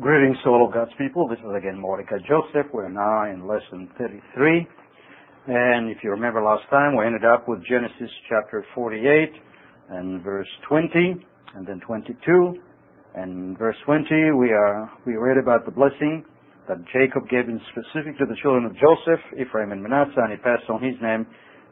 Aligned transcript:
Greetings 0.00 0.36
to 0.42 0.50
all 0.50 0.66
of 0.66 0.74
God's 0.74 0.90
people. 0.98 1.28
This 1.28 1.38
is 1.38 1.54
again 1.56 1.78
Mordecai 1.78 2.18
Joseph. 2.26 2.66
We're 2.72 2.88
now 2.88 3.30
in 3.30 3.46
lesson 3.46 3.88
33. 3.96 4.66
And 5.46 5.88
if 5.88 5.98
you 6.02 6.10
remember 6.10 6.42
last 6.42 6.68
time, 6.68 6.96
we 6.98 7.06
ended 7.06 7.24
up 7.24 7.46
with 7.46 7.62
Genesis 7.62 8.10
chapter 8.28 8.66
48 8.74 9.30
and 9.90 10.20
verse 10.24 10.48
20 10.68 11.24
and 11.54 11.64
then 11.64 11.78
22. 11.86 12.58
And 13.14 13.56
verse 13.56 13.76
20, 13.86 14.32
we, 14.34 14.50
are, 14.50 14.90
we 15.06 15.14
read 15.14 15.38
about 15.38 15.64
the 15.64 15.70
blessing 15.70 16.24
that 16.66 16.78
Jacob 16.90 17.30
gave 17.30 17.46
in 17.46 17.60
specific 17.70 18.18
to 18.18 18.26
the 18.26 18.34
children 18.42 18.64
of 18.64 18.72
Joseph, 18.74 19.22
Ephraim 19.38 19.70
and 19.70 19.80
Manasseh, 19.80 20.26
and 20.26 20.32
he 20.32 20.38
passed 20.38 20.68
on 20.70 20.82
his 20.82 20.98
name 21.00 21.24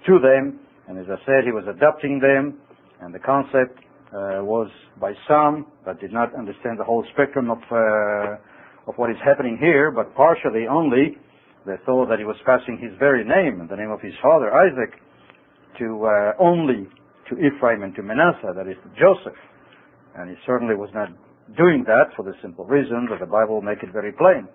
to 0.06 0.20
them. 0.22 0.60
And 0.86 0.96
as 0.96 1.06
I 1.10 1.18
said, 1.26 1.42
he 1.42 1.50
was 1.50 1.64
adopting 1.66 2.20
them. 2.22 2.60
And 3.00 3.12
the 3.12 3.18
concept 3.18 3.82
was 4.12 4.68
by 5.00 5.12
some 5.26 5.66
that 5.86 6.00
did 6.00 6.12
not 6.12 6.34
understand 6.34 6.78
the 6.78 6.84
whole 6.84 7.04
spectrum 7.12 7.50
of 7.50 7.58
uh, 7.70 8.36
of 8.86 8.94
what 8.96 9.10
is 9.10 9.16
happening 9.24 9.56
here, 9.60 9.90
but 9.90 10.14
partially 10.14 10.66
only. 10.66 11.16
They 11.64 11.78
thought 11.86 12.08
that 12.08 12.18
he 12.18 12.24
was 12.24 12.36
passing 12.44 12.76
his 12.76 12.90
very 12.98 13.22
name, 13.22 13.64
the 13.70 13.76
name 13.76 13.92
of 13.92 14.00
his 14.00 14.14
father 14.20 14.50
Isaac, 14.50 14.98
to 15.78 16.06
uh, 16.06 16.32
only 16.42 16.88
to 17.30 17.38
Ephraim 17.38 17.82
and 17.82 17.94
to 17.94 18.02
Manasseh, 18.02 18.52
that 18.54 18.66
is 18.66 18.76
to 18.82 18.90
Joseph. 18.98 19.38
And 20.16 20.28
he 20.28 20.36
certainly 20.44 20.74
was 20.74 20.90
not 20.92 21.08
doing 21.56 21.84
that 21.86 22.12
for 22.16 22.24
the 22.24 22.32
simple 22.42 22.64
reason 22.64 23.06
that 23.10 23.20
the 23.20 23.30
Bible 23.30 23.62
make 23.62 23.82
it 23.82 23.92
very 23.92 24.12
plain. 24.12 24.48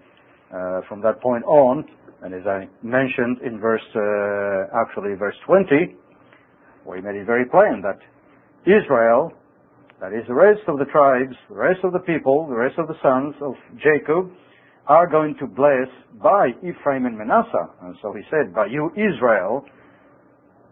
Uh, 0.52 0.82
from 0.88 1.02
that 1.02 1.22
point 1.22 1.44
on, 1.46 1.86
and 2.22 2.34
as 2.34 2.46
I 2.48 2.68
mentioned 2.82 3.40
in 3.46 3.60
verse, 3.60 3.84
uh, 3.96 4.68
actually 4.76 5.16
verse 5.16 5.36
20, 5.46 5.96
where 6.84 6.98
he 6.98 7.04
made 7.04 7.16
it 7.16 7.26
very 7.26 7.46
plain 7.46 7.84
that 7.84 8.00
Israel 8.64 9.34
that 10.02 10.14
is, 10.14 10.22
the 10.28 10.34
rest 10.34 10.62
of 10.68 10.78
the 10.78 10.86
tribes, 10.86 11.36
the 11.50 11.56
rest 11.56 11.80
of 11.84 11.92
the 11.92 12.00
people, 12.06 12.46
the 12.48 12.56
rest 12.56 12.78
of 12.78 12.88
the 12.88 12.98
sons 13.02 13.34
of 13.42 13.54
Jacob 13.82 14.30
are 14.86 15.08
going 15.08 15.36
to 15.40 15.48
bless 15.48 15.90
by 16.22 16.50
Ephraim 16.62 17.06
and 17.06 17.18
Manasseh. 17.18 17.68
And 17.82 17.96
so 18.02 18.14
he 18.14 18.22
said, 18.30 18.54
by 18.54 18.68
you 18.68 18.92
Israel, 18.96 19.66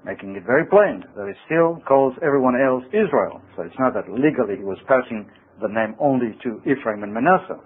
making 0.05 0.35
it 0.35 0.45
very 0.45 0.65
plain 0.65 1.03
that 1.17 1.27
he 1.27 1.33
still 1.49 1.81
calls 1.87 2.13
everyone 2.21 2.53
else 2.53 2.85
Israel. 2.93 3.41
So 3.57 3.63
it's 3.63 3.75
not 3.79 3.93
that 3.95 4.05
legally 4.07 4.57
he 4.57 4.63
was 4.63 4.77
passing 4.87 5.25
the 5.59 5.67
name 5.67 5.95
only 5.99 6.37
to 6.43 6.61
Ephraim 6.61 7.01
and 7.01 7.13
Manasseh. 7.13 7.59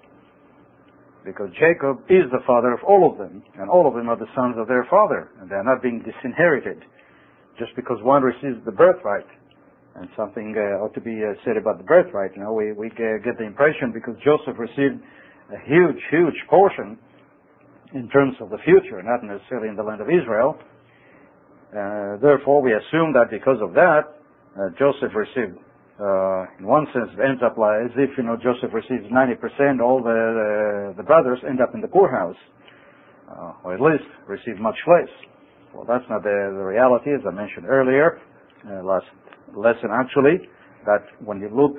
Because 1.26 1.52
Jacob 1.60 2.00
is 2.08 2.24
the 2.32 2.40
father 2.48 2.72
of 2.72 2.80
all 2.88 3.12
of 3.12 3.18
them, 3.20 3.44
and 3.60 3.70
all 3.70 3.86
of 3.86 3.94
them 3.94 4.08
are 4.08 4.16
the 4.16 4.32
sons 4.34 4.56
of 4.58 4.68
their 4.68 4.88
father, 4.90 5.30
and 5.42 5.50
they 5.52 5.56
are 5.56 5.68
not 5.68 5.84
being 5.84 6.02
disinherited 6.02 6.82
just 7.60 7.76
because 7.76 8.00
one 8.02 8.24
receives 8.24 8.64
the 8.64 8.72
birthright 8.72 9.28
and 10.00 10.08
something 10.16 10.56
uh, 10.56 10.80
ought 10.80 10.94
to 10.96 11.02
be 11.04 11.20
uh, 11.20 11.36
said 11.44 11.58
about 11.60 11.78
the 11.78 11.84
birthright. 11.84 12.32
You 12.36 12.44
know, 12.44 12.54
we, 12.54 12.72
we 12.72 12.88
get 12.90 13.36
the 13.38 13.44
impression 13.44 13.92
because 13.92 14.16
Joseph 14.24 14.56
received 14.56 14.96
a 15.52 15.60
huge, 15.68 16.00
huge 16.10 16.40
portion 16.50 16.98
in 17.94 18.08
terms 18.10 18.36
of 18.40 18.50
the 18.50 18.58
future, 18.64 19.04
not 19.04 19.20
necessarily 19.28 19.68
in 19.68 19.76
the 19.76 19.84
land 19.84 20.00
of 20.00 20.08
Israel. 20.08 20.56
Uh, 21.76 22.16
therefore, 22.24 22.64
we 22.64 22.72
assume 22.72 23.12
that 23.12 23.28
because 23.30 23.60
of 23.62 23.74
that, 23.74 24.08
uh, 24.56 24.72
Joseph 24.80 25.12
received, 25.12 25.60
uh, 26.00 26.48
in 26.58 26.66
one 26.66 26.88
sense, 26.96 27.12
ends 27.20 27.44
up 27.44 27.58
like 27.60 27.92
as 27.92 27.94
if 28.00 28.16
you 28.16 28.24
know 28.24 28.40
Joseph 28.40 28.72
receives 28.72 29.04
90%, 29.12 29.84
all 29.84 30.02
the 30.02 30.94
the 30.96 31.04
brothers 31.04 31.40
end 31.48 31.60
up 31.62 31.76
in 31.76 31.82
the 31.82 31.88
poorhouse, 31.88 32.40
uh, 33.30 33.68
or 33.68 33.76
at 33.76 33.82
least 33.82 34.08
receive 34.28 34.58
much 34.64 34.78
less. 34.88 35.12
Well, 35.76 35.86
that's 35.86 36.08
not 36.10 36.24
the, 36.24 36.56
the 36.56 36.66
reality, 36.66 37.12
as 37.14 37.22
I 37.28 37.32
mentioned 37.36 37.68
earlier 37.68 38.22
last 38.84 39.06
lesson 39.56 39.90
actually, 39.94 40.48
that 40.86 41.04
when 41.24 41.40
you 41.40 41.50
look 41.52 41.78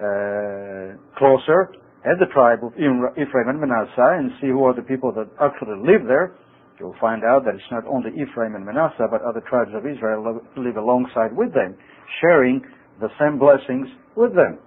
uh, 0.00 0.96
closer 1.18 1.74
at 2.08 2.16
the 2.16 2.28
tribe 2.32 2.64
of 2.64 2.72
Ephraim 2.80 3.48
and 3.52 3.60
Manasseh 3.60 4.16
and 4.16 4.32
see 4.40 4.48
who 4.48 4.64
are 4.64 4.74
the 4.74 4.86
people 4.86 5.12
that 5.12 5.28
actually 5.36 5.76
live 5.84 6.08
there, 6.08 6.36
you'll 6.80 6.96
find 7.00 7.22
out 7.24 7.44
that 7.44 7.54
it's 7.54 7.70
not 7.70 7.84
only 7.84 8.08
Ephraim 8.16 8.56
and 8.56 8.64
Manasseh, 8.64 9.04
but 9.10 9.20
other 9.20 9.44
tribes 9.44 9.70
of 9.76 9.84
Israel 9.84 10.40
live 10.56 10.76
alongside 10.76 11.36
with 11.36 11.52
them, 11.52 11.76
sharing 12.24 12.64
the 13.00 13.12
same 13.20 13.38
blessings 13.38 13.86
with 14.16 14.34
them. 14.34 14.58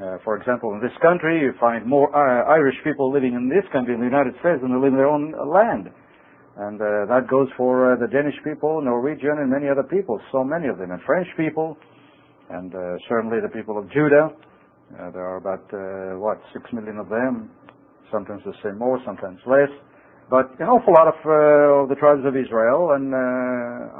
Uh, 0.00 0.16
for 0.24 0.40
example, 0.40 0.72
in 0.72 0.80
this 0.80 0.96
country, 1.02 1.40
you 1.40 1.52
find 1.60 1.84
more 1.84 2.08
uh, 2.16 2.48
Irish 2.48 2.76
people 2.82 3.12
living 3.12 3.34
in 3.34 3.52
this 3.52 3.68
country, 3.72 3.92
in 3.92 4.00
the 4.00 4.08
United 4.08 4.32
States, 4.40 4.64
than 4.64 4.72
they 4.72 4.80
live 4.80 4.96
in 4.96 5.00
their 5.00 5.12
own 5.12 5.36
land. 5.36 5.92
And 6.56 6.80
uh, 6.80 7.06
that 7.06 7.28
goes 7.30 7.48
for 7.56 7.92
uh, 7.92 7.96
the 7.96 8.08
Danish 8.08 8.34
people, 8.42 8.82
Norwegian, 8.82 9.38
and 9.38 9.50
many 9.50 9.68
other 9.68 9.84
people, 9.84 10.20
so 10.32 10.42
many 10.42 10.66
of 10.68 10.78
them, 10.78 10.90
and 10.90 11.00
French 11.06 11.28
people, 11.36 11.78
and 12.50 12.74
uh, 12.74 12.98
certainly 13.08 13.38
the 13.40 13.48
people 13.48 13.78
of 13.78 13.90
Judah. 13.92 14.30
Uh, 14.98 15.10
there 15.12 15.22
are 15.22 15.36
about, 15.36 15.62
uh, 15.72 16.18
what, 16.18 16.42
six 16.52 16.64
million 16.72 16.98
of 16.98 17.08
them. 17.08 17.50
Sometimes 18.10 18.42
they 18.44 18.50
say 18.62 18.74
more, 18.76 18.98
sometimes 19.06 19.38
less. 19.46 19.70
But 20.28 20.50
an 20.58 20.66
awful 20.66 20.92
lot 20.92 21.06
of, 21.06 21.14
uh, 21.24 21.82
of 21.82 21.88
the 21.88 21.94
tribes 21.94 22.26
of 22.26 22.34
Israel, 22.36 22.98
and 22.98 23.14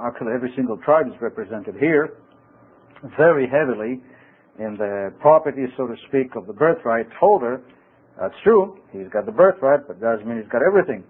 actually 0.06 0.34
every 0.34 0.52
single 0.56 0.76
tribe 0.78 1.06
is 1.06 1.14
represented 1.20 1.76
here, 1.78 2.18
very 3.16 3.46
heavily 3.46 4.02
in 4.58 4.76
the 4.76 5.14
property, 5.20 5.66
so 5.76 5.86
to 5.86 5.94
speak, 6.08 6.34
of 6.36 6.46
the 6.46 6.52
birthright 6.52 7.06
holder. 7.18 7.62
That's 8.20 8.34
true. 8.42 8.78
He's 8.92 9.08
got 9.12 9.24
the 9.26 9.32
birthright, 9.32 9.86
but 9.86 10.00
doesn't 10.00 10.26
mean 10.26 10.38
he's 10.42 10.50
got 10.50 10.62
everything. 10.66 11.04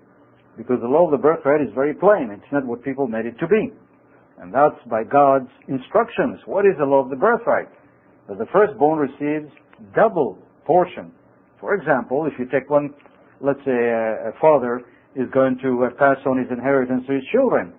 Because 0.61 0.77
the 0.83 0.93
law 0.93 1.09
of 1.09 1.11
the 1.11 1.17
birthright 1.17 1.63
is 1.63 1.73
very 1.75 1.95
plain. 1.95 2.29
It's 2.29 2.53
not 2.53 2.67
what 2.67 2.85
people 2.85 3.09
made 3.09 3.25
it 3.25 3.33
to 3.41 3.49
be. 3.49 3.73
And 4.37 4.53
that's 4.53 4.77
by 4.91 5.05
God's 5.05 5.49
instructions. 5.69 6.37
What 6.45 6.67
is 6.67 6.77
the 6.79 6.85
law 6.85 7.01
of 7.01 7.09
the 7.09 7.17
birthright? 7.17 7.69
That 8.29 8.37
the 8.37 8.45
firstborn 8.53 9.09
receives 9.09 9.49
double 9.97 10.37
portion. 10.67 11.13
For 11.61 11.75
example, 11.75 12.29
if 12.29 12.39
you 12.39 12.45
take 12.53 12.69
one, 12.69 12.93
let's 13.41 13.59
say 13.65 13.73
a, 13.73 14.29
a 14.29 14.33
father 14.39 14.85
is 15.17 15.33
going 15.33 15.57
to 15.63 15.89
uh, 15.89 15.97
pass 15.97 16.21
on 16.27 16.37
his 16.37 16.53
inheritance 16.53 17.05
to 17.07 17.15
his 17.15 17.25
children. 17.33 17.73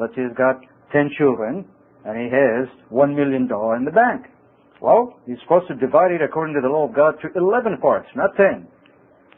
Let's 0.00 0.14
say 0.16 0.22
he's 0.24 0.36
got 0.36 0.64
10 0.92 1.10
children 1.18 1.68
and 2.06 2.16
he 2.16 2.32
has 2.32 2.72
$1 2.88 3.14
million 3.14 3.44
in 3.44 3.84
the 3.84 3.92
bank. 3.92 4.32
Well, 4.80 5.20
he's 5.26 5.36
supposed 5.42 5.68
to 5.68 5.76
divide 5.76 6.10
it 6.10 6.22
according 6.24 6.54
to 6.56 6.62
the 6.64 6.72
law 6.72 6.88
of 6.88 6.96
God 6.96 7.20
to 7.20 7.28
11 7.36 7.84
parts, 7.84 8.08
not 8.16 8.34
10. 8.36 8.66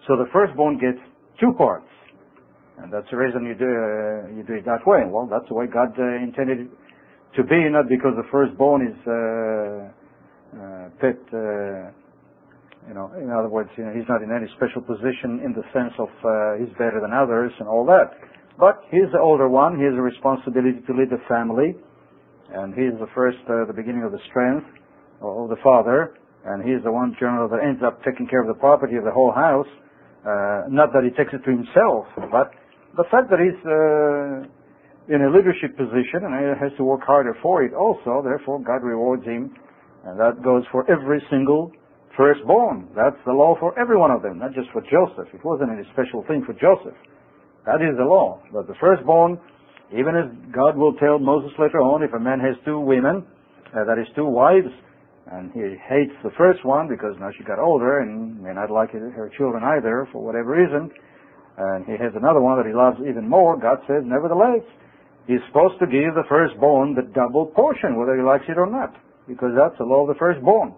So 0.07 0.15
the 0.15 0.31
firstborn 0.33 0.79
gets 0.79 1.03
two 1.41 1.53
parts. 1.59 1.91
And 2.79 2.93
that's 2.93 3.09
the 3.11 3.17
reason 3.17 3.45
you 3.45 3.55
do, 3.55 3.65
uh, 3.65 4.37
you 4.37 4.45
do 4.45 4.55
it 4.61 4.65
that 4.67 4.85
way. 4.87 5.09
Well, 5.09 5.27
that's 5.27 5.49
the 5.49 5.55
way 5.55 5.67
God 5.67 5.97
uh, 5.99 6.23
intended 6.23 6.69
it 6.69 6.71
to 7.37 7.43
be, 7.43 7.57
not 7.73 7.89
because 7.89 8.13
the 8.17 8.29
firstborn 8.31 8.85
is 8.85 8.99
uh, 9.09 9.89
know, 12.97 13.13
in 13.21 13.31
other 13.31 13.49
words, 13.49 13.69
you 13.77 13.85
know, 13.85 13.93
he's 13.93 14.09
not 14.09 14.25
in 14.25 14.33
any 14.33 14.49
special 14.57 14.81
position 14.81 15.45
in 15.45 15.53
the 15.53 15.63
sense 15.71 15.93
of 16.01 16.09
he's 16.57 16.73
better 16.81 16.99
than 17.01 17.13
others 17.13 17.53
and 17.61 17.69
all 17.69 17.85
that. 17.87 18.17
But 18.59 18.81
he's 18.91 19.13
the 19.13 19.21
older 19.21 19.49
one. 19.49 19.77
He 19.77 19.85
has 19.85 19.93
a 19.93 20.03
responsibility 20.03 20.81
to 20.81 20.93
lead 20.97 21.13
the 21.13 21.21
family. 21.29 21.77
And 22.57 22.73
he 22.73 22.89
is 22.89 22.97
the 22.97 23.11
first, 23.13 23.37
the 23.47 23.77
beginning 23.77 24.03
of 24.03 24.13
the 24.13 24.23
strength 24.33 24.65
of 25.21 25.53
the 25.53 25.61
father. 25.63 26.17
And 26.47 26.65
he's 26.65 26.81
the 26.85 26.93
one 26.93 27.13
generally 27.21 27.53
that 27.53 27.61
ends 27.61 27.83
up 27.85 28.01
taking 28.03 28.27
care 28.27 28.41
of 28.41 28.49
the 28.49 28.57
property 28.57 28.97
of 28.97 29.05
the 29.05 29.13
whole 29.13 29.33
house. 29.33 29.69
not 30.73 30.97
that 30.97 31.05
he 31.05 31.13
takes 31.13 31.37
it 31.37 31.45
to 31.45 31.53
himself, 31.53 32.09
but 32.33 32.55
the 32.97 33.05
fact 33.11 33.29
that 33.31 33.41
he's 33.41 33.61
uh, 33.65 34.49
in 35.13 35.23
a 35.23 35.31
leadership 35.31 35.77
position 35.77 36.27
and 36.27 36.33
he 36.35 36.45
has 36.59 36.73
to 36.77 36.85
work 36.85 37.03
harder 37.07 37.37
for 37.43 37.63
it 37.63 37.73
also, 37.75 38.23
therefore 38.25 38.59
God 38.61 38.83
rewards 38.83 39.25
him. 39.25 39.55
And 40.05 40.19
that 40.19 40.43
goes 40.43 40.63
for 40.71 40.89
every 40.91 41.23
single 41.31 41.73
firstborn. 42.17 42.89
That's 42.95 43.19
the 43.27 43.33
law 43.33 43.57
for 43.59 43.79
every 43.79 43.97
one 43.97 44.11
of 44.11 44.23
them, 44.23 44.39
not 44.39 44.55
just 44.55 44.71
for 44.73 44.81
Joseph. 44.83 45.29
It 45.35 45.45
wasn't 45.45 45.71
any 45.71 45.85
special 45.93 46.25
thing 46.27 46.43
for 46.47 46.55
Joseph. 46.55 46.97
That 47.67 47.83
is 47.83 47.99
the 47.99 48.05
law. 48.05 48.41
But 48.53 48.67
the 48.67 48.75
firstborn, 48.81 49.39
even 49.93 50.15
as 50.15 50.31
God 50.55 50.77
will 50.77 50.95
tell 50.95 51.19
Moses 51.19 51.51
later 51.59 51.83
on, 51.83 52.03
if 52.03 52.15
a 52.15 52.21
man 52.21 52.41
has 52.41 52.55
two 52.65 52.81
women, 52.81 53.27
uh, 53.75 53.85
that 53.85 53.99
is 53.99 54.07
two 54.15 54.27
wives, 54.27 54.71
and 55.31 55.51
he 55.53 55.61
hates 55.91 56.15
the 56.23 56.31
first 56.39 56.65
one 56.65 56.87
because 56.89 57.19
now 57.19 57.31
she 57.37 57.43
got 57.43 57.59
older 57.59 58.01
and 58.01 58.41
may 58.41 58.55
not 58.55 58.71
like 58.71 58.91
her 58.93 59.31
children 59.37 59.63
either 59.65 60.09
for 60.13 60.23
whatever 60.23 60.55
reason, 60.55 60.91
and 61.57 61.87
he 61.87 61.93
has 61.93 62.13
another 62.15 62.41
one 62.41 62.61
that 62.61 62.67
he 62.69 62.77
loves 62.77 63.01
even 63.01 63.29
more. 63.29 63.57
God 63.57 63.81
says, 63.89 64.05
nevertheless, 64.05 64.61
he's 65.27 65.41
supposed 65.49 65.81
to 65.81 65.87
give 65.87 66.13
the 66.13 66.29
firstborn 66.29 66.95
the 66.95 67.09
double 67.17 67.47
portion, 67.47 67.97
whether 67.99 68.17
he 68.17 68.23
likes 68.23 68.45
it 68.49 68.59
or 68.59 68.69
not, 68.69 68.93
because 69.27 69.57
that's 69.57 69.77
the 69.79 69.85
law 69.85 70.05
of 70.05 70.09
the 70.09 70.19
firstborn. 70.19 70.75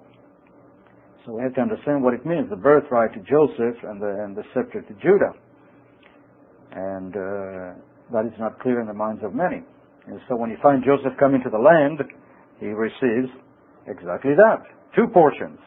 So 1.26 1.34
we 1.34 1.42
have 1.42 1.54
to 1.54 1.60
understand 1.60 2.02
what 2.02 2.14
it 2.14 2.24
means, 2.24 2.48
the 2.48 2.56
birthright 2.56 3.12
to 3.12 3.20
Joseph 3.20 3.76
and 3.84 4.00
the, 4.00 4.22
and 4.22 4.36
the 4.36 4.44
scepter 4.54 4.80
to 4.80 4.94
Judah. 5.02 5.34
And 6.72 7.12
uh, 7.12 7.74
that 8.14 8.24
is 8.24 8.38
not 8.38 8.58
clear 8.60 8.80
in 8.80 8.86
the 8.86 8.94
minds 8.94 9.22
of 9.24 9.34
many. 9.34 9.62
And 10.06 10.20
so 10.28 10.36
when 10.36 10.48
you 10.48 10.56
find 10.62 10.82
Joseph 10.84 11.18
coming 11.18 11.42
to 11.42 11.50
the 11.50 11.58
land, 11.58 12.00
he 12.60 12.68
receives 12.68 13.28
exactly 13.86 14.32
that. 14.36 14.62
Two 14.96 15.06
portions. 15.12 15.58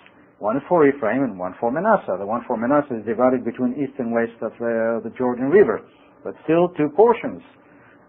One 0.42 0.58
for 0.68 0.90
Ephraim 0.90 1.22
and 1.22 1.38
one 1.38 1.54
for 1.60 1.70
Manasseh. 1.70 2.18
The 2.18 2.26
one 2.26 2.42
for 2.48 2.58
Manasseh 2.58 2.98
is 2.98 3.06
divided 3.06 3.46
between 3.46 3.78
east 3.78 3.94
and 4.02 4.10
west 4.10 4.34
of 4.42 4.50
uh, 4.58 4.98
the 5.06 5.14
Jordan 5.16 5.54
River, 5.54 5.86
but 6.26 6.34
still 6.50 6.74
two 6.74 6.90
portions. 6.98 7.46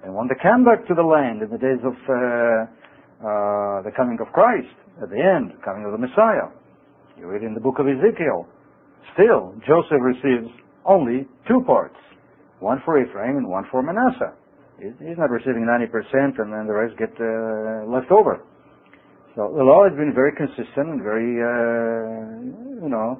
And 0.02 0.16
when 0.16 0.32
they 0.32 0.40
come 0.40 0.64
back 0.64 0.88
to 0.88 0.94
the 0.96 1.04
land 1.04 1.44
in 1.44 1.52
the 1.52 1.60
days 1.60 1.84
of 1.84 1.92
uh, 1.92 2.16
uh, 3.20 3.84
the 3.84 3.92
coming 3.92 4.16
of 4.24 4.32
Christ, 4.32 4.72
at 5.04 5.12
the 5.12 5.20
end, 5.20 5.52
coming 5.60 5.84
of 5.84 5.92
the 5.92 6.00
Messiah, 6.00 6.48
you 7.20 7.28
read 7.28 7.44
in 7.44 7.52
the 7.52 7.60
book 7.60 7.76
of 7.76 7.84
Ezekiel, 7.84 8.48
still, 9.12 9.52
Joseph 9.68 10.00
receives 10.00 10.48
only 10.88 11.28
two 11.44 11.60
parts, 11.68 12.00
one 12.64 12.80
for 12.88 12.96
Ephraim 12.96 13.36
and 13.36 13.46
one 13.46 13.68
for 13.70 13.84
Manasseh. 13.84 14.32
He's 14.80 15.20
not 15.20 15.28
receiving 15.28 15.68
90% 15.68 16.40
and 16.40 16.48
then 16.48 16.64
the 16.64 16.72
rest 16.72 16.96
get 16.96 17.12
uh, 17.20 17.84
left 17.92 18.08
over. 18.08 18.40
So 19.34 19.48
the 19.56 19.64
law 19.64 19.88
has 19.88 19.96
been 19.96 20.12
very 20.12 20.36
consistent 20.36 20.92
and 20.92 21.00
very, 21.00 21.40
uh, 21.40 22.84
you 22.84 22.90
know, 22.92 23.16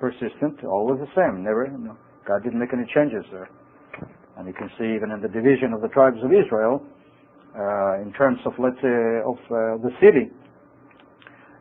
persistent, 0.00 0.64
always 0.66 0.98
the 0.98 1.10
same. 1.14 1.44
Never, 1.44 1.70
you 1.70 1.78
know, 1.78 1.96
God 2.26 2.42
didn't 2.42 2.58
make 2.58 2.74
any 2.74 2.90
changes 2.90 3.22
there. 3.30 3.48
And 4.36 4.48
you 4.48 4.52
can 4.52 4.66
see 4.74 4.90
even 4.98 5.14
in 5.14 5.22
the 5.22 5.30
division 5.30 5.72
of 5.72 5.80
the 5.80 5.88
tribes 5.94 6.18
of 6.26 6.34
Israel, 6.34 6.82
uh, 7.54 8.02
in 8.02 8.12
terms 8.18 8.42
of, 8.46 8.58
let's 8.58 8.74
say, 8.82 9.22
of 9.22 9.38
uh, 9.46 9.78
the 9.78 9.94
city. 10.02 10.26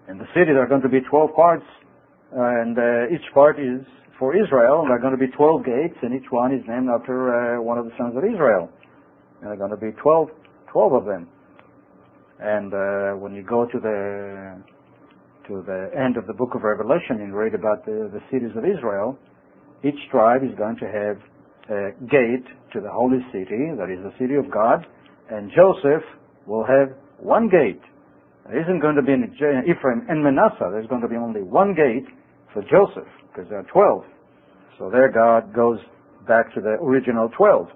In 0.10 0.18
the 0.18 0.26
city, 0.34 0.50
there 0.58 0.66
are 0.66 0.68
going 0.68 0.82
to 0.82 0.90
be 0.90 1.06
12 1.06 1.30
parts, 1.36 1.66
and 2.34 2.74
uh, 2.74 3.14
each 3.14 3.30
part 3.32 3.60
is 3.62 3.86
for 4.18 4.34
Israel, 4.34 4.82
and 4.82 4.90
there 4.90 4.98
are 4.98 5.06
going 5.06 5.14
to 5.14 5.22
be 5.22 5.30
12 5.30 5.66
gates, 5.66 5.98
and 6.02 6.18
each 6.18 6.34
one 6.34 6.50
is 6.50 6.66
named 6.68 6.90
after 6.90 7.30
uh, 7.30 7.62
one 7.62 7.78
of 7.78 7.86
the 7.86 7.94
sons 8.02 8.18
of 8.18 8.26
Israel. 8.26 8.74
And 9.38 9.46
there 9.46 9.54
are 9.54 9.62
going 9.62 9.70
to 9.70 9.78
be 9.78 9.94
12, 10.02 10.30
12 10.74 10.94
of 10.94 11.06
them. 11.06 11.30
And 12.44 12.74
uh, 12.74 13.16
when 13.24 13.34
you 13.34 13.44
go 13.44 13.66
to 13.66 13.80
the 13.80 14.60
to 15.48 15.64
the 15.66 15.92
end 15.96 16.18
of 16.18 16.28
the 16.28 16.34
book 16.34 16.56
of 16.56 16.64
Revelation 16.64 17.20
and 17.20 17.36
read 17.36 17.54
about 17.56 17.86
the, 17.86 18.12
the 18.12 18.20
cities 18.32 18.52
of 18.56 18.64
Israel, 18.64 19.18
each 19.84 20.00
tribe 20.12 20.44
is 20.44 20.56
going 20.58 20.76
to 20.80 20.88
have 20.88 21.20
a 21.72 21.92
gate 22.08 22.48
to 22.72 22.80
the 22.80 22.92
holy 22.92 23.20
city, 23.32 23.72
that 23.76 23.92
is 23.92 24.00
the 24.04 24.12
city 24.20 24.36
of 24.36 24.52
God, 24.52 24.86
and 25.30 25.52
Joseph 25.56 26.04
will 26.48 26.64
have 26.64 26.96
one 27.20 27.48
gate. 27.48 27.82
There 28.48 28.60
isn't 28.60 28.80
going 28.80 28.96
to 28.96 29.02
be 29.02 29.14
in 29.14 29.24
Ephraim 29.68 30.04
and 30.10 30.24
Manasseh. 30.24 30.68
There's 30.72 30.88
going 30.88 31.02
to 31.02 31.08
be 31.08 31.16
only 31.16 31.44
one 31.44 31.76
gate 31.76 32.08
for 32.54 32.62
Joseph 32.64 33.08
because 33.32 33.50
there 33.50 33.60
are 33.60 33.72
12. 33.72 34.04
So 34.80 34.90
there 34.90 35.12
God 35.12 35.54
goes 35.56 35.80
back 36.28 36.54
to 36.56 36.62
the 36.62 36.76
original 36.84 37.30
12. 37.38 37.68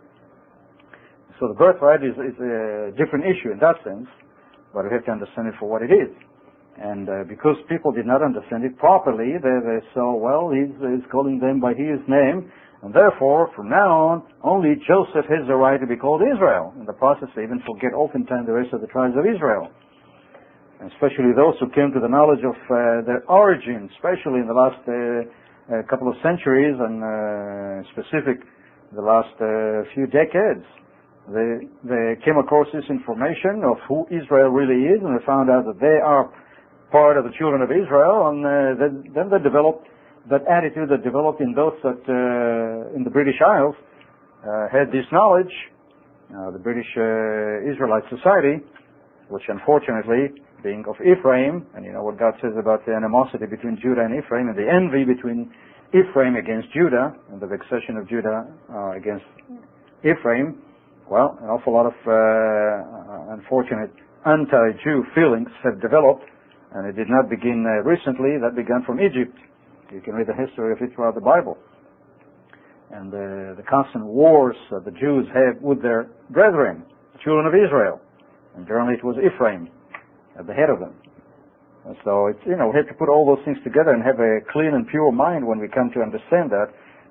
So 1.39 1.47
the 1.47 1.53
birthright 1.53 2.03
is, 2.03 2.15
is 2.15 2.35
a 2.39 2.91
different 2.97 3.25
issue 3.25 3.51
in 3.51 3.59
that 3.59 3.75
sense, 3.83 4.07
but 4.73 4.85
we 4.85 4.91
have 4.91 5.05
to 5.05 5.11
understand 5.11 5.47
it 5.47 5.55
for 5.59 5.69
what 5.69 5.81
it 5.81 5.91
is. 5.91 6.11
And 6.77 7.09
uh, 7.09 7.25
because 7.25 7.57
people 7.69 7.91
did 7.91 8.05
not 8.05 8.21
understand 8.21 8.63
it 8.63 8.77
properly, 8.77 9.33
they, 9.41 9.57
they 9.65 9.81
saw, 9.97 10.13
well, 10.13 10.53
he's, 10.53 10.69
he's 10.77 11.05
calling 11.09 11.39
them 11.41 11.59
by 11.59 11.73
his 11.73 11.97
name, 12.05 12.51
and 12.85 12.93
therefore, 12.93 13.49
from 13.55 13.69
now 13.69 13.89
on, 13.89 14.15
only 14.45 14.77
Joseph 14.85 15.25
has 15.25 15.41
the 15.49 15.57
right 15.57 15.81
to 15.81 15.87
be 15.89 15.97
called 15.97 16.21
Israel. 16.21 16.77
In 16.77 16.85
the 16.85 16.93
process, 16.93 17.29
they 17.35 17.41
even 17.41 17.57
forget 17.65 17.97
oftentimes 17.97 18.45
the 18.45 18.53
rest 18.53 18.69
of 18.73 18.81
the 18.81 18.87
tribes 18.93 19.17
of 19.17 19.25
Israel. 19.25 19.73
Especially 20.93 21.33
those 21.33 21.57
who 21.57 21.73
came 21.73 21.89
to 21.89 21.99
the 21.99 22.07
knowledge 22.07 22.45
of 22.45 22.53
uh, 22.69 23.01
their 23.09 23.25
origin, 23.25 23.89
especially 23.97 24.45
in 24.45 24.47
the 24.47 24.53
last 24.53 24.77
uh, 24.85 24.93
uh, 24.93 25.81
couple 25.89 26.05
of 26.05 26.13
centuries 26.21 26.77
and 26.77 27.01
uh, 27.01 27.81
specific 27.97 28.45
the 28.93 29.01
last 29.01 29.33
uh, 29.41 29.81
few 29.97 30.05
decades. 30.05 30.63
They, 31.27 31.67
they 31.83 32.15
came 32.23 32.39
across 32.39 32.67
this 32.71 32.87
information 32.89 33.63
of 33.67 33.77
who 33.87 34.07
Israel 34.07 34.49
really 34.49 34.87
is 34.87 35.03
and 35.03 35.11
they 35.11 35.23
found 35.25 35.49
out 35.49 35.67
that 35.67 35.79
they 35.79 35.99
are 35.99 36.31
part 36.91 37.17
of 37.17 37.25
the 37.27 37.35
children 37.37 37.61
of 37.61 37.67
Israel 37.67 38.31
and 38.31 38.39
uh, 38.45 38.79
then, 38.79 38.93
then 39.11 39.27
they 39.27 39.43
developed 39.43 39.87
that 40.29 40.43
attitude 40.47 40.89
that 40.89 41.03
developed 41.03 41.39
in 41.39 41.53
those 41.53 41.75
that 41.83 41.99
uh, 42.07 42.95
in 42.95 43.03
the 43.03 43.09
British 43.09 43.39
Isles 43.39 43.75
uh, 44.43 44.67
had 44.71 44.91
this 44.91 45.07
knowledge, 45.11 45.51
uh, 46.31 46.51
the 46.51 46.59
British 46.59 46.87
Israelite 47.63 48.03
Society, 48.11 48.63
which 49.29 49.43
unfortunately, 49.47 50.35
being 50.63 50.83
of 50.87 50.95
Ephraim, 50.99 51.65
and 51.75 51.85
you 51.85 51.93
know 51.93 52.03
what 52.03 52.19
God 52.19 52.33
says 52.41 52.51
about 52.59 52.85
the 52.85 52.93
animosity 52.93 53.45
between 53.45 53.79
Judah 53.81 54.03
and 54.03 54.15
Ephraim, 54.19 54.49
and 54.49 54.57
the 54.57 54.67
envy 54.67 55.05
between 55.05 55.51
Ephraim 55.95 56.35
against 56.35 56.67
Judah, 56.73 57.15
and 57.31 57.39
the 57.39 57.47
vexation 57.47 57.95
of 57.95 58.09
Judah 58.09 58.47
uh, 58.71 58.91
against 58.91 59.25
Ephraim, 60.03 60.59
well, 61.09 61.37
an 61.41 61.47
awful 61.47 61.73
lot 61.73 61.87
of 61.87 61.95
uh, 62.03 63.33
unfortunate 63.33 63.91
anti-Jew 64.25 65.05
feelings 65.15 65.47
have 65.63 65.81
developed, 65.81 66.25
and 66.75 66.87
it 66.87 66.95
did 66.95 67.07
not 67.09 67.29
begin 67.29 67.63
uh, 67.63 67.83
recently. 67.87 68.35
That 68.41 68.55
began 68.55 68.83
from 68.85 68.99
Egypt. 68.99 69.35
You 69.91 70.01
can 70.01 70.15
read 70.15 70.27
the 70.27 70.35
history 70.35 70.73
of 70.73 70.79
it 70.81 70.93
throughout 70.95 71.15
the 71.15 71.23
Bible. 71.23 71.57
And 72.91 73.11
the, 73.11 73.55
the 73.55 73.63
constant 73.63 74.05
wars 74.05 74.55
that 74.71 74.83
the 74.83 74.91
Jews 74.91 75.27
had 75.31 75.61
with 75.61 75.81
their 75.81 76.11
brethren, 76.29 76.83
the 77.13 77.19
children 77.23 77.47
of 77.47 77.55
Israel. 77.55 77.99
And 78.55 78.67
generally 78.67 78.95
it 78.95 79.03
was 79.03 79.15
Ephraim 79.19 79.69
at 80.37 80.47
the 80.47 80.53
head 80.53 80.69
of 80.69 80.79
them. 80.79 80.95
And 81.87 81.95
so 82.03 82.27
it's, 82.27 82.39
you 82.45 82.57
know, 82.57 82.67
we 82.67 82.75
have 82.75 82.87
to 82.87 82.97
put 82.99 83.07
all 83.07 83.23
those 83.23 83.43
things 83.45 83.57
together 83.63 83.91
and 83.91 84.03
have 84.03 84.19
a 84.19 84.43
clean 84.51 84.75
and 84.75 84.87
pure 84.87 85.11
mind 85.11 85.47
when 85.47 85.59
we 85.59 85.67
come 85.71 85.89
to 85.95 86.01
understand 86.03 86.51
that 86.51 86.67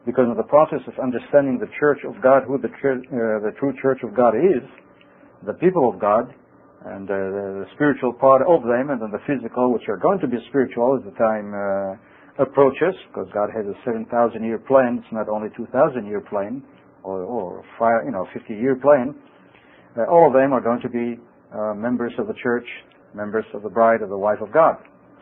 because 0.07 0.31
of 0.31 0.39
the 0.39 0.47
process 0.47 0.79
of 0.87 0.95
understanding 1.03 1.59
the 1.59 1.69
church 1.79 1.99
of 2.07 2.15
God, 2.23 2.47
who 2.47 2.57
the, 2.63 2.71
uh, 2.71 3.43
the 3.43 3.51
true 3.59 3.75
church 3.83 3.99
of 4.07 4.15
God 4.15 4.39
is, 4.39 4.63
the 5.45 5.55
people 5.59 5.91
of 5.91 5.99
God, 5.99 6.31
and 6.87 7.11
uh, 7.11 7.67
the 7.67 7.67
spiritual 7.75 8.15
part 8.15 8.47
of 8.47 8.63
them, 8.63 8.95
and 8.95 9.03
then 9.03 9.11
the 9.11 9.21
physical, 9.27 9.75
which 9.75 9.91
are 9.91 9.99
going 9.99 10.21
to 10.21 10.29
be 10.29 10.39
spiritual 10.49 10.95
as 10.95 11.03
the 11.03 11.11
time 11.19 11.51
uh, 11.51 12.43
approaches, 12.43 12.95
because 13.11 13.27
God 13.35 13.51
has 13.51 13.67
a 13.67 13.75
7,000 13.85 14.07
year 14.45 14.59
plan. 14.59 15.03
It's 15.03 15.13
not 15.13 15.29
only 15.29 15.49
2,000 15.57 16.07
year 16.07 16.23
plan 16.23 16.63
or, 17.03 17.23
or 17.23 17.65
five, 17.79 18.07
you 18.07 18.13
know, 18.13 18.27
50 18.33 18.55
year 18.55 18.77
plan. 18.77 19.15
Uh, 19.99 20.07
all 20.07 20.29
of 20.29 20.35
them 20.35 20.53
are 20.53 20.61
going 20.61 20.81
to 20.83 20.89
be 20.89 21.19
uh, 21.51 21.75
members 21.75 22.13
of 22.19 22.29
the 22.29 22.35
church, 22.43 22.67
members 23.15 23.45
of 23.55 23.63
the 23.63 23.71
bride 23.71 24.03
of 24.03 24.09
the 24.09 24.19
wife 24.19 24.39
of 24.41 24.53
God. 24.53 24.77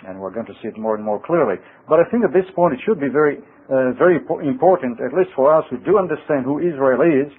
And 0.06 0.20
we're 0.20 0.32
going 0.32 0.46
to 0.46 0.56
see 0.60 0.68
it 0.68 0.76
more 0.78 0.94
and 0.94 1.04
more 1.04 1.20
clearly. 1.20 1.56
But 1.88 2.00
I 2.00 2.04
think 2.10 2.24
at 2.24 2.32
this 2.32 2.44
point 2.54 2.74
it 2.74 2.80
should 2.84 3.00
be 3.00 3.08
very, 3.08 3.38
uh, 3.72 3.96
very 3.96 4.20
important, 4.20 5.00
at 5.00 5.16
least 5.16 5.30
for 5.34 5.48
us 5.48 5.64
who 5.70 5.78
do 5.80 5.98
understand 5.98 6.44
who 6.44 6.60
Israel 6.60 7.00
is 7.00 7.32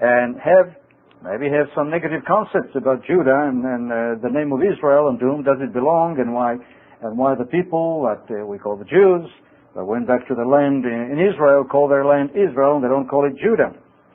and 0.00 0.36
have 0.40 0.76
maybe 1.24 1.48
have 1.48 1.66
some 1.74 1.90
negative 1.90 2.20
concepts 2.28 2.76
about 2.76 3.00
Judah 3.04 3.48
and, 3.48 3.64
and 3.64 3.84
uh, 3.88 3.96
the 4.20 4.28
name 4.28 4.52
of 4.52 4.60
Israel 4.60 5.08
and 5.08 5.18
to 5.18 5.24
whom 5.24 5.42
does 5.42 5.56
it 5.60 5.72
belong 5.72 6.20
and 6.20 6.32
why 6.32 6.56
and 7.02 7.16
why 7.16 7.34
the 7.34 7.48
people 7.48 8.04
that 8.08 8.24
uh, 8.32 8.44
we 8.44 8.58
call 8.58 8.76
the 8.76 8.88
Jews 8.88 9.28
that 9.74 9.84
went 9.84 10.06
back 10.06 10.26
to 10.28 10.34
the 10.34 10.44
land 10.44 10.84
in, 10.84 11.20
Israel 11.20 11.64
call 11.64 11.88
their 11.88 12.04
land 12.04 12.30
Israel 12.32 12.76
and 12.76 12.84
they 12.84 12.88
don't 12.88 13.08
call 13.08 13.26
it 13.26 13.36
Judah. 13.36 13.72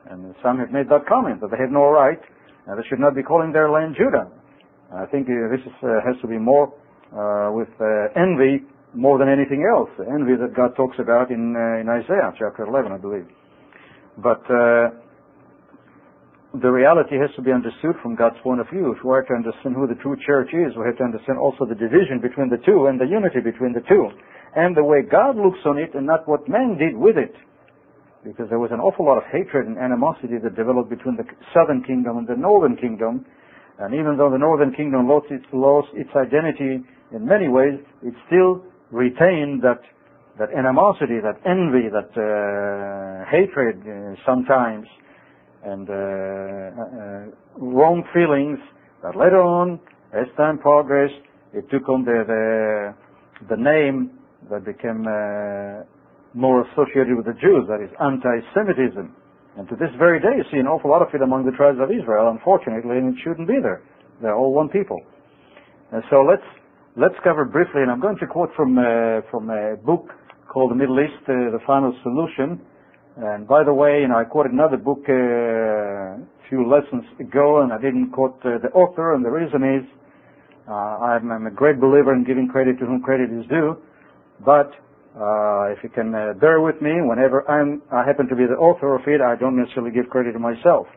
And 0.09 0.33
some 0.42 0.57
have 0.57 0.71
made 0.71 0.89
that 0.89 1.06
comment 1.06 1.42
that 1.42 1.51
they 1.51 1.62
have 1.62 1.71
no 1.71 1.89
right 1.89 2.19
and 2.68 2.77
they 2.77 2.86
should 2.89 3.00
not 3.00 3.15
be 3.15 3.24
calling 3.24 3.51
their 3.51 3.69
land 3.69 3.95
Judah. 3.97 4.30
I 4.94 5.06
think 5.06 5.27
uh, 5.30 5.50
this 5.50 5.62
is, 5.62 5.74
uh, 5.83 6.01
has 6.06 6.19
to 6.21 6.27
be 6.27 6.38
more 6.38 6.74
uh, 7.11 7.51
with 7.51 7.69
uh, 7.79 8.07
envy 8.15 8.63
more 8.93 9.19
than 9.19 9.27
anything 9.27 9.67
else. 9.67 9.89
Envy 9.99 10.35
that 10.39 10.55
God 10.55 10.75
talks 10.75 10.97
about 10.99 11.31
in, 11.31 11.55
uh, 11.55 11.81
in 11.83 11.87
Isaiah 11.87 12.31
chapter 12.39 12.63
11, 12.68 12.91
I 12.91 12.97
believe. 12.97 13.27
But 14.18 14.44
the 16.51 16.68
reality 16.68 17.15
has 17.15 17.31
to 17.39 17.41
be 17.41 17.51
understood 17.56 17.95
from 18.03 18.19
God's 18.19 18.35
point 18.44 18.59
of 18.59 18.68
view. 18.68 18.91
If 18.91 18.99
we 19.07 19.11
are 19.15 19.23
to 19.23 19.33
understand 19.39 19.71
who 19.71 19.87
the 19.87 19.95
true 20.03 20.19
church 20.27 20.51
is, 20.51 20.75
we 20.75 20.83
have 20.83 20.99
to 20.99 21.07
understand 21.07 21.39
also 21.39 21.63
the 21.63 21.80
division 21.80 22.19
between 22.19 22.51
the 22.51 22.59
two 22.68 22.91
and 22.91 22.99
the 22.99 23.07
unity 23.07 23.39
between 23.39 23.71
the 23.71 23.80
two. 23.87 24.11
And 24.51 24.75
the 24.75 24.83
way 24.83 24.99
God 24.99 25.39
looks 25.39 25.63
on 25.63 25.80
it 25.80 25.95
and 25.95 26.03
not 26.03 26.27
what 26.27 26.51
man 26.51 26.75
did 26.75 26.91
with 26.91 27.15
it. 27.15 27.31
Because 28.27 28.51
there 28.51 28.59
was 28.59 28.75
an 28.75 28.83
awful 28.83 29.07
lot 29.07 29.15
of 29.15 29.23
hatred 29.31 29.63
and 29.63 29.80
animosity 29.80 30.44
that 30.44 30.59
developed 30.59 30.91
between 30.91 31.15
the 31.15 31.23
southern 31.56 31.87
kingdom 31.87 32.19
and 32.19 32.27
the 32.27 32.35
northern 32.35 32.75
kingdom. 32.75 33.23
And 33.80 33.95
even 33.95 34.19
though 34.19 34.30
the 34.30 34.37
northern 34.37 34.75
kingdom 34.75 35.07
lost 35.07 35.31
its, 35.31 35.47
lost 35.56 35.87
its 35.95 36.11
identity 36.19 36.83
in 37.13 37.25
many 37.25 37.47
ways, 37.47 37.80
it 38.03 38.13
still 38.27 38.63
retained 38.91 39.61
that, 39.61 39.81
that 40.39 40.49
animosity, 40.57 41.19
that 41.21 41.39
envy, 41.45 41.89
that 41.89 42.11
uh, 42.15 43.30
hatred 43.30 43.81
uh, 43.83 44.15
sometimes 44.25 44.87
and 45.63 45.89
uh, 45.89 45.94
uh, 45.94 47.25
wrong 47.57 48.03
feelings 48.13 48.59
that 49.03 49.15
later 49.15 49.41
on, 49.41 49.80
as 50.13 50.27
time 50.37 50.57
progressed, 50.57 51.21
it 51.53 51.69
took 51.69 51.87
on 51.89 52.03
the, 52.03 52.23
the, 52.27 53.56
the 53.56 53.61
name 53.61 54.18
that 54.49 54.65
became 54.65 55.06
uh, 55.06 55.83
more 56.33 56.65
associated 56.71 57.15
with 57.15 57.25
the 57.25 57.37
Jews, 57.39 57.68
that 57.68 57.83
is 57.83 57.91
anti-Semitism. 57.99 59.15
And 59.57 59.68
to 59.68 59.75
this 59.75 59.91
very 59.99 60.19
day, 60.19 60.37
you 60.37 60.44
see 60.51 60.57
an 60.57 60.68
awful 60.68 60.89
lot 60.89 61.01
of 61.01 61.09
it 61.13 61.21
among 61.21 61.45
the 61.45 61.51
tribes 61.51 61.77
of 61.81 61.91
Israel, 61.91 62.31
unfortunately, 62.31 62.97
and 62.97 63.13
it 63.13 63.19
shouldn't 63.21 63.47
be 63.47 63.59
there. 63.61 63.83
They're 64.21 64.35
all 64.35 64.53
one 64.53 64.69
people. 64.69 65.01
And 65.91 66.03
so 66.09 66.23
let's 66.23 66.45
let's 66.98 67.16
cover 67.24 67.45
briefly, 67.45 67.81
and 67.81 67.92
I'm 67.92 68.02
going 68.02 68.18
to 68.18 68.28
quote 68.28 68.50
from 68.56 68.78
uh, 68.78 69.21
from 69.30 69.50
a 69.50 69.76
book 69.78 70.10
called 70.52 70.71
The 70.71 70.76
Middle 70.76 71.00
East: 71.00 71.24
uh, 71.24 71.52
The 71.52 71.60
Final 71.66 71.95
Solution, 72.04 72.60
and 73.18 73.48
by 73.48 73.64
the 73.64 73.74
way, 73.74 74.02
you 74.02 74.07
know, 74.07 74.18
I 74.18 74.26
quoted 74.26 74.52
another 74.52 74.78
book 74.78 75.00
uh, 75.07 75.14
a 75.14 76.44
few 76.50 76.68
lessons 76.68 77.04
ago, 77.19 77.62
and 77.62 77.71
I 77.71 77.78
didn't 77.78 78.12
quote 78.12 78.40
uh, 78.44 78.60
the 78.62 78.69
author, 78.74 79.16
and 79.16 79.24
the 79.24 79.31
reason 79.31 79.64
is 79.64 79.88
uh, 80.68 81.16
I'm, 81.16 81.31
I'm, 81.31 81.48
a 81.48 81.52
great 81.52 81.80
believer 81.80 82.14
in 82.14 82.24
giving 82.24 82.48
credit 82.48 82.80
to 82.80 82.86
whom 82.86 83.02
credit 83.02 83.31
is 83.31 83.48
due. 83.48 83.78
But 84.45 84.71
uh, 85.16 85.71
if 85.71 85.80
you 85.83 85.90
can 85.90 86.12
bear 86.40 86.62
with 86.62 86.81
me, 86.81 86.92
whenever 87.02 87.50
I'm, 87.50 87.81
I 87.92 88.06
happen 88.06 88.28
to 88.28 88.36
be 88.36 88.45
the 88.45 88.56
author 88.56 88.95
of 88.95 89.02
it, 89.07 89.21
I 89.21 89.36
don't 89.36 89.57
necessarily 89.57 89.92
give 89.92 90.10
credit 90.10 90.33
to 90.33 90.40
myself. 90.40 90.88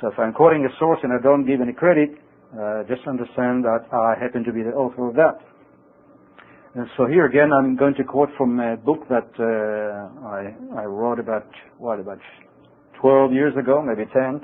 So 0.00 0.08
if 0.08 0.18
I'm 0.18 0.32
quoting 0.32 0.64
a 0.64 0.72
source 0.78 0.98
and 1.02 1.12
I 1.12 1.22
don't 1.22 1.46
give 1.46 1.60
any 1.60 1.72
credit, 1.72 2.10
uh, 2.54 2.84
just 2.86 3.06
understand 3.08 3.64
that 3.64 3.86
I 3.90 4.14
happen 4.22 4.44
to 4.44 4.52
be 4.52 4.62
the 4.62 4.70
author 4.70 5.08
of 5.08 5.14
that. 5.16 5.42
And 6.74 6.86
so 6.96 7.06
here 7.06 7.26
again, 7.26 7.50
I'm 7.52 7.76
going 7.76 7.94
to 7.94 8.04
quote 8.04 8.30
from 8.36 8.58
a 8.58 8.76
book 8.76 9.06
that 9.08 9.30
uh, 9.38 10.26
I, 10.26 10.82
I 10.82 10.84
wrote 10.84 11.18
about, 11.18 11.46
what, 11.78 12.00
about 12.00 12.18
12 13.00 13.32
years 13.32 13.54
ago, 13.56 13.82
maybe 13.82 14.10
10. 14.12 14.40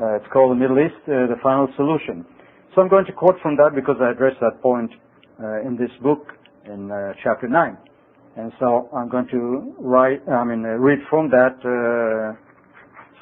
Uh, 0.00 0.16
it's 0.16 0.26
called 0.32 0.50
The 0.50 0.58
Middle 0.58 0.78
East, 0.78 0.98
uh, 1.06 1.26
The 1.30 1.38
Final 1.42 1.68
Solution. 1.76 2.26
So 2.74 2.82
I'm 2.82 2.88
going 2.88 3.06
to 3.06 3.12
quote 3.12 3.36
from 3.40 3.56
that 3.56 3.70
because 3.74 3.96
I 4.00 4.10
addressed 4.10 4.38
that 4.40 4.60
point 4.62 4.90
uh, 5.42 5.60
in 5.62 5.76
this 5.76 5.90
book 6.02 6.26
in 6.66 6.90
uh, 6.90 7.14
chapter 7.22 7.48
9. 7.48 7.78
And 8.36 8.52
so 8.58 8.88
I'm 8.96 9.08
going 9.08 9.28
to 9.30 9.74
write, 9.78 10.28
I 10.28 10.42
mean, 10.42 10.62
read 10.62 10.98
from 11.08 11.30
that 11.30 11.54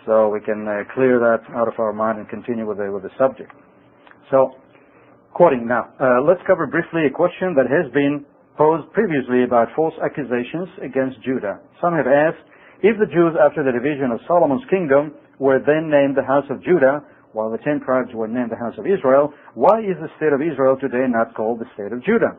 so 0.07 0.29
we 0.31 0.41
can 0.41 0.65
clear 0.95 1.19
that 1.19 1.45
out 1.55 1.69
of 1.69 1.75
our 1.79 1.93
mind 1.93 2.19
and 2.19 2.29
continue 2.29 2.67
with 2.67 2.79
the, 2.79 2.91
with 2.91 3.03
the 3.03 3.11
subject. 3.19 3.53
So, 4.33 4.57
quoting 5.37 5.69
now, 5.69 5.93
uh, 6.01 6.25
let's 6.25 6.41
cover 6.49 6.67
briefly 6.67 7.05
a 7.05 7.13
question 7.13 7.53
that 7.53 7.69
has 7.69 7.93
been 7.93 8.25
posed 8.57 8.89
previously 8.97 9.45
about 9.45 9.69
false 9.77 9.93
accusations 10.01 10.73
against 10.81 11.21
Judah. 11.21 11.61
Some 11.85 11.93
have 11.93 12.09
asked, 12.09 12.41
if 12.81 12.97
the 12.97 13.13
Jews 13.13 13.37
after 13.37 13.61
the 13.61 13.77
division 13.77 14.09
of 14.09 14.25
Solomon's 14.27 14.65
kingdom 14.73 15.13
were 15.39 15.61
then 15.61 15.93
named 15.93 16.17
the 16.17 16.25
house 16.25 16.49
of 16.49 16.65
Judah, 16.65 17.05
while 17.37 17.53
the 17.53 17.61
ten 17.61 17.85
tribes 17.85 18.09
were 18.17 18.27
named 18.27 18.51
the 18.51 18.57
house 18.57 18.73
of 18.81 18.89
Israel, 18.89 19.37
why 19.53 19.85
is 19.85 20.01
the 20.01 20.09
state 20.17 20.33
of 20.33 20.41
Israel 20.41 20.81
today 20.81 21.05
not 21.13 21.37
called 21.37 21.61
the 21.61 21.69
state 21.77 21.93
of 21.93 22.01
Judah? 22.03 22.33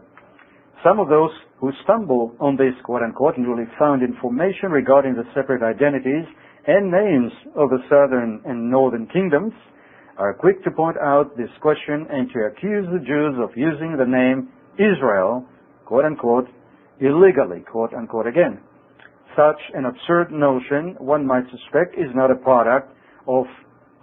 Some 0.81 0.97
of 0.97 1.13
those 1.13 1.31
who 1.61 1.69
stumble 1.85 2.33
on 2.41 2.57
this 2.57 2.73
quote-unquote 2.83 3.37
newly 3.37 3.69
found 3.77 4.01
information 4.01 4.73
regarding 4.73 5.13
the 5.13 5.29
separate 5.37 5.61
identities 5.61 6.25
and 6.65 6.89
names 6.89 7.31
of 7.53 7.69
the 7.69 7.85
southern 7.85 8.41
and 8.49 8.69
northern 8.69 9.05
kingdoms 9.13 9.53
are 10.17 10.33
quick 10.33 10.63
to 10.63 10.71
point 10.71 10.97
out 10.97 11.35
this 11.37 11.49
question 11.61 12.07
and 12.09 12.29
to 12.31 12.39
accuse 12.45 12.85
the 12.91 12.99
Jews 12.99 13.35
of 13.41 13.49
using 13.55 13.97
the 13.97 14.05
name 14.05 14.49
Israel, 14.75 15.45
quote-unquote, 15.85 16.47
illegally, 16.99 17.61
quote-unquote 17.61 18.27
again. 18.27 18.59
Such 19.35 19.59
an 19.73 19.85
absurd 19.85 20.31
notion, 20.31 20.95
one 20.99 21.25
might 21.25 21.45
suspect, 21.49 21.95
is 21.97 22.13
not 22.13 22.29
a 22.29 22.35
product 22.35 22.95
of 23.27 23.45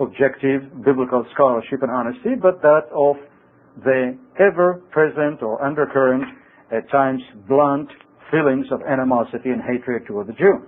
objective 0.01 0.85
biblical 0.85 1.25
scholarship 1.35 1.83
and 1.83 1.91
honesty, 1.91 2.35
but 2.41 2.61
that 2.63 2.91
of 2.93 3.17
the 3.85 4.19
ever-present 4.41 5.43
or 5.43 5.63
undercurrent, 5.63 6.25
at 6.73 6.91
times 6.91 7.21
blunt, 7.47 7.89
feelings 8.31 8.67
of 8.73 8.81
animosity 8.83 9.51
and 9.51 9.63
hatred 9.63 10.07
toward 10.07 10.27
the 10.27 10.33
Jew. 10.33 10.67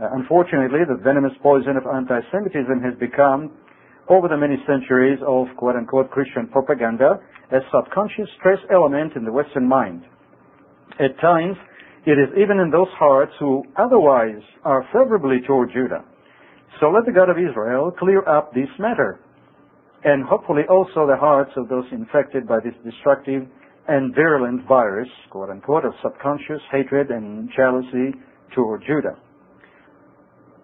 Uh, 0.00 0.08
unfortunately, 0.12 0.80
the 0.88 1.02
venomous 1.02 1.32
poison 1.42 1.76
of 1.76 1.84
anti-Semitism 1.86 2.80
has 2.80 2.94
become, 3.00 3.50
over 4.08 4.28
the 4.28 4.36
many 4.36 4.56
centuries 4.66 5.18
of 5.26 5.46
quote-unquote 5.56 6.10
Christian 6.10 6.48
propaganda, 6.48 7.20
a 7.52 7.58
subconscious 7.72 8.28
stress 8.38 8.58
element 8.72 9.14
in 9.16 9.24
the 9.24 9.32
Western 9.32 9.68
mind. 9.68 10.02
At 10.98 11.18
times, 11.20 11.56
it 12.06 12.18
is 12.18 12.28
even 12.36 12.58
in 12.58 12.70
those 12.70 12.88
hearts 12.98 13.32
who 13.38 13.64
otherwise 13.76 14.42
are 14.64 14.84
favorably 14.92 15.38
toward 15.46 15.70
Judah 15.72 16.04
so 16.80 16.90
let 16.90 17.06
the 17.06 17.12
God 17.12 17.28
of 17.28 17.36
Israel 17.38 17.90
clear 17.90 18.22
up 18.28 18.54
this 18.54 18.68
matter, 18.78 19.18
and 20.04 20.24
hopefully 20.24 20.62
also 20.70 21.06
the 21.06 21.16
hearts 21.16 21.50
of 21.56 21.68
those 21.68 21.84
infected 21.90 22.46
by 22.46 22.58
this 22.62 22.74
destructive 22.84 23.48
and 23.88 24.14
virulent 24.14 24.66
virus, 24.68 25.08
quote 25.30 25.50
unquote, 25.50 25.84
of 25.84 25.92
subconscious 26.02 26.62
hatred 26.70 27.10
and 27.10 27.50
jealousy 27.56 28.14
toward 28.54 28.82
Judah. 28.86 29.16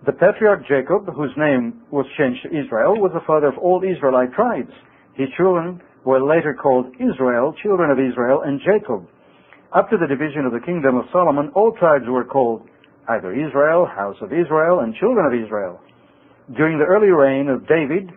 The 0.05 0.13
patriarch 0.13 0.69
Jacob, 0.69 1.09
whose 1.17 1.33
name 1.37 1.81
was 1.91 2.05
changed 2.19 2.43
to 2.43 2.53
Israel, 2.53 3.01
was 3.01 3.13
the 3.15 3.25
father 3.27 3.49
of 3.49 3.57
all 3.57 3.81
Israelite 3.81 4.35
tribes. 4.35 4.73
His 5.15 5.29
children 5.37 5.81
were 6.05 6.21
later 6.21 6.53
called 6.53 6.93
Israel, 7.01 7.55
children 7.63 7.91
of 7.91 7.97
Israel, 7.97 8.43
and 8.45 8.61
Jacob. 8.61 9.09
Up 9.73 9.89
to 9.89 9.97
the 9.97 10.07
division 10.07 10.45
of 10.45 10.53
the 10.53 10.61
kingdom 10.61 10.97
of 10.97 11.09
Solomon, 11.11 11.49
all 11.55 11.73
tribes 11.73 12.05
were 12.07 12.25
called 12.25 12.69
either 13.09 13.33
Israel, 13.33 13.87
house 13.87 14.17
of 14.21 14.29
Israel, 14.29 14.81
and 14.81 14.95
children 14.97 15.25
of 15.25 15.33
Israel. 15.33 15.81
During 16.55 16.77
the 16.77 16.85
early 16.85 17.09
reign 17.09 17.49
of 17.49 17.67
David, 17.67 18.13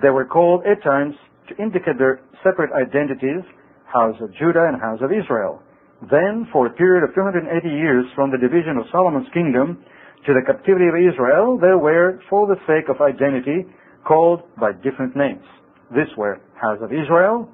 they 0.00 0.08
were 0.08 0.24
called 0.24 0.64
at 0.64 0.82
times 0.82 1.14
to 1.48 1.56
indicate 1.60 1.98
their 1.98 2.20
separate 2.42 2.72
identities, 2.72 3.44
House 3.84 4.16
of 4.22 4.32
Judah 4.32 4.64
and 4.64 4.80
House 4.80 5.00
of 5.02 5.12
Israel. 5.12 5.60
Then, 6.08 6.48
for 6.52 6.66
a 6.66 6.72
period 6.72 7.04
of 7.04 7.14
280 7.14 7.68
years 7.68 8.06
from 8.14 8.30
the 8.30 8.38
division 8.38 8.78
of 8.78 8.86
Solomon's 8.92 9.28
kingdom 9.34 9.84
to 10.26 10.34
the 10.34 10.42
captivity 10.46 10.88
of 10.88 10.96
Israel, 10.96 11.58
they 11.58 11.74
were, 11.74 12.20
for 12.28 12.46
the 12.46 12.56
sake 12.66 12.88
of 12.88 13.00
identity, 13.00 13.66
called 14.04 14.42
by 14.58 14.72
different 14.72 15.16
names. 15.16 15.44
This 15.90 16.08
were 16.16 16.40
House 16.60 16.78
of 16.82 16.92
Israel, 16.92 17.48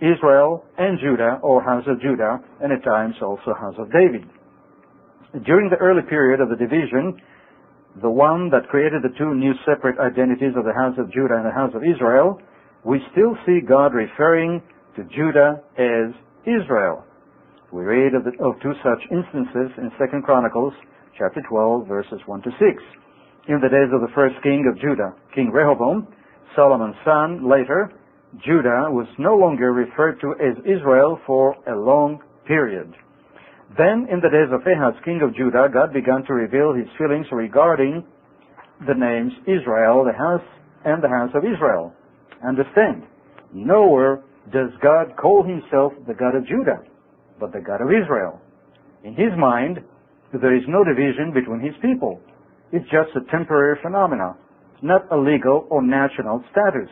Israel, 0.00 0.64
and 0.78 0.98
Judah, 0.98 1.38
or 1.42 1.62
House 1.62 1.84
of 1.86 2.00
Judah, 2.00 2.40
and 2.60 2.72
at 2.72 2.84
times 2.84 3.14
also 3.22 3.54
House 3.54 3.74
of 3.78 3.92
David. 3.92 4.24
During 5.44 5.70
the 5.70 5.76
early 5.76 6.02
period 6.02 6.40
of 6.40 6.48
the 6.48 6.56
division, 6.56 7.20
the 8.02 8.10
one 8.10 8.50
that 8.50 8.68
created 8.68 9.02
the 9.02 9.14
two 9.18 9.34
new 9.34 9.52
separate 9.66 9.98
identities 9.98 10.54
of 10.56 10.64
the 10.64 10.74
house 10.74 10.94
of 10.98 11.12
Judah 11.12 11.34
and 11.36 11.46
the 11.46 11.54
house 11.54 11.72
of 11.74 11.82
Israel, 11.82 12.40
we 12.84 13.00
still 13.12 13.36
see 13.46 13.60
God 13.60 13.92
referring 13.94 14.62
to 14.96 15.04
Judah 15.04 15.60
as 15.76 16.14
Israel. 16.46 17.04
We 17.72 17.82
read 17.82 18.14
of, 18.14 18.24
the, 18.24 18.32
of 18.42 18.60
two 18.62 18.74
such 18.82 19.02
instances 19.10 19.70
in 19.78 19.90
2 19.98 20.22
Chronicles 20.22 20.74
chapter 21.20 21.42
12 21.46 21.86
verses 21.86 22.18
1 22.24 22.42
to 22.42 22.50
6. 22.50 22.82
In 23.48 23.60
the 23.60 23.68
days 23.68 23.92
of 23.92 24.00
the 24.00 24.12
first 24.14 24.36
king 24.42 24.64
of 24.72 24.80
Judah, 24.80 25.12
King 25.34 25.50
Rehoboam, 25.52 26.08
Solomon's 26.56 26.96
son, 27.04 27.46
later, 27.48 27.92
Judah 28.42 28.88
was 28.88 29.06
no 29.18 29.36
longer 29.36 29.72
referred 29.72 30.18
to 30.22 30.32
as 30.40 30.56
Israel 30.64 31.20
for 31.26 31.54
a 31.68 31.76
long 31.76 32.20
period. 32.46 32.94
Then, 33.76 34.08
in 34.10 34.20
the 34.24 34.32
days 34.32 34.48
of 34.50 34.64
Ahaz, 34.64 34.94
king 35.04 35.20
of 35.22 35.36
Judah, 35.36 35.68
God 35.72 35.92
began 35.92 36.24
to 36.26 36.32
reveal 36.32 36.72
his 36.72 36.88
feelings 36.96 37.26
regarding 37.30 38.02
the 38.86 38.94
names 38.94 39.32
Israel, 39.44 40.04
the 40.08 40.16
house, 40.16 40.46
and 40.86 41.02
the 41.02 41.08
house 41.08 41.30
of 41.34 41.44
Israel. 41.44 41.92
Understand, 42.46 43.04
nowhere 43.52 44.22
does 44.52 44.70
God 44.82 45.12
call 45.20 45.44
himself 45.44 45.92
the 46.08 46.14
God 46.14 46.34
of 46.34 46.46
Judah, 46.46 46.80
but 47.38 47.52
the 47.52 47.60
God 47.60 47.82
of 47.82 47.88
Israel. 47.92 48.40
In 49.04 49.12
his 49.12 49.36
mind, 49.36 49.84
there 50.38 50.56
is 50.56 50.62
no 50.68 50.84
division 50.84 51.32
between 51.34 51.60
his 51.60 51.74
people. 51.82 52.20
It's 52.72 52.86
just 52.86 53.10
a 53.16 53.30
temporary 53.30 53.78
phenomenon. 53.82 54.36
It's 54.74 54.84
not 54.84 55.10
a 55.10 55.18
legal 55.18 55.66
or 55.70 55.82
national 55.82 56.44
status, 56.52 56.88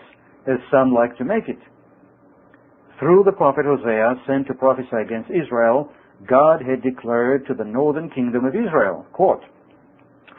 as 0.47 0.59
some 0.71 0.92
like 0.92 1.16
to 1.18 1.25
make 1.25 1.49
it. 1.49 1.59
Through 2.99 3.23
the 3.25 3.33
prophet 3.33 3.64
Hosea, 3.64 4.14
sent 4.26 4.49
to 4.49 4.54
prophesy 4.54 4.99
against 5.04 5.30
Israel, 5.30 5.92
God 6.28 6.61
had 6.62 6.83
declared 6.83 7.47
to 7.47 7.54
the 7.54 7.64
northern 7.64 8.11
kingdom 8.11 8.45
of 8.45 8.57
Israel, 8.57 9.07
quote, 9.12 9.42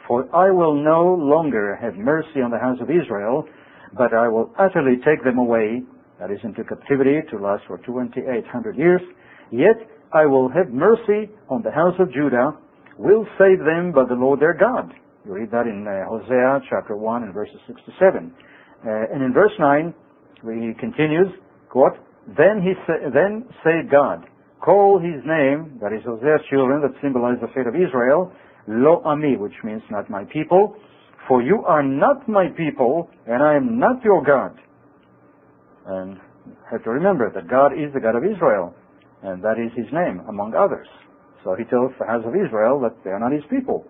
For 0.06 0.28
I 0.36 0.50
will 0.50 0.74
no 0.74 1.14
longer 1.14 1.78
have 1.80 1.94
mercy 1.96 2.42
on 2.44 2.50
the 2.50 2.58
house 2.58 2.76
of 2.82 2.90
Israel, 2.90 3.48
but 3.96 4.12
I 4.12 4.28
will 4.28 4.52
utterly 4.58 4.96
take 4.96 5.24
them 5.24 5.38
away, 5.38 5.82
that 6.18 6.30
is 6.30 6.38
into 6.44 6.64
captivity 6.64 7.20
to 7.30 7.38
last 7.38 7.62
for 7.66 7.78
2800 7.78 8.76
years, 8.76 9.00
yet 9.50 9.80
I 10.12 10.26
will 10.26 10.50
have 10.50 10.68
mercy 10.68 11.30
on 11.48 11.62
the 11.62 11.70
house 11.70 11.94
of 11.98 12.12
Judah, 12.12 12.52
will 13.00 13.24
save 13.40 13.64
them 13.64 13.92
by 13.96 14.04
the 14.04 14.14
Lord 14.14 14.40
their 14.40 14.52
God. 14.52 14.92
You 15.24 15.32
read 15.32 15.50
that 15.50 15.66
in 15.66 15.88
uh, 15.88 16.04
Hosea 16.08 16.60
chapter 16.68 16.96
1 16.96 17.24
and 17.24 17.32
verses 17.32 17.56
6 17.66 17.80
to 17.86 17.92
7. 17.98 18.32
Uh, 18.84 19.12
and 19.12 19.22
in 19.24 19.32
verse 19.32 19.52
9, 19.58 19.94
he 20.44 20.72
continues, 20.78 21.28
quote, 21.70 21.96
Then 22.36 22.60
he 22.60 22.72
sa- 22.86 23.08
then 23.12 23.48
God, 23.90 24.28
call 24.60 25.00
his 25.00 25.24
name, 25.24 25.80
that 25.80 25.92
is 25.92 26.04
Hosea's 26.04 26.44
children, 26.50 26.80
that 26.82 26.92
symbolize 27.00 27.36
the 27.40 27.48
fate 27.48 27.66
of 27.66 27.74
Israel, 27.74 28.32
Lo 28.68 29.00
Ami, 29.04 29.36
which 29.36 29.56
means 29.64 29.82
not 29.90 30.08
my 30.10 30.24
people, 30.24 30.76
for 31.28 31.42
you 31.42 31.64
are 31.66 31.82
not 31.82 32.28
my 32.28 32.48
people, 32.56 33.08
and 33.26 33.42
I 33.42 33.56
am 33.56 33.78
not 33.78 34.04
your 34.04 34.22
God. 34.24 34.58
And 35.86 36.20
have 36.70 36.84
to 36.84 36.90
remember 36.90 37.30
that 37.34 37.48
God 37.48 37.72
is 37.72 37.92
the 37.94 38.00
God 38.00 38.16
of 38.16 38.24
Israel, 38.24 38.74
and 39.22 39.42
that 39.42 39.56
is 39.58 39.72
his 39.76 39.86
name, 39.92 40.20
among 40.28 40.54
others. 40.54 40.88
So 41.44 41.54
he 41.56 41.64
tells 41.64 41.92
the 41.98 42.06
house 42.06 42.24
of 42.26 42.34
Israel 42.36 42.80
that 42.80 42.96
they 43.04 43.10
are 43.10 43.20
not 43.20 43.32
his 43.32 43.44
people. 43.48 43.86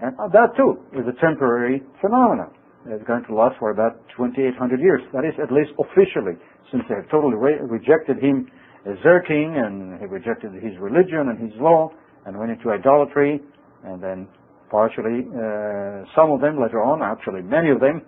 And 0.00 0.14
that 0.32 0.54
too 0.56 0.82
is 0.92 1.06
a 1.06 1.14
temporary 1.20 1.82
phenomenon. 2.00 2.50
It's 2.86 3.06
going 3.06 3.22
to 3.30 3.34
last 3.34 3.58
for 3.58 3.70
about 3.70 4.02
2,800 4.16 4.80
years. 4.80 5.02
That 5.14 5.24
is 5.24 5.34
at 5.38 5.54
least 5.54 5.70
officially, 5.78 6.34
since 6.70 6.82
they 6.88 6.96
have 6.98 7.08
totally 7.10 7.38
re- 7.38 7.62
rejected 7.62 8.18
him 8.18 8.50
as 8.82 8.98
their 9.04 9.22
king, 9.22 9.54
and 9.54 10.00
he 10.00 10.06
rejected 10.06 10.50
his 10.58 10.74
religion 10.82 11.30
and 11.30 11.38
his 11.38 11.54
law, 11.60 11.90
and 12.26 12.36
went 12.36 12.50
into 12.50 12.70
idolatry, 12.70 13.40
and 13.84 14.02
then 14.02 14.26
partially, 14.70 15.22
uh, 15.30 16.02
some 16.18 16.34
of 16.34 16.40
them 16.40 16.58
later 16.58 16.82
on, 16.82 17.02
actually 17.02 17.42
many 17.42 17.70
of 17.70 17.78
them, 17.78 18.02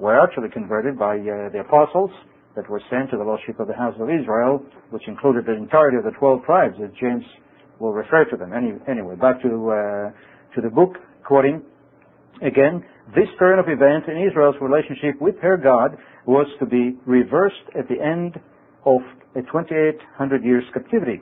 were 0.00 0.18
actually 0.18 0.50
converted 0.50 0.98
by 0.98 1.14
uh, 1.14 1.48
the 1.54 1.62
apostles 1.62 2.10
that 2.56 2.68
were 2.68 2.82
sent 2.90 3.10
to 3.10 3.16
the 3.16 3.22
lordship 3.22 3.60
of 3.60 3.68
the 3.68 3.74
house 3.74 3.94
of 4.00 4.10
Israel, 4.10 4.58
which 4.90 5.06
included 5.06 5.46
the 5.46 5.54
entirety 5.54 5.96
of 5.96 6.04
the 6.04 6.10
12 6.18 6.42
tribes, 6.44 6.74
as 6.82 6.90
James 6.98 7.22
will 7.78 7.92
refer 7.92 8.24
to 8.24 8.36
them. 8.36 8.52
Any, 8.52 8.72
anyway, 8.88 9.16
back 9.16 9.42
to, 9.42 9.48
uh, 9.48 10.54
to 10.54 10.60
the 10.62 10.70
book, 10.70 10.96
quoting 11.24 11.62
again, 12.42 12.84
this 13.14 13.28
turn 13.38 13.58
of 13.58 13.66
events 13.68 14.08
in 14.08 14.26
Israel's 14.28 14.56
relationship 14.60 15.20
with 15.20 15.36
her 15.40 15.56
God 15.56 15.96
was 16.26 16.46
to 16.58 16.66
be 16.66 16.96
reversed 17.06 17.66
at 17.78 17.88
the 17.88 18.02
end 18.02 18.38
of 18.84 19.00
a 19.34 19.42
2800 19.42 20.44
years 20.44 20.64
captivity. 20.72 21.20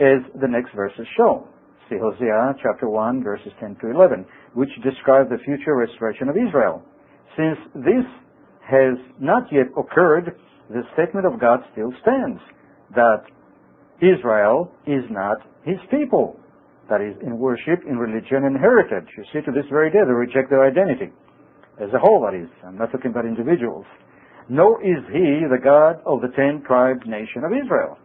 as 0.00 0.22
the 0.40 0.46
next 0.46 0.72
verses 0.74 1.06
show. 1.16 1.46
See 1.90 1.96
Hosea 1.98 2.54
chapter 2.62 2.88
1 2.88 3.24
verses 3.24 3.52
10 3.58 3.76
to 3.80 3.90
11, 3.90 4.24
which 4.54 4.68
describe 4.84 5.28
the 5.28 5.38
future 5.44 5.74
restoration 5.74 6.28
of 6.28 6.36
Israel. 6.36 6.82
Since 7.36 7.58
this 7.74 8.06
has 8.62 8.94
not 9.18 9.44
yet 9.50 9.66
occurred, 9.76 10.36
the 10.70 10.82
statement 10.94 11.26
of 11.26 11.40
God 11.40 11.60
still 11.72 11.90
stands 12.02 12.40
that 12.94 13.22
Israel 14.00 14.70
is 14.86 15.04
not 15.10 15.38
his 15.64 15.78
people. 15.90 16.38
That 16.88 17.00
is, 17.02 17.14
in 17.20 17.36
worship, 17.36 17.84
in 17.86 17.98
religion, 17.98 18.44
and 18.48 18.56
heritage. 18.56 19.08
You 19.16 19.24
see, 19.32 19.44
to 19.44 19.52
this 19.52 19.68
very 19.70 19.90
day, 19.90 20.00
they 20.06 20.12
reject 20.12 20.48
their 20.48 20.64
identity. 20.64 21.12
As 21.76 21.92
a 21.92 21.98
whole, 21.98 22.24
that 22.24 22.34
is. 22.34 22.48
I'm 22.64 22.78
not 22.78 22.90
talking 22.90 23.10
about 23.10 23.26
individuals. 23.26 23.84
Nor 24.48 24.80
is 24.80 25.04
he 25.12 25.44
the 25.44 25.60
God 25.62 26.00
of 26.06 26.22
the 26.22 26.32
ten 26.34 26.62
tribe 26.66 27.04
nation 27.06 27.44
of 27.44 27.52
Israel. 27.52 27.98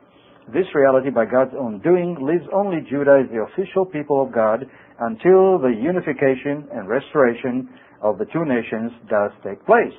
This 0.51 0.67
reality, 0.75 1.09
by 1.09 1.23
God's 1.23 1.55
own 1.57 1.79
doing, 1.79 2.17
leaves 2.19 2.43
only 2.51 2.83
Judah 2.89 3.23
as 3.23 3.31
the 3.31 3.47
official 3.47 3.85
people 3.85 4.21
of 4.21 4.33
God 4.33 4.67
until 4.99 5.57
the 5.57 5.71
unification 5.71 6.67
and 6.75 6.89
restoration 6.89 7.69
of 8.01 8.17
the 8.17 8.25
two 8.25 8.43
nations 8.43 8.91
does 9.09 9.31
take 9.47 9.63
place. 9.65 9.95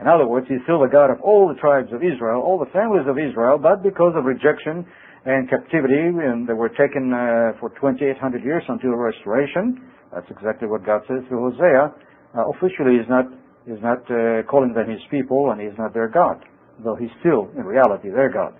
In 0.00 0.06
other 0.06 0.28
words, 0.28 0.46
he's 0.48 0.62
still 0.62 0.80
the 0.80 0.92
God 0.92 1.10
of 1.10 1.20
all 1.20 1.48
the 1.48 1.58
tribes 1.58 1.90
of 1.92 2.04
Israel, 2.04 2.42
all 2.42 2.60
the 2.62 2.70
families 2.70 3.08
of 3.08 3.18
Israel, 3.18 3.58
but 3.58 3.82
because 3.82 4.14
of 4.14 4.24
rejection 4.24 4.86
and 5.26 5.50
captivity, 5.50 5.98
and 5.98 6.46
they 6.46 6.54
were 6.54 6.70
taken 6.70 7.10
uh, 7.10 7.58
for 7.58 7.74
2,800 7.82 8.44
years 8.44 8.62
until 8.68 8.94
restoration. 8.94 9.82
That's 10.14 10.30
exactly 10.30 10.68
what 10.68 10.86
God 10.86 11.02
says 11.08 11.26
to 11.28 11.34
Hosea. 11.34 11.90
Uh, 12.30 12.46
officially, 12.54 13.02
he's 13.02 13.10
not 13.10 13.26
is 13.66 13.82
not 13.82 13.98
uh, 14.06 14.46
calling 14.46 14.72
them 14.72 14.88
his 14.88 15.02
people, 15.10 15.50
and 15.50 15.60
he's 15.60 15.74
not 15.76 15.92
their 15.92 16.06
God, 16.06 16.38
though 16.84 16.94
he's 16.94 17.10
still, 17.18 17.50
in 17.58 17.66
reality, 17.66 18.08
their 18.08 18.30
God. 18.30 18.54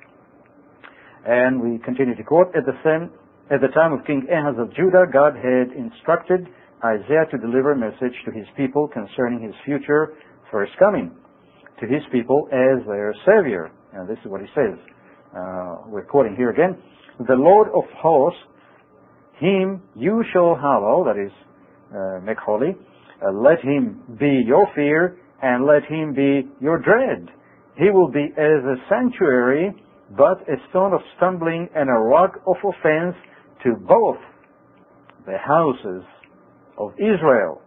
And 1.25 1.63
we 1.63 1.79
continue 1.79 2.17
to 2.17 2.25
quote: 2.25 2.51
At 2.57 2.67
the 2.67 2.75
same, 2.83 3.15
at 3.47 3.63
the 3.63 3.71
time 3.71 3.93
of 3.93 4.05
King 4.05 4.27
Ahaz 4.27 4.59
of 4.59 4.75
Judah, 4.75 5.07
God 5.07 5.39
had 5.39 5.71
instructed 5.71 6.51
Isaiah 6.83 7.31
to 7.31 7.39
deliver 7.39 7.73
a 7.73 7.79
message 7.79 8.19
to 8.27 8.33
his 8.35 8.47
people 8.57 8.91
concerning 8.91 9.41
his 9.41 9.55
future 9.65 10.19
first 10.51 10.73
coming 10.79 11.15
to 11.79 11.87
his 11.87 12.03
people 12.11 12.49
as 12.51 12.83
their 12.87 13.15
savior. 13.25 13.71
And 13.93 14.09
this 14.09 14.19
is 14.25 14.31
what 14.31 14.41
he 14.41 14.49
says 14.55 14.75
we're 15.87 16.07
quoting 16.09 16.35
here 16.37 16.51
again, 16.51 16.77
the 17.27 17.35
Lord 17.35 17.69
of 17.69 17.85
hosts, 17.97 18.41
him 19.39 19.83
you 19.95 20.25
shall 20.33 20.55
hallow, 20.55 21.05
that 21.05 21.21
is, 21.21 21.33
uh, 21.95 22.21
make 22.25 22.39
holy, 22.39 22.75
uh, 23.23 23.33
let 23.33 23.61
him 23.61 24.03
be 24.19 24.43
your 24.47 24.67
fear, 24.75 25.19
and 25.43 25.67
let 25.67 25.85
him 25.85 26.15
be 26.15 26.49
your 26.61 26.79
dread. 26.79 27.29
He 27.77 27.91
will 27.91 28.11
be 28.11 28.25
as 28.37 28.65
a 28.65 28.77
sanctuary, 28.89 29.75
but 30.17 30.41
a 30.49 30.57
stone 30.71 30.95
of 30.95 31.01
stumbling 31.17 31.69
and 31.75 31.91
a 31.91 31.93
rock 31.93 32.41
of 32.47 32.57
offense 32.65 33.15
to 33.65 33.75
both 33.87 34.17
the 35.27 35.37
houses 35.37 36.03
of 36.79 36.93
Israel. 36.99 37.61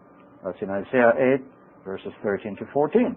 That's 0.43 0.57
in 0.61 0.69
Isaiah 0.69 1.13
8, 1.35 1.45
verses 1.85 2.13
13 2.23 2.55
to 2.57 2.65
14. 2.73 3.15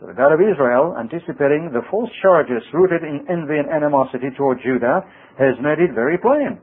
So 0.00 0.08
the 0.08 0.16
God 0.16 0.32
of 0.32 0.40
Israel, 0.40 0.96
anticipating 0.96 1.68
the 1.76 1.84
false 1.92 2.08
charges 2.24 2.64
rooted 2.72 3.04
in 3.04 3.20
envy 3.28 3.60
and 3.60 3.68
animosity 3.68 4.32
toward 4.32 4.56
Judah, 4.64 5.04
has 5.36 5.60
made 5.60 5.76
it 5.76 5.92
very 5.92 6.16
plain. 6.16 6.56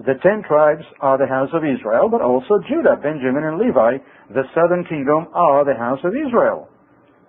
The 0.00 0.16
ten 0.24 0.40
tribes 0.48 0.88
are 1.04 1.18
the 1.20 1.28
house 1.28 1.52
of 1.52 1.68
Israel, 1.68 2.08
but 2.08 2.24
also 2.24 2.56
Judah, 2.64 2.96
Benjamin, 2.96 3.44
and 3.44 3.60
Levi, 3.60 4.00
the 4.32 4.48
southern 4.56 4.88
kingdom, 4.88 5.28
are 5.34 5.68
the 5.68 5.76
house 5.76 6.00
of 6.00 6.16
Israel, 6.16 6.72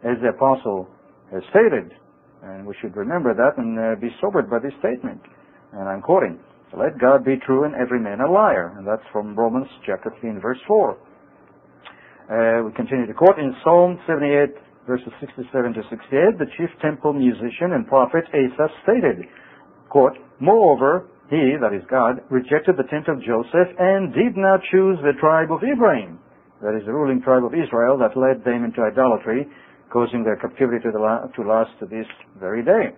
as 0.07 0.15
the 0.23 0.31
apostle 0.31 0.87
has 1.33 1.43
stated. 1.51 1.91
And 2.41 2.65
we 2.65 2.73
should 2.79 2.95
remember 2.95 3.35
that 3.35 3.59
and 3.59 3.75
uh, 3.75 3.99
be 3.99 4.15
sobered 4.21 4.49
by 4.49 4.59
this 4.59 4.71
statement. 4.79 5.19
And 5.73 5.89
I'm 5.89 5.99
quoting, 5.99 6.39
Let 6.71 6.95
God 7.03 7.25
be 7.25 7.35
true 7.45 7.65
and 7.65 7.75
every 7.75 7.99
man 7.99 8.21
a 8.21 8.31
liar. 8.31 8.71
And 8.77 8.87
that's 8.87 9.03
from 9.11 9.35
Romans 9.35 9.67
chapter 9.85 10.11
15, 10.23 10.39
verse 10.39 10.61
4. 10.67 10.95
Uh, 12.29 12.63
we 12.63 12.71
continue 12.79 13.07
to 13.07 13.13
quote 13.13 13.39
in 13.39 13.51
Psalm 13.65 13.99
78, 14.07 14.55
verses 14.89 15.13
67 15.21 15.45
to 15.77 15.85
68, 15.85 16.41
the 16.41 16.49
chief 16.57 16.73
temple 16.81 17.13
musician 17.13 17.77
and 17.77 17.85
prophet 17.85 18.25
Asaph 18.33 18.73
stated, 18.81 19.21
quote, 19.87 20.17
Moreover, 20.41 21.05
he, 21.29 21.53
that 21.61 21.77
is 21.77 21.85
God, 21.85 22.25
rejected 22.33 22.73
the 22.73 22.89
tent 22.89 23.05
of 23.05 23.21
Joseph 23.21 23.69
and 23.77 24.09
did 24.17 24.33
not 24.33 24.65
choose 24.73 24.97
the 25.05 25.13
tribe 25.21 25.53
of 25.53 25.61
Ephraim, 25.61 26.17
that 26.65 26.73
is 26.73 26.81
the 26.89 26.91
ruling 26.91 27.21
tribe 27.21 27.45
of 27.45 27.53
Israel 27.53 28.01
that 28.01 28.17
led 28.17 28.41
them 28.41 28.65
into 28.65 28.81
idolatry, 28.81 29.45
causing 29.93 30.25
their 30.25 30.41
captivity 30.41 30.81
to, 30.81 30.97
la- 30.97 31.29
to 31.37 31.41
last 31.45 31.69
to 31.79 31.85
this 31.85 32.09
very 32.41 32.65
day. 32.65 32.89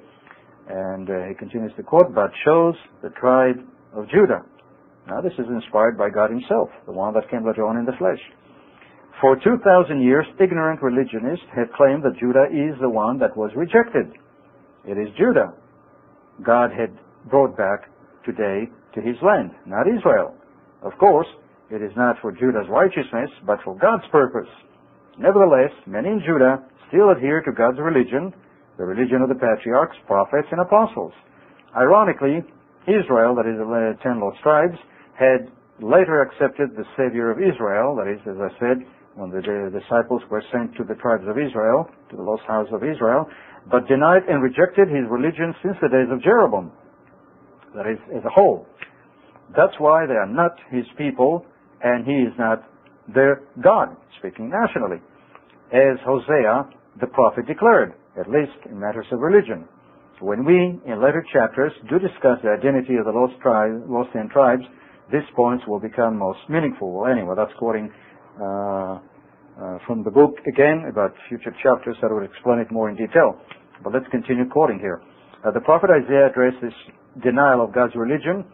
And 0.71 1.11
uh, 1.11 1.27
he 1.27 1.35
continues 1.35 1.75
to 1.75 1.83
quote, 1.83 2.15
but 2.15 2.31
chose 2.47 2.75
the 3.03 3.11
tribe 3.19 3.59
of 3.91 4.07
Judah. 4.07 4.47
Now 5.11 5.19
this 5.19 5.35
is 5.35 5.45
inspired 5.51 5.97
by 5.97 6.07
God 6.07 6.31
himself, 6.31 6.71
the 6.87 6.95
one 6.95 7.13
that 7.15 7.27
came 7.29 7.45
later 7.45 7.67
on 7.67 7.75
in 7.75 7.83
the 7.83 7.99
flesh. 7.99 8.23
For 9.21 9.37
2,000 9.37 10.01
years, 10.01 10.25
ignorant 10.41 10.81
religionists 10.81 11.45
have 11.55 11.71
claimed 11.77 12.01
that 12.01 12.17
Judah 12.19 12.49
is 12.49 12.73
the 12.81 12.89
one 12.89 13.19
that 13.19 13.37
was 13.37 13.51
rejected. 13.55 14.17
It 14.83 14.97
is 14.97 15.13
Judah 15.15 15.53
God 16.43 16.71
had 16.73 16.89
brought 17.29 17.55
back 17.55 17.85
today 18.25 18.65
to 18.95 18.99
his 18.99 19.15
land, 19.21 19.51
not 19.67 19.85
Israel. 19.85 20.33
Of 20.81 20.97
course, 20.97 21.27
it 21.69 21.83
is 21.83 21.91
not 21.95 22.15
for 22.19 22.31
Judah's 22.31 22.65
righteousness, 22.67 23.29
but 23.45 23.59
for 23.63 23.77
God's 23.77 24.09
purpose. 24.11 24.49
Nevertheless, 25.19 25.69
many 25.85 26.09
in 26.09 26.23
Judah 26.25 26.65
still 26.89 27.11
adhere 27.11 27.41
to 27.45 27.51
God's 27.51 27.77
religion, 27.77 28.33
the 28.79 28.85
religion 28.85 29.21
of 29.21 29.29
the 29.29 29.37
patriarchs, 29.37 29.95
prophets, 30.07 30.47
and 30.49 30.61
apostles. 30.61 31.13
Ironically, 31.77 32.41
Israel, 32.89 33.35
that 33.35 33.45
is 33.45 33.61
the 33.61 33.93
ten 34.01 34.19
lost 34.19 34.41
tribes, 34.41 34.81
had 35.13 35.45
later 35.79 36.25
accepted 36.25 36.73
the 36.75 36.89
Savior 36.97 37.29
of 37.29 37.37
Israel, 37.37 37.95
that 38.01 38.09
is, 38.09 38.19
as 38.25 38.41
I 38.41 38.49
said, 38.57 38.81
when 39.15 39.29
the 39.29 39.41
disciples 39.71 40.21
were 40.29 40.43
sent 40.51 40.75
to 40.77 40.83
the 40.83 40.95
tribes 40.95 41.23
of 41.27 41.37
Israel, 41.37 41.89
to 42.09 42.15
the 42.15 42.23
lost 42.23 42.43
house 42.47 42.67
of 42.71 42.83
Israel, 42.83 43.27
but 43.69 43.87
denied 43.87 44.23
and 44.27 44.41
rejected 44.41 44.87
his 44.87 45.05
religion 45.09 45.53
since 45.61 45.75
the 45.81 45.89
days 45.89 46.07
of 46.11 46.21
Jeroboam. 46.23 46.71
That 47.75 47.87
is, 47.87 47.99
as 48.15 48.23
a 48.25 48.29
whole. 48.29 48.65
That's 49.55 49.75
why 49.79 50.05
they 50.05 50.15
are 50.15 50.27
not 50.27 50.55
his 50.71 50.85
people, 50.97 51.45
and 51.83 52.05
he 52.05 52.23
is 52.23 52.33
not 52.39 52.63
their 53.13 53.43
God, 53.63 53.95
speaking 54.19 54.49
nationally. 54.49 54.97
As 55.71 55.99
Hosea, 56.05 56.69
the 56.99 57.07
prophet, 57.07 57.47
declared, 57.47 57.93
at 58.19 58.29
least 58.29 58.55
in 58.65 58.79
matters 58.79 59.07
of 59.11 59.19
religion. 59.19 59.67
When 60.19 60.45
we, 60.45 60.79
in 60.85 61.01
later 61.01 61.25
chapters, 61.33 61.71
do 61.89 61.97
discuss 61.97 62.37
the 62.43 62.49
identity 62.49 62.95
of 62.95 63.05
the 63.05 63.11
lost, 63.11 63.33
tribe, 63.41 63.89
lost 63.89 64.11
ten 64.13 64.29
tribes, 64.29 64.63
these 65.11 65.27
points 65.35 65.65
will 65.67 65.79
become 65.79 66.17
most 66.17 66.39
meaningful. 66.47 66.91
Well, 66.93 67.11
anyway, 67.11 67.33
that's 67.35 67.51
quoting 67.57 67.91
from 68.37 70.03
the 70.03 70.11
book 70.11 70.35
again 70.47 70.85
about 70.89 71.13
future 71.29 71.53
chapters 71.63 71.97
that 72.01 72.11
would 72.11 72.23
explain 72.23 72.59
it 72.59 72.71
more 72.71 72.89
in 72.89 72.95
detail. 72.95 73.39
But 73.83 73.93
let's 73.93 74.07
continue 74.11 74.47
quoting 74.47 74.79
here. 74.79 75.01
Uh, 75.43 75.51
the 75.51 75.61
prophet 75.61 75.89
Isaiah 75.89 76.29
addressed 76.29 76.61
this 76.61 76.73
denial 77.23 77.65
of 77.65 77.73
God's 77.73 77.95
religion 77.95 78.45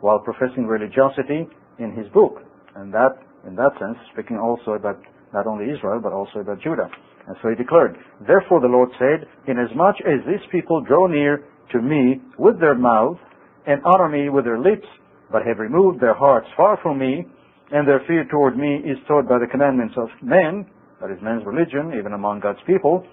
while 0.00 0.20
professing 0.20 0.66
religiosity 0.66 1.48
in 1.78 1.92
his 1.96 2.06
book. 2.14 2.38
And 2.76 2.92
that, 2.94 3.18
in 3.46 3.56
that 3.56 3.72
sense, 3.80 3.98
speaking 4.12 4.38
also 4.38 4.72
about 4.72 5.00
not 5.34 5.46
only 5.46 5.72
Israel, 5.72 6.00
but 6.00 6.12
also 6.12 6.40
about 6.40 6.62
Judah. 6.62 6.88
And 7.26 7.36
so 7.42 7.48
he 7.48 7.56
declared, 7.56 7.96
Therefore 8.26 8.60
the 8.60 8.70
Lord 8.70 8.90
said, 8.98 9.26
Inasmuch 9.48 9.96
as 10.06 10.22
these 10.26 10.44
people 10.52 10.82
draw 10.82 11.08
near 11.08 11.44
to 11.72 11.82
me 11.82 12.22
with 12.38 12.60
their 12.60 12.76
mouth, 12.76 13.18
and 13.66 13.82
honor 13.84 14.08
me 14.08 14.28
with 14.28 14.44
their 14.44 14.60
lips, 14.60 14.86
but 15.32 15.42
have 15.44 15.58
removed 15.58 16.00
their 16.00 16.14
hearts 16.14 16.46
far 16.56 16.78
from 16.80 16.98
me, 17.00 17.26
and 17.72 17.86
their 17.86 18.00
fear 18.06 18.24
toward 18.30 18.56
me 18.56 18.76
is 18.84 18.98
taught 19.08 19.28
by 19.28 19.38
the 19.38 19.46
commandments 19.50 19.94
of 19.96 20.08
men, 20.22 20.66
that 21.00 21.10
is 21.10 21.18
man's 21.22 21.44
religion, 21.44 21.92
even 21.98 22.12
among 22.12 22.40
God's 22.40 22.62
people. 22.66 23.04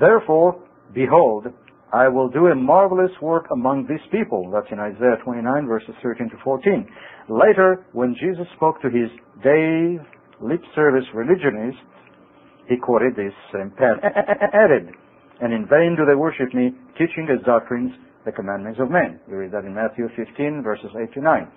Therefore, 0.00 0.60
behold, 0.92 1.46
I 1.92 2.08
will 2.08 2.28
do 2.28 2.46
a 2.48 2.54
marvelous 2.54 3.12
work 3.22 3.46
among 3.52 3.86
these 3.86 4.02
people. 4.10 4.50
That's 4.52 4.66
in 4.72 4.80
Isaiah 4.80 5.16
29 5.22 5.66
verses 5.66 5.94
13 6.02 6.28
to 6.30 6.36
14. 6.42 6.86
Later, 7.28 7.86
when 7.92 8.16
Jesus 8.18 8.46
spoke 8.56 8.82
to 8.82 8.88
his 8.90 9.08
day 9.42 10.02
lip 10.42 10.60
service 10.74 11.04
religionists, 11.14 11.80
he 12.68 12.76
quoted 12.76 13.14
this 13.14 13.32
same 13.52 13.70
path, 13.78 14.02
added, 14.02 14.90
and 15.40 15.52
in 15.52 15.66
vain 15.68 15.94
do 15.96 16.04
they 16.04 16.16
worship 16.16 16.52
me, 16.54 16.72
teaching 16.98 17.28
as 17.30 17.44
doctrines 17.44 17.92
the 18.24 18.32
commandments 18.32 18.80
of 18.80 18.90
men. 18.90 19.20
We 19.28 19.36
read 19.36 19.52
that 19.52 19.64
in 19.64 19.74
Matthew 19.74 20.08
15 20.16 20.62
verses 20.64 20.90
8 20.96 21.12
to 21.14 21.20
9. 21.20 21.48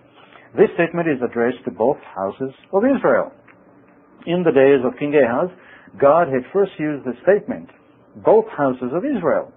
This 0.55 0.71
statement 0.75 1.10
is 1.10 1.19
addressed 1.19 1.63
to 1.65 1.71
both 1.71 1.97
houses 2.15 2.53
of 2.71 2.83
Israel. 2.86 3.31
In 4.25 4.43
the 4.43 4.51
days 4.51 4.79
of 4.86 4.97
King 4.99 5.15
Ahaz, 5.15 5.49
God 5.99 6.27
had 6.27 6.47
first 6.53 6.71
used 6.79 7.05
the 7.05 7.15
statement, 7.23 7.69
both 8.23 8.45
houses 8.55 8.91
of 8.93 9.03
Israel. 9.03 9.51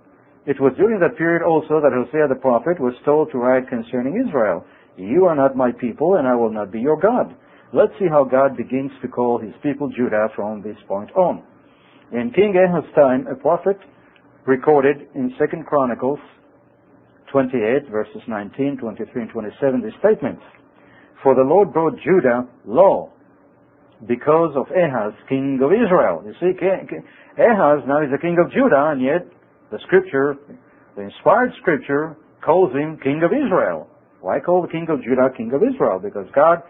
It 0.47 0.61
was 0.61 0.73
during 0.77 0.99
that 1.01 1.19
period 1.19 1.43
also 1.43 1.81
that 1.81 1.93
Hosea 1.95 2.29
the 2.29 2.41
prophet 2.41 2.81
was 2.81 2.95
told 3.05 3.31
to 3.31 3.39
write 3.39 3.69
concerning 3.69 4.25
Israel, 4.27 4.65
You 4.97 5.27
are 5.27 5.37
not 5.37 5.57
my 5.57 5.71
people, 5.73 6.17
and 6.17 6.27
I 6.27 6.35
will 6.35 6.53
not 6.53 6.73
be 6.73 6.81
your 6.81 6.99
God. 6.99 7.35
Let's 7.73 7.93
see 7.99 8.09
how 8.09 8.25
God 8.25 8.57
begins 8.57 8.91
to 9.03 9.09
call 9.09 9.39
his 9.39 9.55
people 9.63 9.91
Judah 9.91 10.29
from 10.35 10.63
this 10.63 10.79
point 10.89 11.13
on. 11.13 11.45
In 12.13 12.33
King 12.35 12.55
Ahaz's 12.59 12.91
time, 12.95 13.27
a 13.31 13.37
prophet 13.37 13.79
recorded 14.47 15.07
in 15.15 15.31
2 15.39 15.63
Chronicles 15.69 16.19
28, 17.31 17.89
verses 17.91 18.23
19, 18.27 18.79
23, 18.79 19.23
and 19.23 19.31
27, 19.31 19.83
these 19.83 19.93
statements. 20.01 20.43
For 21.23 21.35
the 21.35 21.43
Lord 21.43 21.73
brought 21.73 21.95
Judah 22.01 22.49
low 22.67 23.11
because 24.09 24.57
of 24.57 24.67
Ahaz, 24.73 25.13
king 25.29 25.61
of 25.63 25.71
Israel. 25.73 26.23
You 26.25 26.33
see, 26.41 26.57
Ahaz 27.37 27.85
now 27.87 28.03
is 28.03 28.11
the 28.11 28.19
king 28.21 28.37
of 28.43 28.51
Judah, 28.53 28.93
and 28.93 29.03
yet 29.03 29.29
the 29.71 29.79
scripture, 29.87 30.37
the 30.97 31.03
inspired 31.03 31.53
scripture, 31.61 32.17
calls 32.45 32.73
him 32.73 32.99
king 33.03 33.21
of 33.23 33.33
Israel. 33.33 33.87
Why 34.21 34.41
call 34.41 34.63
the 34.63 34.69
king 34.69 34.87
of 34.89 35.03
Judah 35.03 35.29
king 35.37 35.53
of 35.53 35.63
Israel? 35.63 36.01
Because 36.03 36.27
God, 36.35 36.63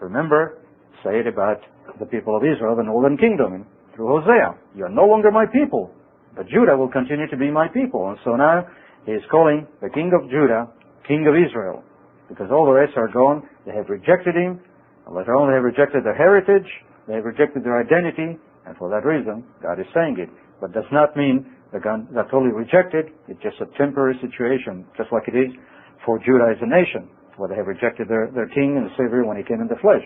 remember, 0.00 0.58
said 1.02 1.26
about 1.26 1.60
the 1.98 2.06
people 2.06 2.36
of 2.36 2.42
Israel, 2.44 2.76
the 2.76 2.84
northern 2.84 3.16
kingdom, 3.16 3.66
through 3.94 4.20
Hosea, 4.20 4.54
you 4.76 4.84
are 4.84 4.92
no 4.92 5.06
longer 5.06 5.30
my 5.30 5.46
people, 5.46 5.90
but 6.36 6.46
Judah 6.48 6.76
will 6.76 6.90
continue 6.90 7.28
to 7.28 7.36
be 7.36 7.50
my 7.50 7.68
people. 7.68 8.08
And 8.10 8.18
so 8.24 8.36
now 8.36 8.66
he 9.06 9.12
is 9.12 9.22
calling 9.30 9.66
the 9.80 9.88
king 9.88 10.12
of 10.12 10.28
Judah 10.28 10.68
king 11.08 11.26
of 11.26 11.34
Israel, 11.34 11.82
because 12.28 12.48
all 12.50 12.66
the 12.66 12.72
rest 12.72 12.92
are 12.96 13.08
gone. 13.08 13.42
They 13.64 13.72
have 13.72 13.88
rejected 13.88 14.34
him. 14.34 14.60
Not 15.06 15.28
only 15.28 15.54
have 15.54 15.62
rejected 15.62 16.04
their 16.04 16.16
heritage, 16.16 16.66
they 17.06 17.14
have 17.14 17.24
rejected 17.24 17.62
their 17.62 17.78
identity, 17.78 18.38
and 18.66 18.76
for 18.76 18.90
that 18.90 19.06
reason, 19.06 19.44
God 19.62 19.78
is 19.78 19.86
saying 19.94 20.18
it. 20.18 20.28
But 20.60 20.72
does 20.72 20.88
not 20.90 21.16
mean 21.16 21.46
gone, 21.80 22.08
they're 22.12 22.28
totally 22.30 22.52
rejected. 22.52 23.06
It's 23.28 23.40
just 23.42 23.56
a 23.60 23.66
temporary 23.78 24.18
situation, 24.20 24.86
just 24.96 25.12
like 25.12 25.28
it 25.28 25.36
is 25.36 25.52
for 26.04 26.18
Judah 26.18 26.50
as 26.50 26.58
a 26.62 26.68
nation, 26.68 27.08
where 27.36 27.48
they 27.48 27.56
have 27.56 27.66
rejected 27.66 28.08
their, 28.08 28.30
their 28.34 28.48
king 28.48 28.76
and 28.76 28.86
the 28.86 28.94
Savior 28.96 29.24
when 29.24 29.36
he 29.36 29.42
came 29.42 29.60
in 29.60 29.68
the 29.68 29.78
flesh. 29.80 30.02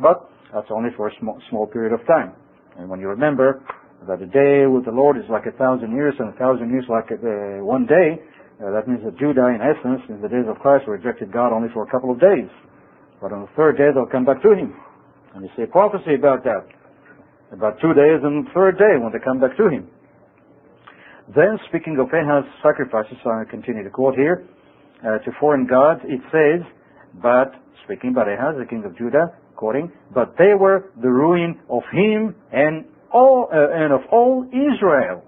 But 0.00 0.28
that's 0.52 0.68
only 0.70 0.90
for 0.96 1.08
a 1.08 1.12
small, 1.20 1.40
small 1.50 1.66
period 1.66 1.92
of 1.92 2.06
time. 2.06 2.32
And 2.78 2.88
when 2.88 3.00
you 3.00 3.08
remember 3.08 3.62
that 4.06 4.20
a 4.20 4.26
day 4.26 4.66
with 4.66 4.84
the 4.84 4.92
Lord 4.92 5.16
is 5.16 5.24
like 5.30 5.46
a 5.46 5.56
thousand 5.56 5.92
years, 5.92 6.14
and 6.18 6.34
a 6.34 6.36
thousand 6.38 6.70
years 6.70 6.84
like 6.88 7.10
a, 7.10 7.18
uh, 7.18 7.64
one 7.64 7.86
day, 7.86 8.20
uh, 8.62 8.70
that 8.70 8.86
means 8.86 9.02
that 9.04 9.18
Judah, 9.18 9.50
in 9.50 9.58
essence, 9.58 10.02
in 10.08 10.22
the 10.22 10.28
days 10.28 10.46
of 10.46 10.58
Christ, 10.62 10.86
rejected 10.86 11.32
God 11.32 11.52
only 11.52 11.68
for 11.74 11.82
a 11.82 11.90
couple 11.90 12.10
of 12.10 12.20
days. 12.20 12.50
But 13.20 13.32
on 13.32 13.42
the 13.42 13.52
third 13.56 13.76
day, 13.76 13.90
they'll 13.94 14.06
come 14.06 14.24
back 14.24 14.42
to 14.42 14.52
Him. 14.54 14.74
And 15.34 15.42
you 15.42 15.50
see 15.56 15.62
a 15.62 15.66
prophecy 15.66 16.14
about 16.14 16.44
that. 16.44 16.66
About 17.50 17.80
two 17.80 17.94
days 17.94 18.22
and 18.22 18.46
the 18.46 18.50
third 18.54 18.78
day 18.78 18.94
when 18.98 19.10
they 19.10 19.18
come 19.18 19.40
back 19.40 19.56
to 19.56 19.68
Him. 19.68 19.90
Then, 21.34 21.58
speaking 21.68 21.98
of 21.98 22.12
Ahaz's 22.12 22.50
sacrifices, 22.62 23.16
I 23.24 23.42
continue 23.50 23.82
to 23.82 23.90
quote 23.90 24.14
here, 24.14 24.46
uh, 25.02 25.18
to 25.18 25.30
foreign 25.40 25.66
gods, 25.66 26.00
it 26.04 26.20
says, 26.30 26.60
but, 27.22 27.54
speaking 27.84 28.10
about 28.10 28.28
Ahaz, 28.28 28.54
the 28.58 28.66
king 28.66 28.84
of 28.84 28.96
Judah, 28.96 29.32
quoting, 29.56 29.90
but 30.12 30.34
they 30.38 30.54
were 30.58 30.92
the 31.00 31.08
ruin 31.08 31.58
of 31.70 31.82
him 31.92 32.34
and 32.52 32.84
all, 33.12 33.48
uh, 33.52 33.56
and 33.72 33.92
of 33.92 34.00
all 34.12 34.44
Israel. 34.48 35.22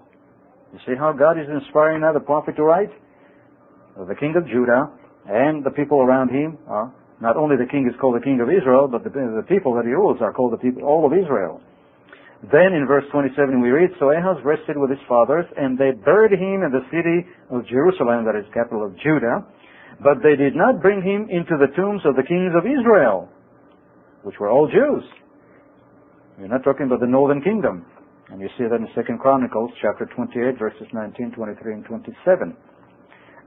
You 0.73 0.79
see 0.85 0.93
how 0.97 1.13
God 1.13 1.39
is 1.39 1.47
inspiring 1.49 2.01
now 2.01 2.13
the 2.13 2.19
prophet 2.19 2.55
to 2.57 2.63
write? 2.63 2.91
The 3.97 4.15
king 4.15 4.35
of 4.37 4.45
Judah 4.45 4.93
and 5.25 5.65
the 5.65 5.71
people 5.71 6.01
around 6.01 6.29
him 6.29 6.57
are 6.67 6.93
not 7.19 7.35
only 7.35 7.57
the 7.57 7.65
king 7.65 7.89
is 7.89 7.97
called 7.99 8.15
the 8.15 8.23
king 8.23 8.37
of 8.41 8.49
Israel, 8.49 8.87
but 8.87 9.03
the, 9.03 9.09
the 9.09 9.45
people 9.49 9.73
that 9.73 9.85
he 9.85 9.91
rules 9.91 10.21
are 10.21 10.31
called 10.31 10.53
the 10.53 10.61
people, 10.61 10.85
all 10.85 11.01
of 11.05 11.17
Israel. 11.17 11.59
Then 12.53 12.77
in 12.77 12.85
verse 12.85 13.05
27 13.09 13.57
we 13.57 13.73
read, 13.73 13.89
So 13.97 14.13
Ahaz 14.13 14.37
rested 14.45 14.77
with 14.77 14.93
his 14.93 15.01
fathers, 15.09 15.45
and 15.57 15.73
they 15.73 15.97
buried 16.05 16.37
him 16.37 16.61
in 16.61 16.69
the 16.69 16.85
city 16.93 17.25
of 17.49 17.65
Jerusalem, 17.65 18.25
that 18.29 18.37
is 18.37 18.45
capital 18.53 18.85
of 18.85 18.93
Judah, 19.01 19.41
but 20.05 20.21
they 20.21 20.37
did 20.37 20.53
not 20.53 20.77
bring 20.77 21.01
him 21.01 21.25
into 21.33 21.57
the 21.57 21.73
tombs 21.73 22.05
of 22.05 22.13
the 22.13 22.21
kings 22.21 22.53
of 22.53 22.69
Israel, 22.69 23.27
which 24.21 24.37
were 24.39 24.53
all 24.53 24.69
Jews. 24.69 25.01
We're 26.37 26.53
not 26.53 26.63
talking 26.63 26.85
about 26.85 27.01
the 27.01 27.09
northern 27.09 27.41
kingdom. 27.41 27.85
And 28.29 28.39
you 28.39 28.49
see 28.59 28.65
that 28.69 28.77
in 28.77 28.87
Second 28.93 29.17
Chronicles 29.17 29.71
chapter 29.81 30.05
28, 30.05 30.59
verses 30.59 30.85
19, 30.93 31.31
23, 31.31 31.73
and 31.73 31.85
27. 31.85 32.55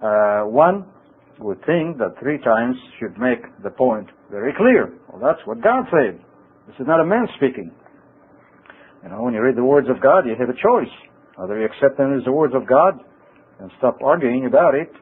Uh, 0.03 0.49
one 0.49 0.87
would 1.39 1.59
think 1.65 1.99
that 1.99 2.15
three 2.21 2.39
times 2.39 2.77
should 2.99 3.17
make 3.19 3.41
the 3.63 3.71
point 3.71 4.09
very 4.31 4.53
clear. 4.57 4.93
Well, 5.09 5.21
that's 5.21 5.45
what 5.47 5.63
God 5.63 5.85
said. 5.91 6.21
This 6.67 6.77
is 6.81 6.87
not 6.87 7.01
a 7.01 7.05
man 7.05 7.27
speaking. 7.37 7.73
You 9.03 9.09
know, 9.09 9.23
when 9.23 9.35
you 9.35 9.41
read 9.41 9.57
the 9.57 9.65
words 9.65 9.89
of 9.89 10.01
God, 10.03 10.27
you 10.27 10.37
have 10.39 10.49
a 10.49 10.59
choice. 10.61 10.93
Either 11.39 11.59
you 11.59 11.65
accept 11.65 11.97
them 11.97 12.17
as 12.19 12.25
the 12.25 12.33
words 12.33 12.55
of 12.55 12.67
God 12.67 13.01
and 13.59 13.71
stop 13.79 13.97
arguing 14.03 14.47
about 14.47 14.75
it, 14.75 14.93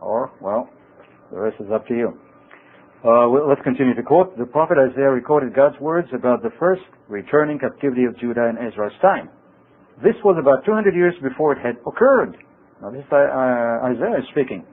or, 0.00 0.30
well, 0.40 0.68
the 1.30 1.38
rest 1.38 1.56
is 1.60 1.66
up 1.72 1.86
to 1.88 1.94
you. 1.94 2.08
Uh, 3.04 3.30
well, 3.30 3.48
let's 3.48 3.62
continue 3.62 3.94
to 3.94 4.02
quote. 4.02 4.36
The 4.38 4.46
prophet 4.46 4.76
Isaiah 4.78 5.10
recorded 5.10 5.54
God's 5.54 5.78
words 5.80 6.08
about 6.14 6.42
the 6.42 6.50
first 6.58 6.82
returning 7.08 7.58
captivity 7.58 8.04
of 8.04 8.18
Judah 8.18 8.48
in 8.50 8.58
Ezra's 8.58 8.92
time. 9.02 9.28
This 10.02 10.14
was 10.24 10.36
about 10.38 10.64
200 10.64 10.94
years 10.94 11.14
before 11.22 11.52
it 11.52 11.58
had 11.58 11.76
occurred. 11.86 12.36
Now, 12.80 12.90
this 12.90 13.02
is 13.02 13.12
uh, 13.12 13.90
Isaiah 13.90 14.22
speaking. 14.30 14.64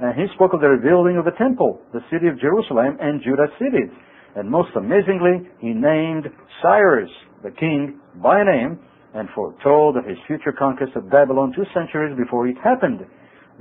And 0.00 0.14
he 0.14 0.26
spoke 0.34 0.52
of 0.52 0.60
the 0.60 0.68
rebuilding 0.68 1.16
of 1.16 1.24
the 1.24 1.36
temple, 1.36 1.80
the 1.92 2.00
city 2.12 2.28
of 2.28 2.40
Jerusalem, 2.40 2.96
and 3.00 3.22
Judah's 3.22 3.52
cities. 3.58 3.88
And 4.36 4.48
most 4.48 4.70
amazingly, 4.76 5.48
he 5.60 5.72
named 5.72 6.28
Cyrus, 6.62 7.10
the 7.42 7.50
king, 7.50 8.00
by 8.22 8.44
name, 8.44 8.78
and 9.14 9.28
foretold 9.34 9.96
of 9.96 10.04
his 10.04 10.18
future 10.26 10.52
conquest 10.52 10.92
of 10.96 11.10
Babylon 11.10 11.52
two 11.56 11.64
centuries 11.74 12.16
before 12.16 12.46
it 12.46 12.56
happened. 12.62 13.00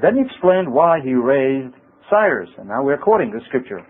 Then 0.01 0.15
he 0.15 0.21
explained 0.21 0.71
why 0.71 0.99
he 1.03 1.13
raised 1.13 1.73
Cyrus. 2.09 2.49
And 2.57 2.67
now 2.67 2.83
we're 2.83 2.97
quoting 2.97 3.31
the 3.31 3.41
scripture. 3.47 3.85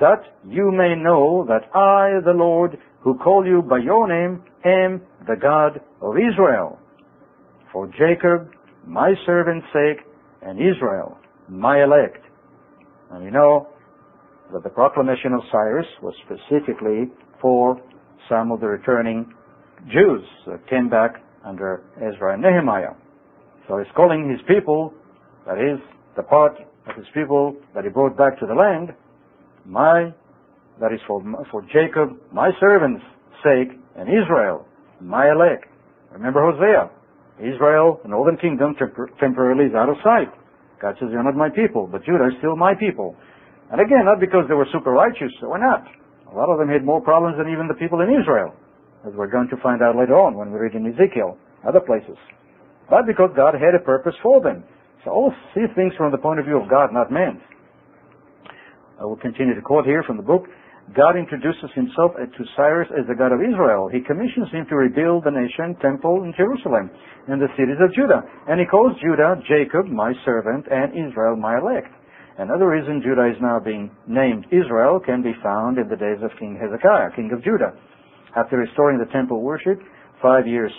That 0.00 0.24
you 0.48 0.72
may 0.72 0.94
know 0.96 1.46
that 1.48 1.70
I, 1.74 2.20
the 2.24 2.32
Lord, 2.32 2.78
who 3.00 3.16
call 3.18 3.46
you 3.46 3.62
by 3.62 3.78
your 3.78 4.08
name, 4.08 4.42
am 4.64 5.02
the 5.26 5.36
God 5.40 5.80
of 6.02 6.16
Israel. 6.16 6.78
For 7.72 7.86
Jacob, 7.88 8.50
my 8.86 9.14
servant's 9.26 9.66
sake, 9.72 10.04
and 10.42 10.58
Israel, 10.58 11.18
my 11.48 11.82
elect. 11.82 12.24
And 13.10 13.24
you 13.24 13.30
know 13.30 13.68
that 14.52 14.62
the 14.62 14.70
proclamation 14.70 15.32
of 15.32 15.40
Cyrus 15.50 15.86
was 16.02 16.14
specifically 16.26 17.10
for 17.40 17.80
some 18.28 18.52
of 18.52 18.60
the 18.60 18.66
returning 18.66 19.32
Jews 19.92 20.22
that 20.46 20.68
came 20.68 20.88
back 20.88 21.22
under 21.44 21.82
Ezra 21.96 22.34
and 22.34 22.42
Nehemiah. 22.42 22.94
So 23.68 23.78
he's 23.78 23.92
calling 23.94 24.30
his 24.30 24.40
people, 24.46 24.92
that 25.46 25.58
is, 25.58 25.80
the 26.16 26.22
part 26.22 26.52
of 26.86 26.96
his 26.96 27.06
people 27.14 27.56
that 27.74 27.84
he 27.84 27.90
brought 27.90 28.16
back 28.16 28.38
to 28.40 28.46
the 28.46 28.54
land, 28.54 28.94
my, 29.64 30.12
that 30.80 30.92
is 30.92 31.00
for, 31.06 31.22
for 31.50 31.62
Jacob, 31.62 32.18
my 32.32 32.50
servant's 32.60 33.04
sake, 33.42 33.78
and 33.96 34.08
Israel, 34.08 34.66
my 35.00 35.30
elect. 35.30 35.66
Remember 36.12 36.50
Hosea. 36.50 36.90
Israel, 37.38 38.00
the 38.02 38.08
northern 38.08 38.36
kingdom, 38.38 38.76
temporarily 39.18 39.66
is 39.66 39.74
out 39.74 39.88
of 39.88 39.96
sight. 40.04 40.30
God 40.80 40.94
says, 41.00 41.08
you're 41.10 41.24
not 41.24 41.34
my 41.34 41.50
people, 41.50 41.88
but 41.90 42.04
Judah 42.04 42.28
is 42.28 42.36
still 42.38 42.56
my 42.56 42.74
people. 42.74 43.16
And 43.72 43.80
again, 43.80 44.04
not 44.04 44.20
because 44.20 44.44
they 44.48 44.54
were 44.54 44.68
super 44.70 44.92
righteous, 44.92 45.32
they 45.40 45.48
were 45.48 45.58
not. 45.58 45.82
A 46.30 46.34
lot 46.34 46.50
of 46.50 46.58
them 46.58 46.68
had 46.68 46.84
more 46.84 47.00
problems 47.00 47.38
than 47.38 47.50
even 47.50 47.66
the 47.66 47.74
people 47.74 48.00
in 48.00 48.10
Israel, 48.10 48.54
as 49.06 49.12
we're 49.14 49.30
going 49.30 49.48
to 49.48 49.56
find 49.62 49.82
out 49.82 49.96
later 49.96 50.14
on 50.14 50.36
when 50.36 50.52
we 50.52 50.58
read 50.58 50.74
in 50.74 50.86
Ezekiel, 50.86 51.38
other 51.66 51.80
places. 51.80 52.18
But 52.90 53.06
because 53.06 53.30
God 53.34 53.54
had 53.54 53.74
a 53.74 53.82
purpose 53.82 54.14
for 54.22 54.42
them. 54.42 54.62
So 55.04 55.10
always 55.10 55.36
see 55.54 55.64
things 55.74 55.92
from 55.96 56.12
the 56.12 56.18
point 56.18 56.40
of 56.40 56.46
view 56.46 56.60
of 56.60 56.68
God, 56.68 56.92
not 56.92 57.10
man. 57.10 57.40
I 59.00 59.04
will 59.04 59.16
continue 59.16 59.54
to 59.54 59.60
quote 59.62 59.86
here 59.86 60.02
from 60.06 60.16
the 60.16 60.22
book. 60.22 60.44
God 60.92 61.16
introduces 61.16 61.72
himself 61.74 62.12
to 62.20 62.42
Cyrus 62.56 62.88
as 62.92 63.08
the 63.08 63.16
God 63.16 63.32
of 63.32 63.40
Israel. 63.40 63.88
He 63.88 64.04
commissions 64.04 64.52
him 64.52 64.68
to 64.68 64.76
rebuild 64.76 65.24
the 65.24 65.32
nation, 65.32 65.72
temple 65.80 66.28
in 66.28 66.34
Jerusalem, 66.36 66.92
and 67.26 67.40
the 67.40 67.48
cities 67.56 67.80
of 67.80 67.88
Judah. 67.96 68.20
And 68.46 68.60
he 68.60 68.66
calls 68.68 68.92
Judah 69.00 69.40
Jacob, 69.48 69.88
my 69.88 70.12
servant, 70.28 70.68
and 70.68 70.92
Israel, 70.92 71.40
my 71.40 71.56
elect. 71.56 71.88
Another 72.36 72.68
reason 72.68 73.00
Judah 73.00 73.30
is 73.32 73.40
now 73.40 73.60
being 73.64 73.90
named 74.06 74.44
Israel 74.52 75.00
can 75.00 75.22
be 75.22 75.32
found 75.42 75.78
in 75.78 75.88
the 75.88 75.96
days 75.96 76.20
of 76.20 76.34
King 76.38 76.60
Hezekiah, 76.60 77.16
king 77.16 77.30
of 77.32 77.42
Judah. 77.42 77.72
After 78.36 78.58
restoring 78.58 78.98
the 78.98 79.10
temple 79.10 79.40
worship, 79.40 79.80
five 80.20 80.46
years 80.46 80.72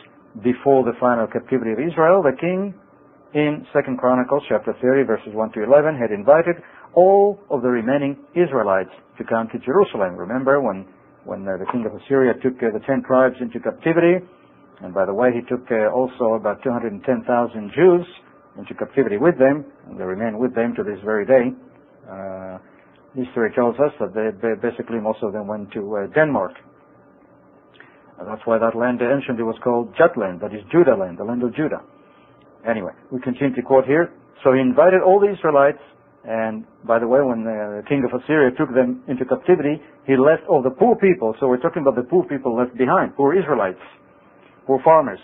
before 0.44 0.84
the 0.84 0.94
final 1.00 1.26
captivity 1.28 1.72
of 1.72 1.80
Israel, 1.80 2.22
the 2.22 2.36
king 2.36 2.76
in 3.34 3.66
2 3.72 3.96
Chronicles 3.98 4.44
chapter 4.48 4.76
30 4.82 5.04
verses 5.04 5.32
1 5.34 5.52
to 5.54 5.64
11 5.64 5.96
had 5.96 6.12
invited 6.12 6.56
all 6.96 7.40
of 7.52 7.62
the 7.62 7.70
remaining 7.70 8.18
Israelites 8.34 8.92
to 9.18 9.24
come 9.24 9.48
to 9.52 9.60
Jerusalem. 9.60 10.16
Remember 10.16 10.62
when, 10.62 10.88
when 11.24 11.48
uh, 11.48 11.58
the 11.60 11.68
king 11.72 11.86
of 11.86 11.94
Assyria 11.94 12.34
took 12.42 12.56
uh, 12.64 12.72
the 12.74 12.84
ten 12.88 13.04
tribes 13.06 13.36
into 13.40 13.60
captivity, 13.60 14.24
and 14.82 14.94
by 14.94 15.06
the 15.06 15.14
way, 15.14 15.32
he 15.32 15.42
took 15.48 15.64
uh, 15.72 15.92
also 15.92 16.36
about 16.36 16.64
210,000 16.64 17.02
Jews 17.76 18.06
into 18.58 18.74
captivity 18.74 19.18
with 19.18 19.38
them, 19.38 19.66
and 19.88 20.00
they 20.00 20.04
remain 20.04 20.38
with 20.40 20.56
them 20.56 20.74
to 20.76 20.84
this 20.84 21.00
very 21.04 21.26
day. 21.26 21.52
Uh, 22.10 22.58
history 23.16 23.52
tells 23.56 23.76
us 23.80 23.92
that 24.00 24.12
they, 24.16 24.32
basically 24.60 25.00
most 25.00 25.20
of 25.24 25.32
them 25.32 25.48
went 25.48 25.72
to 25.72 25.80
uh, 25.96 26.08
Denmark. 26.14 26.52
And 28.20 28.28
that's 28.28 28.42
why 28.46 28.60
that 28.60 28.76
land 28.76 29.02
anciently 29.02 29.44
was 29.44 29.56
called 29.64 29.96
Jutland, 29.98 30.40
that 30.42 30.54
is 30.54 30.64
Judah 30.72 30.96
land, 30.96 31.18
the 31.18 31.24
land 31.24 31.44
of 31.44 31.56
Judah. 31.56 31.84
Anyway, 32.68 32.92
we 33.12 33.20
continue 33.22 33.56
to 33.56 33.62
quote 33.62 33.86
here. 33.86 34.12
So 34.44 34.54
he 34.54 34.60
invited 34.60 35.02
all 35.02 35.20
the 35.20 35.32
Israelites, 35.32 35.84
and 36.26 36.66
by 36.88 36.98
the 36.98 37.08
way, 37.08 37.22
when 37.22 37.46
uh, 37.46 37.82
the 37.82 37.86
king 37.88 38.02
of 38.02 38.10
Assyria 38.10 38.50
took 38.58 38.74
them 38.74 39.04
into 39.08 39.26
captivity, 39.26 39.78
he 40.10 40.18
left 40.18 40.42
all 40.50 40.62
the 40.62 40.74
poor 40.74 40.98
people. 40.98 41.36
So 41.40 41.48
we're 41.48 41.62
talking 41.62 41.86
about 41.86 41.96
the 41.96 42.10
poor 42.10 42.26
people 42.26 42.58
left 42.58 42.76
behind, 42.78 43.16
poor 43.16 43.38
Israelites, 43.38 43.82
poor 44.66 44.82
farmers. 44.84 45.20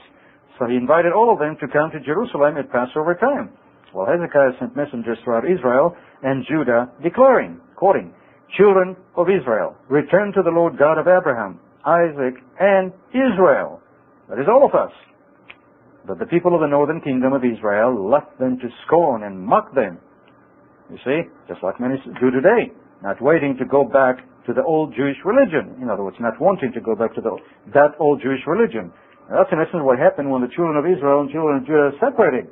So 0.59 0.67
he 0.69 0.77
invited 0.77 1.11
all 1.11 1.33
of 1.33 1.39
them 1.39 1.57
to 1.57 1.67
come 1.73 1.89
to 1.89 1.99
Jerusalem 2.05 2.57
at 2.57 2.69
Passover 2.69 3.17
time. 3.17 3.49
Well, 3.93 4.05
Hezekiah 4.05 4.61
sent 4.61 4.77
messengers 4.77 5.17
throughout 5.23 5.49
Israel 5.49 5.97
and 6.21 6.45
Judah 6.45 6.93
declaring, 7.01 7.59
quoting, 7.75 8.13
Children 8.57 8.95
of 9.15 9.27
Israel, 9.27 9.75
return 9.89 10.33
to 10.33 10.43
the 10.43 10.51
Lord 10.51 10.77
God 10.77 10.99
of 10.99 11.07
Abraham, 11.07 11.59
Isaac, 11.85 12.35
and 12.59 12.93
Israel. 13.09 13.81
That 14.29 14.39
is 14.39 14.45
all 14.47 14.67
of 14.67 14.75
us. 14.75 14.91
But 16.05 16.19
the 16.19 16.25
people 16.25 16.53
of 16.53 16.61
the 16.61 16.67
northern 16.67 17.01
kingdom 17.01 17.33
of 17.33 17.43
Israel 17.43 18.09
left 18.09 18.37
them 18.39 18.57
to 18.59 18.67
scorn 18.85 19.23
and 19.23 19.39
mock 19.39 19.73
them. 19.73 19.99
You 20.91 20.99
see, 21.07 21.19
just 21.47 21.63
like 21.63 21.79
many 21.79 21.95
do 22.19 22.29
today, 22.31 22.67
not 23.01 23.15
waiting 23.23 23.55
to 23.57 23.65
go 23.65 23.87
back 23.87 24.19
to 24.45 24.51
the 24.51 24.63
old 24.63 24.91
Jewish 24.91 25.15
religion. 25.23 25.79
In 25.81 25.89
other 25.89 26.03
words, 26.03 26.17
not 26.19 26.35
wanting 26.41 26.73
to 26.73 26.81
go 26.81 26.95
back 26.95 27.15
to 27.15 27.21
the, 27.21 27.31
that 27.73 27.95
old 27.99 28.21
Jewish 28.21 28.43
religion. 28.45 28.91
That's 29.31 29.47
in 29.55 29.63
essence 29.63 29.79
what 29.87 29.97
happened 29.97 30.27
when 30.27 30.43
the 30.43 30.51
children 30.51 30.75
of 30.75 30.83
Israel 30.83 31.23
and 31.23 31.31
children 31.31 31.63
of 31.63 31.65
Judah 31.65 31.91
separated. 32.03 32.51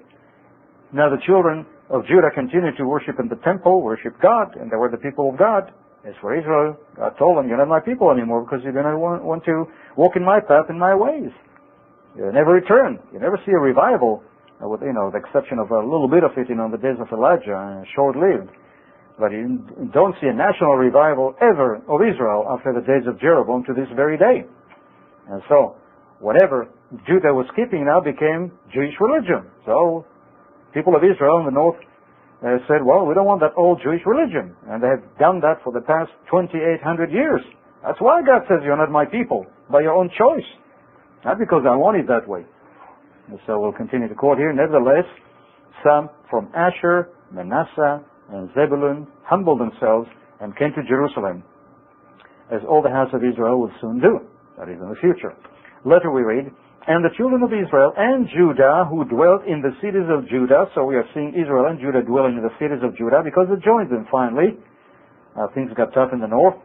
Now 0.95 1.12
the 1.12 1.19
children 1.28 1.67
of 1.91 2.08
Judah 2.08 2.32
continued 2.34 2.78
to 2.78 2.88
worship 2.88 3.19
in 3.19 3.28
the 3.28 3.36
temple, 3.43 3.82
worship 3.82 4.15
God, 4.21 4.56
and 4.56 4.71
they 4.71 4.78
were 4.78 4.89
the 4.89 5.04
people 5.04 5.30
of 5.30 5.38
God. 5.38 5.73
As 6.08 6.15
for 6.21 6.32
Israel, 6.32 6.80
God 6.95 7.19
told 7.19 7.36
them, 7.36 7.49
you're 7.49 7.60
not 7.60 7.67
my 7.67 7.84
people 7.84 8.10
anymore 8.10 8.47
because 8.47 8.63
you 8.63 8.71
do 8.71 8.80
not 8.80 8.95
want, 8.95 9.19
want 9.19 9.43
to 9.45 9.67
walk 9.97 10.15
in 10.15 10.23
my 10.23 10.39
path 10.39 10.71
and 10.71 10.80
my 10.80 10.95
ways. 10.95 11.28
You 12.15 12.32
never 12.32 12.56
return. 12.56 12.99
You 13.12 13.19
never 13.19 13.38
see 13.45 13.52
a 13.52 13.60
revival, 13.60 14.23
with, 14.67 14.82
you 14.82 14.93
know, 14.93 15.10
the 15.12 15.19
exception 15.19 15.60
of 15.60 15.72
a 15.72 15.80
little 15.80 16.08
bit 16.08 16.24
of 16.24 16.32
it, 16.36 16.50
you 16.50 16.56
know, 16.56 16.65
in 16.65 16.72
the 16.72 16.82
days 16.82 17.00
of 17.00 17.08
Elijah, 17.12 17.56
uh, 17.56 17.84
short-lived. 17.95 18.52
But 19.19 19.32
you 19.32 19.63
don't 19.93 20.15
see 20.19 20.28
a 20.28 20.34
national 20.34 20.76
revival 20.76 21.36
ever 21.39 21.84
of 21.88 22.00
Israel 22.04 22.48
after 22.52 22.72
the 22.72 22.84
days 22.84 23.08
of 23.08 23.19
Jeroboam 23.19 23.63
to 23.67 23.74
this 23.74 23.88
very 23.95 24.17
day. 24.17 24.48
And 25.28 25.41
so, 25.48 25.76
whatever 26.19 26.67
Judah 27.08 27.36
was 27.36 27.48
keeping 27.56 27.86
now 27.86 28.00
became 28.00 28.52
Jewish 28.74 28.95
religion. 29.00 29.48
So, 29.65 30.06
people 30.74 30.95
of 30.95 31.04
Israel 31.04 31.39
in 31.39 31.45
the 31.45 31.56
north 31.56 31.80
uh, 32.39 32.63
said, 32.67 32.80
well, 32.84 33.06
we 33.06 33.13
don't 33.13 33.28
want 33.28 33.41
that 33.43 33.52
old 33.60 33.84
Jewish 33.84 34.02
religion. 34.08 34.56
And 34.67 34.82
they 34.82 34.88
have 34.88 35.04
done 35.19 35.39
that 35.43 35.60
for 35.63 35.72
the 35.76 35.84
past 35.84 36.12
2,800 36.32 37.12
years. 37.12 37.43
That's 37.84 38.00
why 38.00 38.24
God 38.24 38.48
says 38.48 38.63
you're 38.63 38.80
not 38.80 38.91
my 38.91 39.06
people, 39.06 39.45
by 39.72 39.82
your 39.82 39.93
own 39.93 40.10
choice. 40.17 40.48
Not 41.26 41.39
because 41.39 41.63
I 41.67 41.76
want 41.76 42.00
it 42.00 42.08
that 42.08 42.28
way. 42.28 42.48
So 43.46 43.60
we'll 43.60 43.74
continue 43.74 44.08
to 44.08 44.15
quote 44.15 44.38
here. 44.38 44.54
Nevertheless, 44.54 45.06
some 45.84 46.10
from 46.30 46.50
Asher, 46.56 47.10
Manasseh, 47.32 48.02
and 48.32 48.50
Zebulun 48.54 49.08
humbled 49.24 49.60
themselves 49.60 50.08
and 50.42 50.56
came 50.58 50.74
to 50.74 50.84
Jerusalem, 50.88 51.44
as 52.52 52.62
all 52.68 52.82
the 52.82 52.89
house 52.89 53.10
of 53.13 53.22
Israel 53.24 53.60
will 53.60 53.74
soon 53.82 54.00
do. 54.00 54.20
That 54.58 54.70
is 54.70 54.82
in 54.82 54.89
the 54.89 55.00
future. 55.02 55.36
Later 55.86 56.12
we 56.12 56.22
read, 56.22 56.52
and 56.88 57.06
the 57.06 57.13
children 57.18 57.44
of 57.44 57.54
Israel 57.54 57.94
and 57.96 58.26
Judah 58.34 58.88
who 58.89 59.06
dwelt 59.06 59.46
in 59.46 59.62
the 59.62 59.76
cities 59.78 60.10
of 60.10 60.26
Judah. 60.26 60.65
So 60.74 60.86
we 60.86 60.96
are 60.96 61.06
seeing 61.13 61.38
Israel 61.38 61.70
and 61.70 61.78
Judah 61.80 62.02
dwelling 62.02 62.39
in 62.39 62.44
the 62.44 62.56
cities 62.58 62.82
of 62.82 62.98
Judah 62.98 63.22
because 63.24 63.46
it 63.52 63.62
joined 63.62 63.92
them 63.92 64.08
finally. 64.10 64.58
Uh, 65.38 65.48
things 65.54 65.70
got 65.78 65.94
tough 65.94 66.10
in 66.13 66.20
the 66.20 66.28
north. 66.28 66.58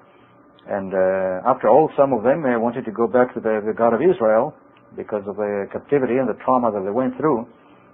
And 0.64 0.94
uh, 0.96 1.44
after 1.44 1.68
all, 1.68 1.92
some 1.92 2.16
of 2.16 2.24
them 2.24 2.40
uh, 2.40 2.57
wanted 2.57 2.88
to 2.88 2.92
go 2.92 3.07
back 3.07 3.35
to 3.35 3.40
the, 3.40 3.61
the, 3.61 3.77
God 3.77 3.92
of 3.92 4.00
Israel 4.00 4.57
because 4.96 5.22
of 5.26 5.37
the 5.37 5.66
captivity 5.70 6.16
and 6.16 6.28
the 6.28 6.38
trauma 6.44 6.70
that 6.72 6.83
they 6.83 6.94
went 6.94 7.16
through. 7.16 7.46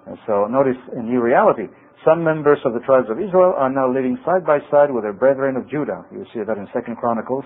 And 0.07 0.17
so 0.27 0.47
notice 0.47 0.79
a 0.97 1.03
new 1.03 1.21
reality. 1.21 1.69
Some 2.05 2.25
members 2.25 2.59
of 2.65 2.73
the 2.73 2.81
tribes 2.81 3.09
of 3.11 3.21
Israel 3.21 3.53
are 3.57 3.69
now 3.69 3.85
living 3.85 4.17
side 4.25 4.47
by 4.47 4.61
side 4.73 4.89
with 4.89 5.05
their 5.05 5.13
brethren 5.13 5.57
of 5.57 5.69
Judah. 5.69 6.05
You 6.11 6.25
see 6.33 6.41
that 6.41 6.57
in 6.57 6.65
2 6.73 6.97
Chronicles 6.97 7.45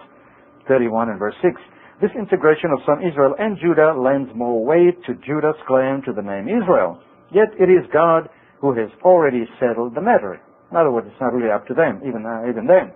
31 0.69 1.11
and 1.11 1.19
verse 1.19 1.35
6. 1.43 1.55
This 2.01 2.11
integration 2.19 2.71
of 2.71 2.79
some 2.87 3.03
Israel 3.03 3.35
and 3.39 3.59
Judah 3.59 3.95
lends 3.95 4.31
more 4.35 4.65
weight 4.65 4.99
to 5.07 5.15
Judah's 5.27 5.59
claim 5.67 6.03
to 6.07 6.13
the 6.13 6.23
name 6.23 6.47
Israel. 6.47 7.03
Yet 7.33 7.51
it 7.59 7.71
is 7.71 7.83
God 7.93 8.31
who 8.61 8.75
has 8.79 8.91
already 9.03 9.47
settled 9.59 9.95
the 9.95 10.01
matter. 10.01 10.41
In 10.71 10.77
other 10.77 10.91
words, 10.91 11.07
it's 11.11 11.21
not 11.21 11.35
really 11.35 11.51
up 11.51 11.67
to 11.67 11.75
them, 11.75 12.03
even, 12.07 12.27
uh, 12.27 12.49
even 12.49 12.67
then. 12.67 12.95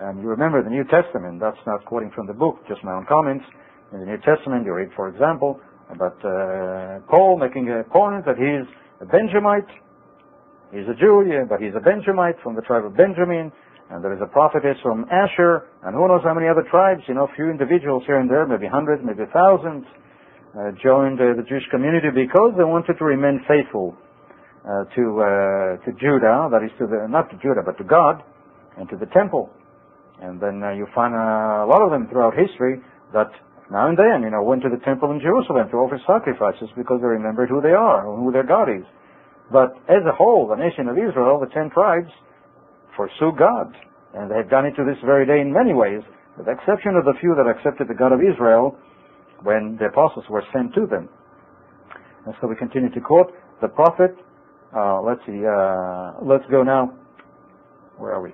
And 0.00 0.22
you 0.22 0.28
remember 0.28 0.62
the 0.62 0.70
New 0.70 0.84
Testament, 0.84 1.40
that's 1.40 1.58
not 1.66 1.84
quoting 1.84 2.10
from 2.14 2.26
the 2.26 2.32
book, 2.34 2.62
just 2.68 2.84
my 2.84 2.92
own 2.94 3.06
comments. 3.08 3.44
In 3.92 4.00
the 4.00 4.06
New 4.06 4.18
Testament, 4.18 4.64
you 4.66 4.74
read, 4.74 4.90
for 4.94 5.08
example, 5.08 5.60
about 5.90 6.16
uh, 6.24 7.00
Paul 7.08 7.38
making 7.38 7.70
a 7.70 7.84
point 7.88 8.24
that 8.26 8.36
he's 8.36 8.68
a 9.00 9.06
Benjamite. 9.06 9.68
He's 10.72 10.86
a 10.88 10.94
Jew, 10.94 11.24
but 11.48 11.60
he's 11.60 11.72
a 11.74 11.80
Benjamite 11.80 12.36
from 12.42 12.54
the 12.54 12.62
tribe 12.62 12.84
of 12.84 12.96
Benjamin 12.96 13.50
and 13.90 14.04
there 14.04 14.12
is 14.12 14.20
a 14.20 14.28
prophetess 14.28 14.76
from 14.82 15.06
Asher, 15.08 15.64
and 15.82 15.94
who 15.94 16.08
knows 16.08 16.20
how 16.22 16.34
many 16.34 16.46
other 16.46 16.64
tribes, 16.68 17.00
you 17.08 17.14
know, 17.14 17.24
a 17.24 17.34
few 17.34 17.48
individuals 17.48 18.02
here 18.06 18.20
and 18.20 18.28
there, 18.28 18.46
maybe 18.46 18.68
hundreds, 18.68 19.02
maybe 19.02 19.24
thousands, 19.32 19.84
uh, 20.52 20.72
joined 20.82 21.16
uh, 21.20 21.32
the 21.36 21.44
Jewish 21.48 21.64
community 21.70 22.08
because 22.12 22.52
they 22.56 22.64
wanted 22.64 23.00
to 23.00 23.04
remain 23.04 23.40
faithful 23.48 23.96
uh, 24.64 24.84
to 24.92 25.04
uh, 25.20 25.84
to 25.84 25.92
Judah, 25.96 26.52
that 26.52 26.60
is 26.64 26.72
to 26.78 26.84
the 26.84 27.08
not 27.08 27.30
to 27.30 27.36
Judah 27.40 27.64
but 27.64 27.78
to 27.78 27.84
God 27.84 28.20
and 28.76 28.88
to 28.90 28.96
the 28.96 29.06
temple. 29.06 29.48
And 30.20 30.40
then 30.40 30.60
uh, 30.62 30.72
you 30.72 30.86
find 30.94 31.14
uh, 31.14 31.64
a 31.64 31.68
lot 31.68 31.80
of 31.80 31.90
them 31.90 32.08
throughout 32.10 32.34
history 32.36 32.80
that 33.14 33.30
now 33.70 33.88
and 33.88 33.98
then, 33.98 34.22
you 34.24 34.30
know, 34.30 34.42
went 34.42 34.62
to 34.62 34.72
the 34.72 34.80
temple 34.84 35.12
in 35.12 35.20
Jerusalem 35.20 35.68
to 35.70 35.76
offer 35.76 36.00
sacrifices 36.08 36.72
because 36.76 37.00
they 37.00 37.08
remembered 37.08 37.48
who 37.48 37.60
they 37.60 37.76
are 37.76 38.08
and 38.08 38.24
who 38.24 38.32
their 38.32 38.46
God 38.46 38.72
is. 38.72 38.84
But 39.52 39.76
as 39.88 40.04
a 40.08 40.12
whole, 40.16 40.48
the 40.48 40.56
nation 40.56 40.88
of 40.88 40.96
Israel, 40.96 41.40
the 41.40 41.52
ten 41.52 41.68
tribes, 41.70 42.08
pursue 42.96 43.32
God. 43.38 43.76
And 44.14 44.30
they've 44.30 44.48
done 44.48 44.64
it 44.64 44.72
to 44.76 44.84
this 44.84 44.96
very 45.04 45.26
day 45.26 45.40
in 45.40 45.52
many 45.52 45.74
ways, 45.74 46.00
with 46.36 46.46
the 46.46 46.52
exception 46.52 46.96
of 46.96 47.04
the 47.04 47.12
few 47.20 47.36
that 47.36 47.44
accepted 47.44 47.88
the 47.88 47.94
God 47.94 48.12
of 48.12 48.20
Israel 48.20 48.76
when 49.42 49.76
the 49.78 49.86
apostles 49.86 50.24
were 50.28 50.42
sent 50.52 50.74
to 50.74 50.86
them. 50.86 51.08
And 52.26 52.34
so 52.40 52.48
we 52.48 52.56
continue 52.56 52.90
to 52.90 53.00
quote 53.00 53.32
the 53.60 53.68
prophet. 53.68 54.16
Uh, 54.74 55.00
let's 55.00 55.20
see. 55.26 55.44
Uh, 55.44 56.12
let's 56.24 56.44
go 56.50 56.62
now. 56.62 56.92
Where 57.96 58.12
are 58.12 58.22
we? 58.22 58.32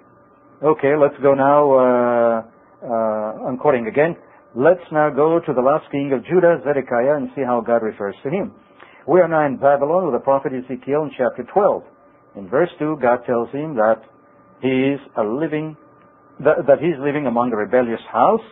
Okay, 0.62 0.94
let's 0.96 1.14
go 1.22 1.34
now. 1.34 1.72
Uh, 1.74 2.42
uh, 2.82 3.48
I'm 3.48 3.58
quoting 3.58 3.86
again. 3.86 4.16
Let's 4.54 4.86
now 4.92 5.10
go 5.10 5.40
to 5.42 5.52
the 5.52 5.60
last 5.60 5.90
king 5.90 6.14
of 6.14 6.22
Judah, 6.30 6.62
Zedekiah, 6.62 7.18
and 7.18 7.26
see 7.34 7.42
how 7.42 7.60
God 7.60 7.82
refers 7.82 8.14
to 8.22 8.30
him. 8.30 8.54
We 9.02 9.18
are 9.18 9.26
now 9.26 9.44
in 9.46 9.58
Babylon 9.58 10.06
with 10.06 10.14
the 10.14 10.22
prophet 10.22 10.52
Ezekiel 10.54 11.02
in 11.02 11.10
chapter 11.18 11.42
12. 11.42 11.82
In 12.36 12.48
verse 12.48 12.70
2, 12.78 13.02
God 13.02 13.26
tells 13.26 13.50
him 13.50 13.74
that 13.74 14.06
he 14.62 14.94
is 14.94 15.02
a 15.18 15.26
living, 15.26 15.76
that, 16.38 16.70
that 16.70 16.78
he 16.78 16.86
is 16.86 17.02
living 17.02 17.26
among 17.26 17.50
a 17.50 17.56
rebellious 17.56 18.00
house. 18.06 18.46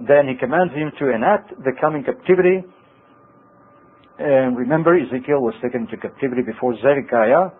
Then 0.00 0.24
he 0.24 0.40
commands 0.40 0.72
him 0.72 0.88
to 1.04 1.12
enact 1.12 1.52
the 1.60 1.76
coming 1.78 2.02
captivity. 2.02 2.64
And 4.18 4.56
remember, 4.56 4.96
Ezekiel 4.96 5.44
was 5.44 5.52
taken 5.60 5.84
into 5.84 6.00
captivity 6.00 6.40
before 6.48 6.80
Zedekiah, 6.80 7.52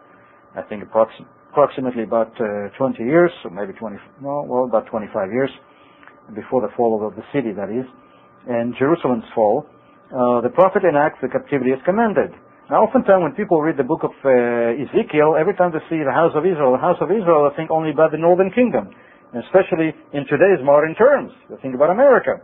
I 0.56 0.62
think 0.64 0.82
approximately, 0.82 1.28
approximately 1.52 2.04
about 2.04 2.32
uh, 2.40 2.72
20 2.80 3.04
years, 3.04 3.30
or 3.44 3.50
maybe 3.52 3.76
20, 3.76 3.96
no, 4.22 4.48
well, 4.48 4.64
about 4.64 4.88
25 4.88 5.28
years 5.28 5.52
before 6.34 6.62
the 6.62 6.72
fall 6.76 6.94
of 6.98 7.14
the 7.14 7.26
city, 7.34 7.52
that 7.52 7.70
is, 7.70 7.86
and 8.48 8.74
Jerusalem's 8.78 9.26
fall. 9.34 9.66
Uh, 10.12 10.40
the 10.40 10.52
prophet 10.54 10.84
enacts 10.84 11.18
the 11.22 11.28
captivity 11.28 11.72
as 11.72 11.80
commanded. 11.84 12.30
Now, 12.70 12.86
oftentimes 12.86 13.22
when 13.22 13.34
people 13.34 13.60
read 13.60 13.76
the 13.76 13.84
book 13.84 14.04
of 14.06 14.14
uh, 14.24 14.76
Ezekiel, 14.78 15.36
every 15.36 15.54
time 15.58 15.72
they 15.74 15.82
see 15.90 16.00
the 16.00 16.14
house 16.14 16.32
of 16.32 16.46
Israel, 16.46 16.72
the 16.72 16.80
house 16.80 17.00
of 17.00 17.10
Israel, 17.10 17.48
they 17.48 17.54
think 17.56 17.70
only 17.70 17.90
about 17.90 18.12
the 18.12 18.20
northern 18.22 18.52
kingdom, 18.54 18.88
especially 19.34 19.92
in 20.14 20.22
today's 20.30 20.62
modern 20.62 20.94
terms. 20.94 21.32
They 21.50 21.58
think 21.60 21.74
about 21.74 21.90
America. 21.90 22.40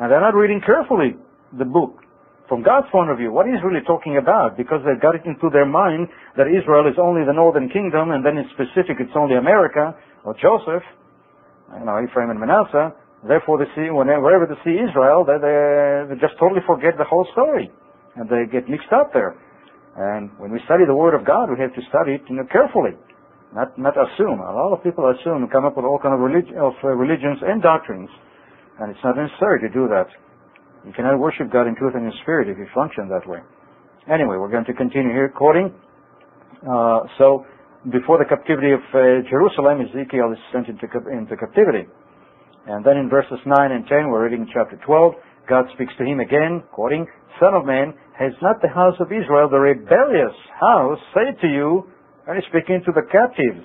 And 0.00 0.10
they're 0.12 0.20
not 0.20 0.34
reading 0.34 0.60
carefully 0.60 1.16
the 1.56 1.64
book 1.64 2.04
from 2.48 2.62
God's 2.62 2.86
point 2.90 3.10
of 3.10 3.18
view, 3.18 3.32
what 3.32 3.46
he's 3.46 3.62
really 3.62 3.82
talking 3.86 4.18
about, 4.18 4.56
because 4.56 4.78
they've 4.86 5.02
got 5.02 5.14
it 5.14 5.26
into 5.26 5.50
their 5.50 5.66
mind 5.66 6.06
that 6.38 6.46
Israel 6.46 6.86
is 6.86 6.94
only 6.98 7.26
the 7.26 7.34
northern 7.34 7.68
kingdom, 7.68 8.10
and 8.14 8.22
then 8.24 8.38
in 8.38 8.46
specific 8.54 9.02
it's 9.02 9.14
only 9.18 9.34
America, 9.34 9.94
or 10.24 10.34
Joseph, 10.38 10.82
you 11.74 11.84
know, 11.84 11.98
Ephraim 11.98 12.30
and 12.30 12.38
Manasseh. 12.38 12.94
Therefore, 13.26 13.58
they 13.58 13.66
see, 13.74 13.90
whenever 13.90 14.46
they 14.46 14.58
see 14.62 14.78
Israel, 14.78 15.26
they, 15.26 15.40
they, 15.40 16.14
they 16.14 16.16
just 16.20 16.38
totally 16.38 16.62
forget 16.66 16.94
the 16.94 17.08
whole 17.08 17.26
story. 17.32 17.70
And 18.14 18.28
they 18.30 18.46
get 18.46 18.68
mixed 18.70 18.92
up 18.94 19.10
there. 19.12 19.34
And 19.96 20.30
when 20.38 20.52
we 20.52 20.60
study 20.68 20.84
the 20.86 20.94
Word 20.94 21.16
of 21.16 21.24
God, 21.24 21.48
we 21.48 21.56
have 21.58 21.72
to 21.74 21.82
study 21.88 22.20
it 22.20 22.22
you 22.28 22.36
know, 22.36 22.46
carefully, 22.52 22.92
not 23.56 23.72
not 23.80 23.96
assume. 23.96 24.44
A 24.44 24.52
lot 24.52 24.76
of 24.76 24.84
people 24.84 25.08
assume 25.08 25.42
and 25.42 25.50
come 25.50 25.64
up 25.64 25.76
with 25.76 25.88
all 25.88 25.98
kind 25.98 26.12
of, 26.12 26.20
relig- 26.20 26.52
of 26.52 26.76
uh, 26.84 26.92
religions 26.92 27.40
and 27.40 27.64
doctrines, 27.64 28.10
and 28.78 28.92
it's 28.92 29.00
not 29.02 29.16
necessary 29.16 29.60
to 29.64 29.72
do 29.72 29.88
that. 29.88 30.06
You 30.84 30.92
cannot 30.92 31.18
worship 31.18 31.50
God 31.50 31.66
in 31.66 31.74
truth 31.74 31.96
and 31.96 32.04
in 32.04 32.12
spirit 32.22 32.48
if 32.48 32.58
you 32.58 32.68
function 32.74 33.08
that 33.08 33.26
way. 33.26 33.40
Anyway, 34.06 34.36
we're 34.36 34.52
going 34.52 34.68
to 34.68 34.74
continue 34.74 35.10
here 35.10 35.32
quoting. 35.32 35.72
Uh, 36.62 37.00
so, 37.18 37.44
before 37.90 38.18
the 38.18 38.26
captivity 38.26 38.74
of 38.74 38.82
uh, 38.90 39.22
Jerusalem, 39.30 39.78
Ezekiel 39.78 40.34
is 40.34 40.42
sent 40.50 40.66
into, 40.66 40.86
into 41.06 41.36
captivity. 41.38 41.86
And 42.66 42.82
then 42.82 42.98
in 42.98 43.06
verses 43.06 43.38
9 43.46 43.54
and 43.70 43.86
10, 43.86 44.10
we're 44.10 44.26
reading 44.26 44.46
chapter 44.50 44.74
12, 44.82 45.14
God 45.46 45.70
speaks 45.74 45.94
to 45.98 46.04
him 46.04 46.18
again, 46.18 46.66
quoting, 46.74 47.06
Son 47.38 47.54
of 47.54 47.62
man, 47.62 47.94
has 48.18 48.34
not 48.42 48.58
the 48.58 48.72
house 48.72 48.98
of 48.98 49.14
Israel, 49.14 49.46
the 49.46 49.62
rebellious 49.62 50.34
house, 50.58 50.98
said 51.14 51.38
to 51.38 51.46
you, 51.46 51.86
and 52.26 52.34
he's 52.34 52.48
speaking 52.50 52.82
to 52.82 52.90
the 52.90 53.06
captives. 53.06 53.62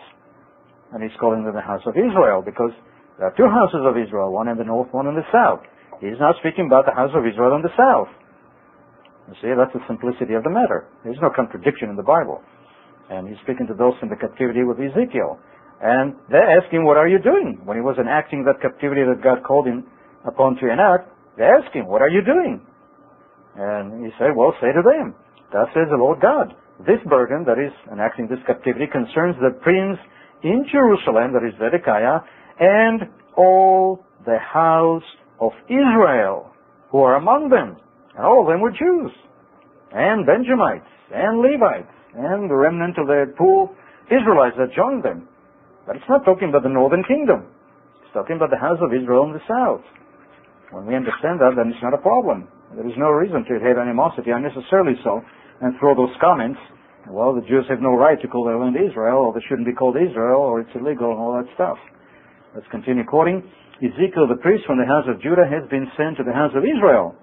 And 0.93 1.01
he's 1.01 1.15
calling 1.17 1.41
them 1.41 1.55
the 1.55 1.65
house 1.65 1.81
of 1.89 1.97
Israel 1.97 2.45
because 2.45 2.75
there 3.17 3.25
are 3.25 3.33
two 3.33 3.49
houses 3.49 3.81
of 3.81 3.97
Israel, 3.97 4.29
one 4.29 4.49
in 4.49 4.57
the 4.57 4.67
north, 4.67 4.93
one 4.93 5.07
in 5.07 5.15
the 5.17 5.25
south. 5.33 5.65
He's 5.97 6.19
not 6.21 6.37
speaking 6.45 6.69
about 6.69 6.85
the 6.85 6.93
house 6.93 7.11
of 7.17 7.25
Israel 7.25 7.57
in 7.57 7.65
the 7.65 7.73
south. 7.73 8.11
You 9.29 9.35
see, 9.41 9.49
that's 9.57 9.73
the 9.73 9.81
simplicity 9.89 10.37
of 10.37 10.43
the 10.43 10.53
matter. 10.53 10.85
There's 11.01 11.21
no 11.21 11.31
contradiction 11.33 11.89
in 11.89 11.95
the 11.95 12.05
Bible. 12.05 12.43
And 13.11 13.27
he's 13.27 13.37
speaking 13.43 13.67
to 13.67 13.75
those 13.75 13.93
in 14.01 14.07
the 14.07 14.15
captivity 14.15 14.63
with 14.63 14.79
Ezekiel. 14.79 15.35
And 15.83 16.15
they 16.31 16.39
ask 16.39 16.71
him, 16.71 16.85
what 16.87 16.95
are 16.95 17.11
you 17.11 17.19
doing? 17.19 17.59
When 17.67 17.75
he 17.75 17.83
was 17.83 17.99
enacting 17.99 18.45
that 18.47 18.61
captivity 18.63 19.03
that 19.03 19.19
God 19.19 19.43
called 19.43 19.67
him 19.67 19.83
upon 20.23 20.55
to 20.63 20.71
enact, 20.71 21.11
they 21.35 21.43
ask 21.43 21.67
him, 21.75 21.87
what 21.91 22.01
are 22.01 22.09
you 22.09 22.23
doing? 22.23 22.63
And 23.57 24.05
he 24.05 24.11
said, 24.17 24.31
well, 24.31 24.55
say 24.61 24.71
to 24.71 24.79
them, 24.79 25.13
thus 25.51 25.67
says 25.75 25.91
the 25.91 25.99
Lord 25.99 26.21
God, 26.21 26.55
this 26.87 27.03
burden 27.03 27.43
that 27.43 27.59
is 27.59 27.73
enacting 27.91 28.27
this 28.31 28.39
captivity 28.47 28.87
concerns 28.87 29.35
the 29.43 29.59
prince 29.59 29.99
in 30.43 30.65
Jerusalem, 30.71 31.33
that 31.33 31.43
is 31.43 31.53
Zedekiah, 31.59 32.23
and 32.59 33.11
all 33.35 34.05
the 34.25 34.39
house 34.39 35.03
of 35.39 35.51
Israel 35.67 36.53
who 36.89 36.99
are 36.99 37.15
among 37.15 37.49
them. 37.49 37.75
And 38.15 38.25
all 38.25 38.41
of 38.41 38.47
them 38.47 38.61
were 38.61 38.71
Jews, 38.71 39.11
and 39.91 40.25
Benjamites, 40.25 40.87
and 41.13 41.39
Levites, 41.39 41.91
and 42.15 42.49
the 42.49 42.55
remnant 42.55 42.97
of 42.97 43.07
the 43.07 43.31
poor 43.37 43.71
Israelites 44.11 44.57
that 44.59 44.75
joined 44.75 45.03
them. 45.03 45.27
But 45.87 45.95
it's 45.95 46.09
not 46.09 46.25
talking 46.25 46.49
about 46.49 46.63
the 46.63 46.73
northern 46.73 47.03
kingdom. 47.03 47.47
It's 48.03 48.13
talking 48.13 48.35
about 48.35 48.51
the 48.51 48.59
house 48.59 48.79
of 48.81 48.93
Israel 48.93 49.25
in 49.25 49.33
the 49.33 49.45
south. 49.47 49.83
When 50.71 50.85
we 50.87 50.95
understand 50.95 51.39
that, 51.39 51.55
then 51.55 51.71
it's 51.71 51.83
not 51.83 51.93
a 51.93 52.01
problem. 52.01 52.47
There 52.75 52.87
is 52.87 52.95
no 52.95 53.11
reason 53.11 53.43
to 53.43 53.59
have 53.59 53.75
animosity 53.75 54.31
unnecessarily 54.31 54.95
so 55.03 55.19
and 55.59 55.75
throw 55.79 55.95
those 55.95 56.15
comments. 56.23 56.59
Well, 57.09 57.35
the 57.35 57.43
Jews 57.43 57.65
have 57.67 57.81
no 57.81 57.97
right 57.97 58.19
to 58.21 58.27
call 58.27 58.45
their 58.45 58.59
land 58.59 58.77
Israel, 58.77 59.27
or 59.27 59.33
they 59.33 59.43
shouldn't 59.49 59.67
be 59.67 59.75
called 59.75 59.97
Israel, 59.97 60.39
or 60.39 60.61
it's 60.61 60.71
illegal, 60.75 61.11
and 61.11 61.19
all 61.19 61.33
that 61.35 61.49
stuff. 61.55 61.77
Let's 62.55 62.67
continue 62.71 63.03
quoting. 63.03 63.43
Ezekiel 63.81 64.29
the 64.29 64.39
priest 64.39 64.63
from 64.67 64.77
the 64.77 64.85
house 64.85 65.09
of 65.09 65.19
Judah 65.19 65.49
has 65.49 65.67
been 65.73 65.89
sent 65.97 66.17
to 66.17 66.23
the 66.23 66.31
house 66.31 66.53
of 66.53 66.63
Israel 66.63 67.17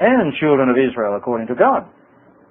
and 0.00 0.32
children 0.40 0.70
of 0.70 0.78
Israel 0.80 1.14
according 1.14 1.46
to 1.48 1.54
God. 1.54 1.84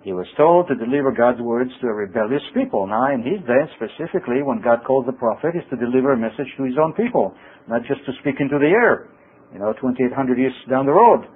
He 0.04 0.14
was 0.14 0.28
told 0.38 0.68
to 0.68 0.76
deliver 0.76 1.12
God's 1.12 1.42
words 1.42 1.72
to 1.82 1.88
a 1.88 1.94
rebellious 1.94 2.44
people. 2.54 2.88
Now, 2.88 3.12
in 3.14 3.24
his 3.24 3.42
day, 3.44 3.64
specifically, 3.76 4.44
when 4.44 4.62
God 4.62 4.86
calls 4.86 5.06
the 5.06 5.18
prophet, 5.18 5.56
is 5.56 5.68
to 5.70 5.76
deliver 5.76 6.14
a 6.14 6.18
message 6.18 6.48
to 6.58 6.64
his 6.64 6.78
own 6.80 6.94
people, 6.94 7.34
not 7.68 7.82
just 7.84 8.06
to 8.06 8.14
speak 8.22 8.40
into 8.40 8.60
the 8.60 8.72
air, 8.72 9.10
you 9.52 9.60
know, 9.60 9.74
2,800 9.74 10.38
years 10.38 10.54
down 10.70 10.86
the 10.86 10.96
road. 10.96 11.28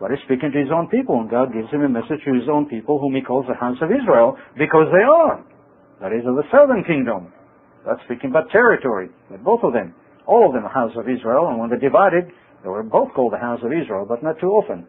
But 0.00 0.10
he's 0.10 0.20
speaking 0.26 0.50
to 0.52 0.58
his 0.58 0.74
own 0.74 0.88
people, 0.88 1.20
and 1.20 1.30
God 1.30 1.54
gives 1.54 1.70
him 1.70 1.82
a 1.82 1.88
message 1.88 2.20
to 2.26 2.34
his 2.34 2.50
own 2.50 2.66
people, 2.66 2.98
whom 2.98 3.14
he 3.14 3.22
calls 3.22 3.46
the 3.46 3.54
house 3.54 3.78
of 3.80 3.94
Israel, 3.94 4.36
because 4.58 4.90
they 4.90 5.06
are. 5.06 5.40
That 6.02 6.12
is, 6.12 6.26
of 6.26 6.34
the 6.34 6.44
southern 6.50 6.82
kingdom. 6.84 7.32
That's 7.86 8.02
speaking 8.04 8.30
about 8.30 8.50
territory, 8.50 9.08
but 9.30 9.44
both 9.44 9.62
of 9.62 9.72
them. 9.72 9.94
All 10.26 10.48
of 10.48 10.52
them 10.52 10.64
are 10.64 10.72
house 10.72 10.96
of 10.96 11.08
Israel, 11.08 11.48
and 11.48 11.60
when 11.60 11.70
they're 11.70 11.78
divided, 11.78 12.24
they 12.62 12.68
were 12.68 12.82
both 12.82 13.12
called 13.14 13.32
the 13.32 13.38
house 13.38 13.60
of 13.62 13.72
Israel, 13.72 14.04
but 14.08 14.22
not 14.22 14.40
too 14.40 14.48
often. 14.56 14.88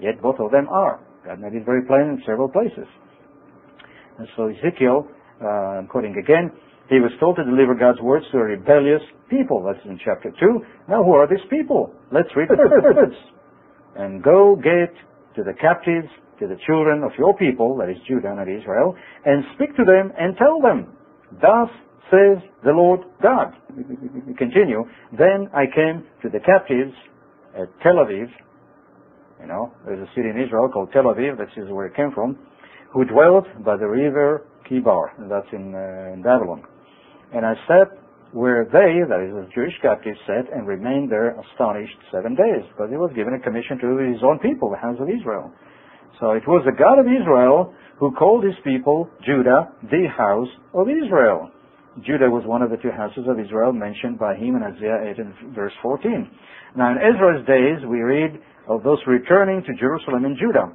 Yet 0.00 0.20
both 0.20 0.40
of 0.40 0.50
them 0.50 0.68
are. 0.68 1.00
God 1.24 1.40
made 1.40 1.52
very 1.64 1.82
plain 1.86 2.02
in 2.02 2.22
several 2.26 2.48
places. 2.48 2.86
And 4.18 4.28
so 4.36 4.48
Ezekiel, 4.48 5.08
uh, 5.42 5.80
I'm 5.80 5.86
quoting 5.86 6.16
again, 6.22 6.50
he 6.88 7.00
was 7.00 7.10
told 7.18 7.36
to 7.36 7.44
deliver 7.44 7.74
God's 7.74 8.00
words 8.00 8.26
to 8.32 8.38
a 8.38 8.44
rebellious 8.44 9.00
people. 9.30 9.64
That's 9.64 9.84
in 9.86 9.98
chapter 10.04 10.30
2. 10.38 10.60
Now 10.88 11.02
who 11.02 11.12
are 11.12 11.26
these 11.26 11.44
people? 11.48 11.94
Let's 12.12 12.28
read 12.36 12.48
the 12.48 12.56
words. 12.56 13.16
And 13.96 14.24
go 14.24 14.56
get 14.56 14.90
to 15.36 15.44
the 15.44 15.54
captives, 15.54 16.08
to 16.40 16.48
the 16.48 16.56
children 16.66 17.04
of 17.04 17.12
your 17.16 17.36
people, 17.36 17.76
that 17.78 17.88
is 17.88 17.96
Judah 18.08 18.34
and 18.36 18.42
Israel, 18.42 18.96
and 19.24 19.44
speak 19.54 19.76
to 19.76 19.84
them 19.84 20.12
and 20.18 20.36
tell 20.36 20.60
them, 20.60 20.96
Thus 21.40 21.70
says 22.10 22.42
the 22.64 22.72
Lord 22.72 23.00
God. 23.22 23.54
Continue. 24.36 24.84
Then 25.16 25.48
I 25.54 25.66
came 25.66 26.04
to 26.22 26.28
the 26.28 26.40
captives 26.40 26.92
at 27.54 27.68
Tel 27.82 28.02
Aviv, 28.02 28.26
you 29.40 29.46
know, 29.46 29.72
there's 29.86 30.00
a 30.00 30.10
city 30.14 30.28
in 30.28 30.40
Israel 30.40 30.68
called 30.72 30.90
Tel 30.92 31.04
Aviv, 31.04 31.38
this 31.38 31.52
is 31.56 31.70
where 31.70 31.86
it 31.86 31.96
came 31.96 32.12
from, 32.14 32.38
who 32.92 33.04
dwelt 33.04 33.44
by 33.64 33.76
the 33.76 33.86
river 33.86 34.46
Chebar, 34.70 35.18
and 35.18 35.30
that's 35.30 35.48
in, 35.52 35.74
uh, 35.74 36.14
in 36.14 36.22
Babylon. 36.22 36.62
And 37.34 37.44
I 37.44 37.54
sat 37.66 37.98
where 38.32 38.64
they, 38.64 39.02
that 39.06 39.20
is 39.22 39.34
the 39.34 39.46
Jewish 39.54 39.74
captives, 39.82 40.18
sat 40.26 40.50
and 40.52 40.66
remained 40.66 41.10
there 41.10 41.38
astonished 41.38 41.98
seven 42.10 42.34
days, 42.34 42.62
because 42.72 42.90
he 42.90 42.96
was 42.96 43.10
given 43.14 43.34
a 43.34 43.40
commission 43.40 43.78
to 43.78 43.98
his 43.98 44.22
own 44.22 44.38
people, 44.38 44.70
the 44.70 44.78
house 44.78 44.98
of 44.98 45.08
Israel. 45.08 45.52
So 46.20 46.32
it 46.32 46.46
was 46.46 46.62
the 46.64 46.74
God 46.74 46.98
of 46.98 47.06
Israel 47.06 47.74
who 47.98 48.10
called 48.12 48.44
his 48.44 48.54
people, 48.64 49.10
Judah, 49.26 49.70
the 49.90 50.06
house 50.16 50.50
of 50.74 50.86
Israel. 50.88 51.50
Judah 52.02 52.26
was 52.26 52.42
one 52.46 52.62
of 52.62 52.70
the 52.70 52.76
two 52.78 52.90
houses 52.90 53.22
of 53.30 53.38
Israel 53.38 53.72
mentioned 53.72 54.18
by 54.18 54.34
him 54.34 54.58
in 54.58 54.62
Isaiah 54.62 55.14
8 55.14 55.18
and 55.18 55.54
verse 55.54 55.72
14. 55.82 56.26
Now 56.76 56.90
in 56.90 56.98
Ezra's 56.98 57.46
days, 57.46 57.86
we 57.86 58.02
read 58.02 58.34
of 58.68 58.82
those 58.82 58.98
returning 59.06 59.62
to 59.62 59.74
Jerusalem 59.78 60.24
and 60.24 60.36
Judah. 60.38 60.72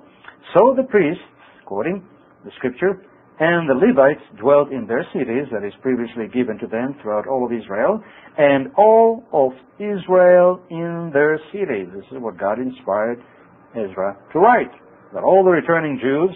So 0.54 0.74
the 0.76 0.84
priests, 0.84 1.24
quoting 1.66 2.04
the 2.46 2.52
scripture, 2.58 3.02
and 3.40 3.70
the 3.70 3.74
Levites 3.74 4.22
dwelt 4.40 4.72
in 4.72 4.86
their 4.86 5.06
cities 5.14 5.48
that 5.52 5.66
is 5.66 5.74
previously 5.82 6.28
given 6.34 6.58
to 6.60 6.68
them 6.68 6.96
throughout 7.02 7.28
all 7.28 7.46
of 7.46 7.52
Israel, 7.54 8.04
and 8.38 8.68
all 8.78 9.24
of 9.32 9.54
Israel 9.80 10.60
in 10.70 11.10
their 11.14 11.40
cities. 11.52 11.88
This 11.96 12.06
is 12.12 12.20
what 12.20 12.38
God 12.38 12.60
inspired 12.60 13.24
Ezra 13.72 14.18
to 14.34 14.40
write. 14.40 14.72
That 15.14 15.24
all 15.24 15.44
the 15.44 15.52
returning 15.52 16.00
Jews 16.02 16.36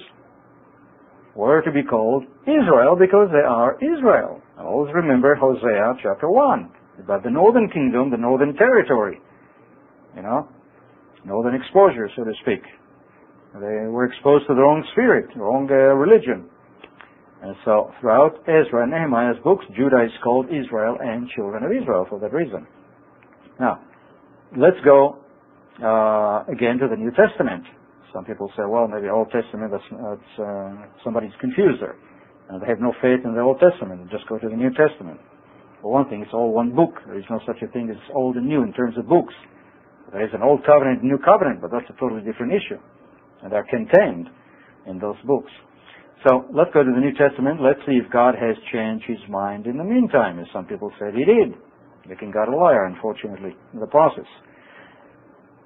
were 1.36 1.62
to 1.62 1.72
be 1.72 1.84
called 1.84 2.24
Israel 2.44 2.96
because 2.98 3.30
they 3.32 3.46
are 3.46 3.76
Israel. 3.84 4.42
And 4.58 4.68
always 4.68 4.94
remember 4.94 5.36
Hosea 5.36 5.96
chapter 6.02 6.30
1 6.30 6.70
about 7.04 7.24
the 7.24 7.30
northern 7.30 7.70
kingdom, 7.70 8.12
the 8.12 8.18
northern 8.18 8.56
territory. 8.56 9.20
You 10.16 10.22
know, 10.22 10.48
northern 11.25 11.55
exposure, 11.55 12.09
so 12.15 12.23
to 12.23 12.33
speak. 12.41 12.63
They 13.53 13.86
were 13.86 14.05
exposed 14.05 14.47
to 14.47 14.55
the 14.55 14.62
wrong 14.62 14.83
spirit, 14.93 15.29
wrong 15.36 15.69
uh, 15.69 15.93
religion. 15.93 16.49
And 17.43 17.55
so 17.65 17.91
throughout 17.99 18.39
Ezra 18.47 18.83
and 18.83 18.91
Nehemiah's 18.91 19.38
books, 19.43 19.65
Judah 19.75 20.03
is 20.05 20.12
called 20.23 20.47
Israel 20.47 20.97
and 20.99 21.29
children 21.36 21.63
of 21.63 21.71
Israel 21.71 22.07
for 22.09 22.19
that 22.19 22.33
reason. 22.33 22.65
Now, 23.59 23.83
let's 24.57 24.79
go 24.83 25.19
uh, 25.83 26.47
again 26.49 26.79
to 26.79 26.88
the 26.89 26.95
New 26.95 27.12
Testament. 27.12 27.63
Some 28.13 28.25
people 28.25 28.49
say, 28.55 28.63
well, 28.65 28.88
maybe 28.88 29.09
Old 29.09 29.29
Testament, 29.29 29.71
that's, 29.71 29.89
that's 29.91 30.31
uh, 30.39 30.88
somebody's 31.03 31.36
confused 31.41 31.81
there. 31.81 31.97
And 32.49 32.62
they 32.62 32.67
have 32.67 32.79
no 32.79 32.93
faith 33.01 33.25
in 33.25 33.33
the 33.36 33.41
Old 33.41 33.59
Testament. 33.59 34.09
Just 34.09 34.27
go 34.29 34.38
to 34.38 34.49
the 34.49 34.55
New 34.55 34.69
Testament. 34.73 35.19
For 35.81 35.91
one 35.91 36.07
thing, 36.09 36.21
it's 36.21 36.33
all 36.33 36.53
one 36.53 36.73
book. 36.73 36.95
There 37.05 37.19
is 37.19 37.25
no 37.29 37.39
such 37.45 37.62
a 37.62 37.67
thing 37.67 37.89
as 37.89 37.97
old 38.15 38.38
and 38.38 38.47
new 38.47 38.63
in 38.63 38.71
terms 38.73 38.97
of 38.97 39.07
books. 39.07 39.33
There 40.12 40.24
is 40.24 40.34
an 40.34 40.44
old 40.44 40.66
covenant 40.66 41.02
and 41.02 41.10
new 41.10 41.18
covenant, 41.18 41.62
but 41.62 41.72
that's 41.72 41.89
a 41.89 42.00
totally 42.00 42.22
different 42.22 42.54
issue. 42.54 42.82
And 43.42 43.52
they're 43.52 43.68
contained 43.70 44.30
in 44.88 45.00
those 45.00 45.18
books. 45.26 45.52
So 46.28 46.46
let's 46.54 46.72
go 46.74 46.84
to 46.84 46.92
the 46.92 47.00
New 47.00 47.13
Testament. 47.13 47.60
Let's 47.62 47.80
see 47.86 48.00
if 48.00 48.12
God 48.12 48.36
has 48.36 48.56
changed 48.72 49.06
his 49.08 49.20
mind 49.30 49.68
in 49.68 49.78
the 49.78 49.84
meantime, 49.84 50.39
as 50.39 50.48
some 50.54 50.66
people 50.66 50.92
said 51.00 51.13
he 51.13 51.26
did, 51.26 51.56
making 52.08 52.32
God 52.32 52.48
a 52.48 52.56
liar, 52.56 52.86
unfortunately, 52.86 53.56
in 53.74 53.80
the 53.80 53.88
process. 53.88 54.28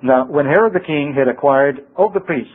Now, 0.01 0.25
when 0.25 0.45
Herod 0.45 0.73
the 0.73 0.85
king 0.85 1.13
had 1.17 1.27
acquired 1.27 1.85
of 1.97 2.13
the 2.13 2.19
priests 2.19 2.53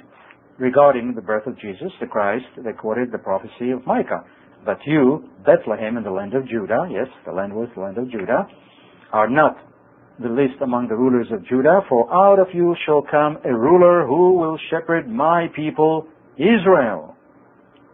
regarding 0.58 1.14
the 1.14 1.22
birth 1.22 1.46
of 1.46 1.58
Jesus, 1.58 1.92
the 2.00 2.06
Christ, 2.06 2.46
they 2.64 2.72
quoted 2.72 3.10
the 3.12 3.18
prophecy 3.18 3.70
of 3.70 3.86
Micah. 3.86 4.24
But 4.64 4.78
you, 4.86 5.28
Bethlehem 5.44 5.96
in 5.96 6.04
the 6.04 6.10
land 6.10 6.34
of 6.34 6.46
Judah, 6.46 6.88
yes, 6.90 7.08
the 7.26 7.32
land 7.32 7.52
was 7.52 7.68
the 7.74 7.82
land 7.82 7.98
of 7.98 8.10
Judah, 8.10 8.46
are 9.12 9.28
not 9.28 9.56
the 10.20 10.28
least 10.28 10.60
among 10.62 10.88
the 10.88 10.94
rulers 10.94 11.26
of 11.32 11.46
Judah, 11.46 11.80
for 11.88 12.12
out 12.12 12.38
of 12.38 12.48
you 12.52 12.76
shall 12.84 13.02
come 13.02 13.38
a 13.44 13.54
ruler 13.54 14.06
who 14.06 14.38
will 14.38 14.58
shepherd 14.70 15.08
my 15.08 15.48
people 15.54 16.06
Israel. 16.36 17.16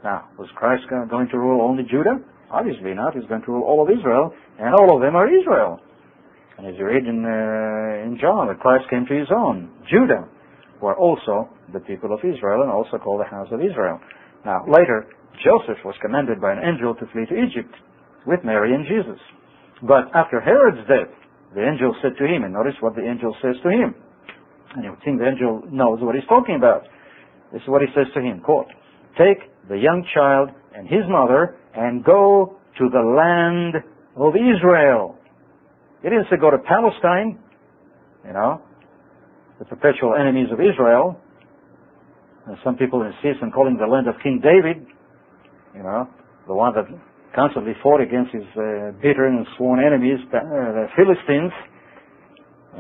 Now, 0.02 0.28
was 0.38 0.48
Christ 0.54 0.84
going 0.88 1.28
to 1.28 1.38
rule 1.38 1.62
only 1.62 1.84
Judah? 1.84 2.18
Obviously 2.50 2.94
not. 2.94 3.14
He's 3.14 3.28
going 3.28 3.42
to 3.42 3.52
rule 3.52 3.64
all 3.64 3.82
of 3.82 3.90
Israel, 3.90 4.32
and 4.58 4.74
all 4.74 4.94
of 4.94 5.02
them 5.02 5.16
are 5.16 5.28
Israel. 5.28 5.80
And 6.56 6.66
as 6.66 6.74
you 6.76 6.86
read 6.86 7.06
in, 7.06 7.22
uh, 7.22 8.06
in 8.06 8.18
John, 8.20 8.48
that 8.48 8.58
Christ 8.58 8.90
came 8.90 9.06
to 9.06 9.14
his 9.14 9.28
own, 9.30 9.70
Judah, 9.90 10.26
who 10.80 10.86
are 10.86 10.96
also 10.96 11.48
the 11.72 11.80
people 11.80 12.12
of 12.12 12.20
Israel 12.20 12.62
and 12.62 12.70
also 12.70 12.98
called 12.98 13.20
the 13.20 13.30
house 13.30 13.48
of 13.52 13.60
Israel. 13.60 14.00
Now, 14.44 14.64
later, 14.66 15.06
Joseph 15.44 15.78
was 15.84 15.94
commanded 16.02 16.40
by 16.40 16.52
an 16.52 16.62
angel 16.62 16.94
to 16.94 17.06
flee 17.12 17.26
to 17.26 17.36
Egypt 17.36 17.74
with 18.26 18.40
Mary 18.44 18.74
and 18.74 18.86
Jesus. 18.86 19.20
But 19.82 20.10
after 20.14 20.40
Herod's 20.40 20.82
death, 20.88 21.14
the 21.54 21.64
angel 21.64 21.94
said 22.02 22.12
to 22.18 22.24
him, 22.26 22.44
and 22.44 22.52
notice 22.52 22.74
what 22.80 22.94
the 22.94 23.02
angel 23.02 23.34
says 23.42 23.56
to 23.62 23.70
him. 23.70 23.94
And 24.74 24.84
you 24.84 24.96
think 25.04 25.18
the 25.18 25.28
angel 25.28 25.62
knows 25.70 25.98
what 26.00 26.14
he's 26.14 26.28
talking 26.28 26.56
about. 26.56 26.84
This 27.52 27.62
is 27.62 27.68
what 27.68 27.80
he 27.80 27.88
says 27.94 28.06
to 28.14 28.20
him, 28.20 28.40
quote, 28.40 28.66
Take 29.16 29.38
the 29.68 29.76
young 29.76 30.04
child 30.14 30.50
and 30.74 30.86
his 30.86 31.02
mother 31.08 31.56
and 31.74 32.04
go 32.04 32.58
to 32.78 32.88
the 32.92 33.00
land 33.00 33.82
of 34.16 34.34
Israel. 34.36 35.16
He 36.02 36.08
didn't 36.08 36.26
say 36.30 36.36
go 36.36 36.50
to 36.50 36.58
Palestine, 36.58 37.38
you 38.26 38.32
know, 38.32 38.60
the 39.58 39.64
perpetual 39.64 40.14
enemies 40.14 40.48
of 40.52 40.60
Israel. 40.60 41.18
And 42.46 42.56
some 42.62 42.76
people 42.76 43.02
insist 43.02 43.42
on 43.42 43.50
calling 43.50 43.76
the 43.76 43.86
land 43.86 44.06
of 44.06 44.14
King 44.22 44.40
David, 44.42 44.86
you 45.74 45.82
know, 45.82 46.08
the 46.46 46.54
one 46.54 46.74
that 46.74 46.86
constantly 47.38 47.78
fought 47.86 48.02
against 48.02 48.34
his 48.34 48.42
uh, 48.58 48.90
bitter 48.98 49.30
and 49.30 49.46
sworn 49.54 49.78
enemies, 49.78 50.18
uh, 50.34 50.42
the 50.42 50.90
Philistines. 50.98 51.54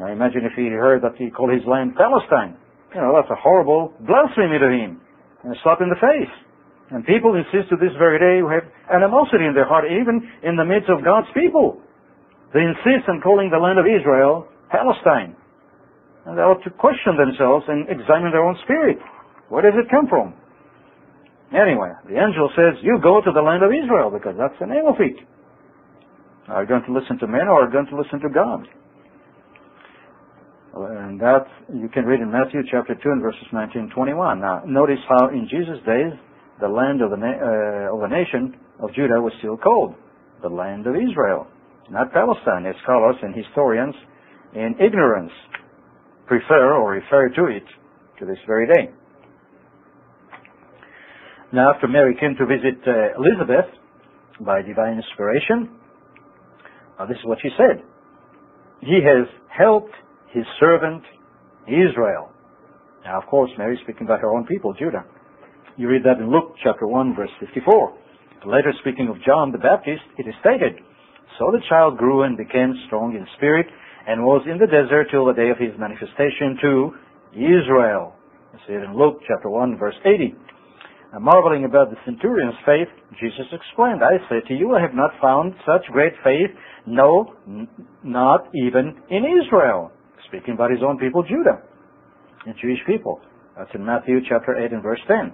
I 0.02 0.10
imagine 0.10 0.42
if 0.42 0.58
he 0.58 0.66
heard 0.74 1.06
that 1.06 1.14
he 1.14 1.30
called 1.30 1.54
his 1.54 1.62
land 1.62 1.94
Palestine. 1.94 2.58
You 2.90 2.98
know, 2.98 3.14
that's 3.14 3.30
a 3.30 3.38
horrible 3.38 3.94
blasphemy 4.02 4.58
to 4.58 4.66
him. 4.66 4.98
And 5.46 5.54
a 5.54 5.58
slap 5.62 5.78
in 5.78 5.86
the 5.86 6.02
face. 6.02 6.34
And 6.90 7.06
people 7.06 7.38
insist 7.38 7.70
to 7.70 7.78
this 7.78 7.94
very 8.02 8.18
day 8.18 8.42
who 8.42 8.50
have 8.50 8.66
animosity 8.90 9.46
in 9.46 9.54
their 9.54 9.68
heart, 9.68 9.86
even 9.86 10.26
in 10.42 10.58
the 10.58 10.66
midst 10.66 10.90
of 10.90 11.06
God's 11.06 11.30
people. 11.38 11.78
They 12.50 12.66
insist 12.66 13.06
on 13.06 13.22
calling 13.22 13.54
the 13.54 13.62
land 13.62 13.78
of 13.78 13.86
Israel 13.86 14.50
Palestine. 14.74 15.38
And 16.26 16.34
they 16.34 16.42
ought 16.42 16.64
to 16.66 16.72
question 16.74 17.14
themselves 17.14 17.62
and 17.70 17.86
examine 17.86 18.34
their 18.34 18.42
own 18.42 18.58
spirit. 18.66 18.98
Where 19.54 19.62
does 19.62 19.78
it 19.78 19.86
come 19.86 20.10
from? 20.10 20.34
Anyway, 21.52 21.88
the 22.04 22.20
angel 22.20 22.50
says, 22.52 22.76
you 22.82 23.00
go 23.02 23.20
to 23.24 23.32
the 23.32 23.40
land 23.40 23.62
of 23.64 23.72
Israel 23.72 24.10
because 24.12 24.36
that's 24.36 24.56
the 24.60 24.66
name 24.66 24.84
of 24.84 25.00
it. 25.00 25.16
Are 26.48 26.62
you 26.62 26.68
going 26.68 26.84
to 26.84 26.92
listen 26.92 27.18
to 27.20 27.26
men 27.26 27.48
or 27.48 27.64
are 27.64 27.66
you 27.66 27.72
going 27.72 27.88
to 27.88 27.96
listen 27.96 28.20
to 28.20 28.28
God? 28.28 28.68
And 30.76 31.20
that 31.20 31.48
you 31.72 31.88
can 31.88 32.04
read 32.04 32.20
in 32.20 32.30
Matthew 32.30 32.60
chapter 32.70 32.94
2 32.94 33.00
and 33.10 33.22
verses 33.22 33.48
19 33.52 33.88
and 33.88 33.90
21. 33.90 34.40
Now, 34.40 34.62
notice 34.66 35.00
how 35.08 35.28
in 35.28 35.48
Jesus' 35.48 35.80
days, 35.84 36.12
the 36.60 36.68
land 36.68 37.00
of 37.00 37.10
the, 37.10 37.16
na- 37.16 37.40
uh, 37.40 37.94
of 37.94 38.00
the 38.04 38.12
nation 38.12 38.54
of 38.80 38.92
Judah 38.94 39.20
was 39.20 39.32
still 39.38 39.56
called 39.56 39.94
the 40.42 40.48
land 40.48 40.86
of 40.86 40.94
Israel, 40.94 41.46
not 41.90 42.12
Palestine, 42.12 42.66
as 42.66 42.74
scholars 42.82 43.16
and 43.22 43.34
historians 43.34 43.94
in 44.54 44.74
ignorance 44.78 45.32
prefer 46.26 46.74
or 46.76 46.92
refer 46.92 47.28
to 47.30 47.46
it 47.46 47.64
to 48.20 48.26
this 48.26 48.38
very 48.46 48.66
day. 48.66 48.92
Now, 51.52 51.72
after 51.72 51.88
Mary 51.88 52.14
came 52.20 52.36
to 52.36 52.44
visit 52.44 52.76
uh, 52.86 53.16
Elizabeth 53.16 53.72
by 54.44 54.60
divine 54.60 55.00
inspiration, 55.00 55.70
uh, 56.98 57.06
this 57.06 57.16
is 57.16 57.24
what 57.24 57.38
she 57.40 57.48
said. 57.56 57.82
He 58.80 59.00
has 59.00 59.26
helped 59.48 59.94
his 60.32 60.44
servant 60.60 61.02
Israel. 61.66 62.28
Now, 63.04 63.18
of 63.20 63.26
course, 63.28 63.50
Mary 63.56 63.76
is 63.76 63.80
speaking 63.82 64.04
about 64.04 64.20
her 64.20 64.28
own 64.28 64.44
people, 64.44 64.74
Judah. 64.74 65.04
You 65.76 65.88
read 65.88 66.02
that 66.04 66.20
in 66.20 66.30
Luke 66.30 66.52
chapter 66.62 66.86
1, 66.86 67.14
verse 67.16 67.30
54. 67.40 67.96
Later, 68.46 68.72
speaking 68.80 69.08
of 69.08 69.16
John 69.24 69.50
the 69.50 69.58
Baptist, 69.58 70.02
it 70.18 70.28
is 70.28 70.34
stated, 70.40 70.84
So 71.38 71.50
the 71.50 71.64
child 71.68 71.96
grew 71.96 72.24
and 72.24 72.36
became 72.36 72.74
strong 72.86 73.16
in 73.16 73.26
spirit 73.36 73.66
and 74.06 74.22
was 74.22 74.42
in 74.44 74.58
the 74.58 74.66
desert 74.66 75.08
till 75.10 75.24
the 75.24 75.32
day 75.32 75.48
of 75.48 75.58
his 75.58 75.72
manifestation 75.78 76.58
to 76.60 76.92
Israel. 77.32 78.14
You 78.52 78.58
see 78.66 78.74
it 78.74 78.84
in 78.84 78.96
Luke 78.96 79.20
chapter 79.26 79.48
1, 79.48 79.78
verse 79.78 79.96
80. 80.04 80.34
Marveling 81.16 81.64
about 81.64 81.88
the 81.88 81.96
centurion's 82.04 82.54
faith, 82.66 82.88
Jesus 83.18 83.48
explained, 83.52 84.02
I 84.04 84.20
say 84.28 84.46
to 84.46 84.54
you, 84.54 84.74
I 84.76 84.82
have 84.82 84.94
not 84.94 85.10
found 85.22 85.54
such 85.64 85.86
great 85.90 86.12
faith, 86.22 86.50
no, 86.86 87.32
n- 87.46 87.66
not 88.04 88.48
even 88.54 88.94
in 89.08 89.24
Israel. 89.24 89.90
Speaking 90.28 90.54
about 90.54 90.70
his 90.70 90.80
own 90.84 90.98
people, 90.98 91.22
Judah, 91.22 91.62
the 92.44 92.52
Jewish 92.60 92.80
people. 92.86 93.20
That's 93.56 93.70
in 93.74 93.84
Matthew 93.84 94.20
chapter 94.28 94.54
8 94.62 94.72
and 94.72 94.82
verse 94.82 95.00
10. 95.08 95.32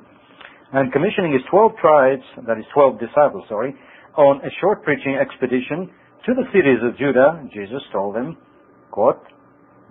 And 0.72 0.92
commissioning 0.92 1.32
his 1.32 1.42
12 1.50 1.72
tribes, 1.80 2.22
that 2.46 2.56
is 2.56 2.64
12 2.72 3.00
disciples, 3.00 3.44
sorry, 3.48 3.74
on 4.16 4.36
a 4.46 4.50
short 4.60 4.84
preaching 4.84 5.18
expedition 5.20 5.90
to 6.26 6.34
the 6.34 6.46
cities 6.52 6.78
of 6.86 6.96
Judah, 6.96 7.42
Jesus 7.52 7.82
told 7.92 8.14
them, 8.14 8.36
quote, 8.92 9.20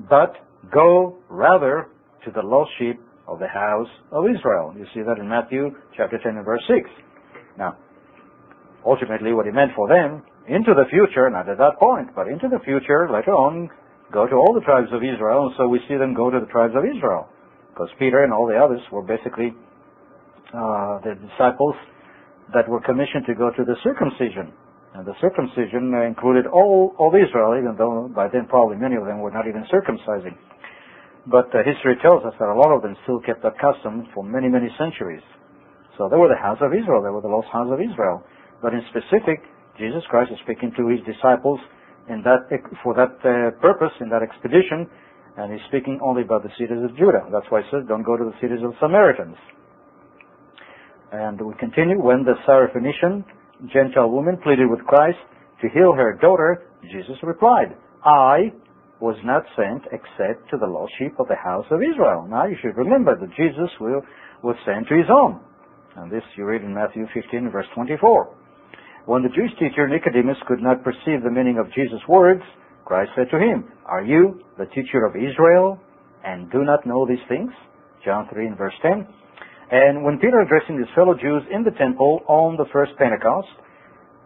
but 0.10 0.34
go 0.74 1.18
rather 1.30 1.90
to 2.26 2.32
the 2.32 2.42
lost 2.42 2.72
sheep 2.80 3.00
of 3.28 3.40
the 3.40 3.48
house 3.48 3.90
of 4.12 4.26
Israel. 4.28 4.74
You 4.78 4.86
see 4.94 5.02
that 5.02 5.20
in 5.20 5.28
Matthew 5.28 5.72
chapter 5.96 6.20
10 6.20 6.36
and 6.36 6.46
verse 6.46 6.64
6. 6.68 6.90
Now, 7.58 7.78
ultimately 8.86 9.34
what 9.34 9.46
he 9.46 9.52
meant 9.52 9.72
for 9.76 9.88
them, 9.88 10.24
into 10.48 10.76
the 10.76 10.84
future, 10.92 11.30
not 11.30 11.48
at 11.48 11.58
that 11.58 11.80
point, 11.80 12.12
but 12.16 12.28
into 12.28 12.52
the 12.52 12.60
future, 12.68 13.08
later 13.08 13.32
on, 13.32 13.70
go 14.12 14.28
to 14.28 14.36
all 14.36 14.52
the 14.54 14.66
tribes 14.68 14.92
of 14.92 15.00
Israel, 15.00 15.48
and 15.48 15.54
so 15.58 15.68
we 15.68 15.80
see 15.88 15.96
them 15.96 16.14
go 16.14 16.30
to 16.30 16.40
the 16.40 16.52
tribes 16.52 16.76
of 16.76 16.84
Israel. 16.84 17.32
Because 17.72 17.90
Peter 17.98 18.24
and 18.24 18.34
all 18.34 18.46
the 18.46 18.60
others 18.60 18.82
were 18.92 19.02
basically 19.02 19.56
uh, 20.52 21.00
the 21.02 21.16
disciples 21.16 21.76
that 22.54 22.68
were 22.68 22.82
commissioned 22.82 23.26
to 23.26 23.34
go 23.34 23.50
to 23.50 23.64
the 23.64 23.76
circumcision. 23.82 24.52
And 24.94 25.08
the 25.08 25.18
circumcision 25.18 25.90
included 26.06 26.46
all 26.46 26.94
of 27.00 27.16
Israel, 27.18 27.58
even 27.58 27.74
though 27.80 28.12
by 28.14 28.28
then 28.28 28.46
probably 28.46 28.78
many 28.78 28.96
of 28.96 29.06
them 29.06 29.20
were 29.26 29.32
not 29.32 29.48
even 29.48 29.66
circumcising. 29.74 30.38
But 31.26 31.48
uh, 31.56 31.64
history 31.64 31.96
tells 32.04 32.24
us 32.28 32.36
that 32.40 32.52
a 32.52 32.58
lot 32.58 32.76
of 32.76 32.82
them 32.84 32.96
still 33.04 33.20
kept 33.24 33.44
that 33.44 33.56
custom 33.60 34.08
for 34.14 34.24
many, 34.24 34.50
many 34.50 34.68
centuries. 34.78 35.24
So 35.98 36.10
they 36.10 36.18
were 36.18 36.28
the 36.28 36.42
house 36.42 36.60
of 36.60 36.74
Israel. 36.74 37.00
They 37.00 37.14
were 37.14 37.24
the 37.24 37.32
lost 37.32 37.48
house 37.54 37.72
of 37.72 37.80
Israel. 37.80 38.24
But 38.62 38.74
in 38.74 38.82
specific, 38.92 39.40
Jesus 39.80 40.04
Christ 40.10 40.32
is 40.32 40.40
speaking 40.44 40.72
to 40.76 40.88
his 40.92 41.00
disciples 41.08 41.60
in 42.10 42.22
that, 42.28 42.52
for 42.84 42.94
that 42.96 43.16
uh, 43.24 43.56
purpose, 43.62 43.94
in 44.02 44.10
that 44.10 44.22
expedition, 44.22 44.90
and 45.38 45.52
he's 45.52 45.64
speaking 45.70 46.00
only 46.04 46.22
about 46.22 46.44
the 46.44 46.52
cities 46.60 46.84
of 46.84 46.92
Judah. 46.98 47.24
That's 47.32 47.48
why 47.50 47.62
he 47.62 47.68
says, 47.72 47.88
don't 47.88 48.04
go 48.04 48.18
to 48.18 48.26
the 48.26 48.36
cities 48.42 48.60
of 48.64 48.76
Samaritans. 48.80 49.38
And 51.12 51.40
we 51.40 51.54
continue, 51.60 52.02
when 52.02 52.26
the 52.26 52.36
Syrophoenician 52.46 53.24
Gentile 53.72 54.10
woman 54.10 54.38
pleaded 54.44 54.70
with 54.70 54.82
Christ 54.86 55.18
to 55.62 55.70
heal 55.70 55.94
her 55.94 56.18
daughter, 56.20 56.68
Jesus 56.84 57.16
replied, 57.24 57.78
I 58.04 58.52
was 59.04 59.20
not 59.28 59.44
sent 59.60 59.84
except 59.92 60.48
to 60.48 60.56
the 60.56 60.66
lost 60.66 60.96
sheep 60.96 61.12
of 61.20 61.28
the 61.28 61.36
house 61.36 61.68
of 61.76 61.84
Israel. 61.84 62.24
Now 62.24 62.48
you 62.48 62.56
should 62.64 62.80
remember 62.80 63.20
that 63.20 63.36
Jesus 63.36 63.68
will, 63.84 64.00
was 64.40 64.56
sent 64.64 64.88
to 64.88 64.96
his 64.96 65.12
own. 65.12 65.44
And 66.00 66.08
this 66.08 66.24
you 66.40 66.48
read 66.48 66.64
in 66.64 66.74
Matthew 66.74 67.04
15 67.12 67.52
verse 67.52 67.68
24. 67.76 68.00
When 69.04 69.22
the 69.22 69.36
Jewish 69.36 69.52
teacher 69.60 69.92
Nicodemus 69.92 70.40
could 70.48 70.64
not 70.64 70.88
perceive 70.88 71.20
the 71.20 71.36
meaning 71.36 71.60
of 71.60 71.68
Jesus' 71.76 72.00
words, 72.08 72.40
Christ 72.88 73.12
said 73.20 73.28
to 73.32 73.44
him, 73.44 73.68
Are 73.86 74.08
you 74.08 74.40
the 74.58 74.72
teacher 74.72 75.04
of 75.04 75.20
Israel 75.20 75.78
and 76.24 76.50
do 76.50 76.64
not 76.64 76.88
know 76.88 77.06
these 77.06 77.28
things? 77.28 77.52
John 78.08 78.32
3 78.32 78.56
and 78.56 78.58
verse 78.58 78.74
10. 78.82 79.04
And 79.72 80.06
when 80.06 80.16
Peter 80.24 80.40
addressing 80.40 80.80
his 80.80 80.88
fellow 80.96 81.14
Jews 81.20 81.44
in 81.52 81.68
the 81.68 81.76
temple 81.76 82.24
on 82.32 82.56
the 82.56 82.72
first 82.72 82.94
Pentecost, 82.98 83.52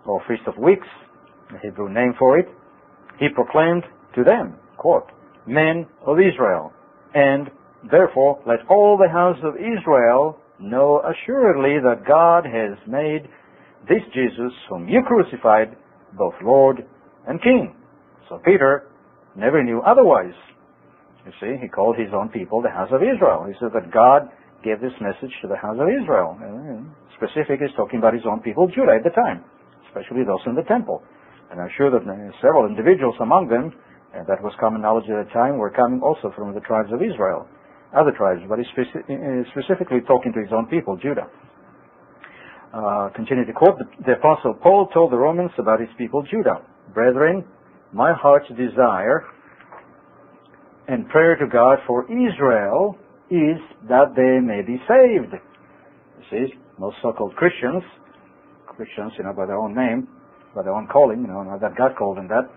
or 0.06 0.22
Feast 0.30 0.46
of 0.46 0.54
Weeks, 0.62 0.88
the 1.50 1.58
Hebrew 1.66 1.90
name 1.90 2.14
for 2.20 2.38
it, 2.38 2.46
he 3.18 3.28
proclaimed 3.34 3.84
to 4.14 4.24
them, 4.24 4.56
quote, 4.78 5.08
Men 5.46 5.88
of 6.06 6.18
Israel, 6.20 6.74
and 7.14 7.50
therefore 7.90 8.42
let 8.46 8.60
all 8.70 8.98
the 8.98 9.10
house 9.10 9.38
of 9.44 9.56
Israel 9.56 10.38
know 10.60 11.02
assuredly 11.02 11.80
that 11.80 12.08
God 12.08 12.46
has 12.46 12.78
made 12.88 13.30
this 13.88 14.04
Jesus 14.14 14.52
whom 14.70 14.88
you 14.90 15.02
crucified 15.06 15.76
both 16.18 16.34
Lord 16.44 16.86
and 17.28 17.42
King. 17.42 17.76
So 18.30 18.42
Peter 18.44 18.88
never 19.36 19.64
knew 19.64 19.82
otherwise. 19.82 20.36
You 21.26 21.32
see, 21.40 21.60
he 21.62 21.68
called 21.68 21.98
his 21.98 22.10
own 22.14 22.30
people 22.30 22.62
the 22.62 22.70
house 22.70 22.90
of 22.92 23.02
Israel. 23.04 23.46
He 23.48 23.54
said 23.60 23.72
that 23.74 23.92
God 23.92 24.30
gave 24.64 24.82
this 24.82 24.96
message 25.00 25.32
to 25.42 25.48
the 25.48 25.56
house 25.56 25.78
of 25.80 25.88
Israel. 25.88 26.40
And 26.42 26.92
specific 27.16 27.62
is 27.62 27.70
talking 27.76 28.00
about 28.00 28.14
his 28.14 28.24
own 28.26 28.40
people, 28.40 28.68
Judah, 28.68 28.98
at 28.98 29.04
the 29.04 29.14
time, 29.14 29.44
especially 29.88 30.24
those 30.24 30.42
in 30.46 30.56
the 30.56 30.64
temple. 30.64 31.04
And 31.52 31.62
I'm 31.62 31.72
sure 31.78 31.92
that 31.92 32.04
uh, 32.04 32.16
several 32.42 32.66
individuals 32.66 33.16
among 33.22 33.48
them, 33.48 33.72
and 34.18 34.26
that 34.26 34.42
was 34.42 34.52
common 34.60 34.82
knowledge 34.82 35.06
at 35.06 35.28
the 35.28 35.30
time, 35.32 35.58
were 35.58 35.70
coming 35.70 36.02
also 36.02 36.34
from 36.36 36.54
the 36.54 36.60
tribes 36.62 36.90
of 36.92 37.02
Israel, 37.06 37.46
other 37.94 38.12
tribes, 38.12 38.42
but 38.50 38.58
he's 38.58 38.68
specifically 39.54 40.02
talking 40.08 40.34
to 40.34 40.42
his 40.42 40.50
own 40.52 40.66
people, 40.66 40.98
Judah. 40.98 41.30
Uh, 42.74 43.10
continue 43.16 43.46
to 43.46 43.54
quote, 43.54 43.78
the, 43.78 43.86
the 44.06 44.14
Apostle 44.14 44.54
Paul 44.56 44.90
told 44.94 45.12
the 45.12 45.18
Romans 45.18 45.52
about 45.58 45.80
his 45.80 45.90
people, 45.98 46.24
Judah. 46.30 46.66
Brethren, 46.94 47.46
my 47.94 48.12
heart's 48.12 48.50
desire 48.50 49.24
and 50.88 51.08
prayer 51.10 51.36
to 51.36 51.48
God 51.48 51.78
for 51.86 52.04
Israel 52.12 52.98
is 53.30 53.60
that 53.88 54.16
they 54.16 54.40
may 54.42 54.62
be 54.66 54.82
saved. 54.88 55.34
You 55.34 56.26
see, 56.32 56.54
most 56.80 56.98
so-called 57.02 57.36
Christians, 57.36 57.84
Christians, 58.66 59.14
you 59.18 59.24
know, 59.24 59.34
by 59.34 59.46
their 59.46 59.58
own 59.58 59.76
name, 59.76 60.08
by 60.56 60.64
their 60.64 60.74
own 60.74 60.88
calling, 60.88 61.22
you 61.22 61.28
know, 61.28 61.44
not 61.44 61.62
that 61.62 61.76
God 61.78 61.96
called 61.98 62.18
them 62.18 62.28
that, 62.28 62.50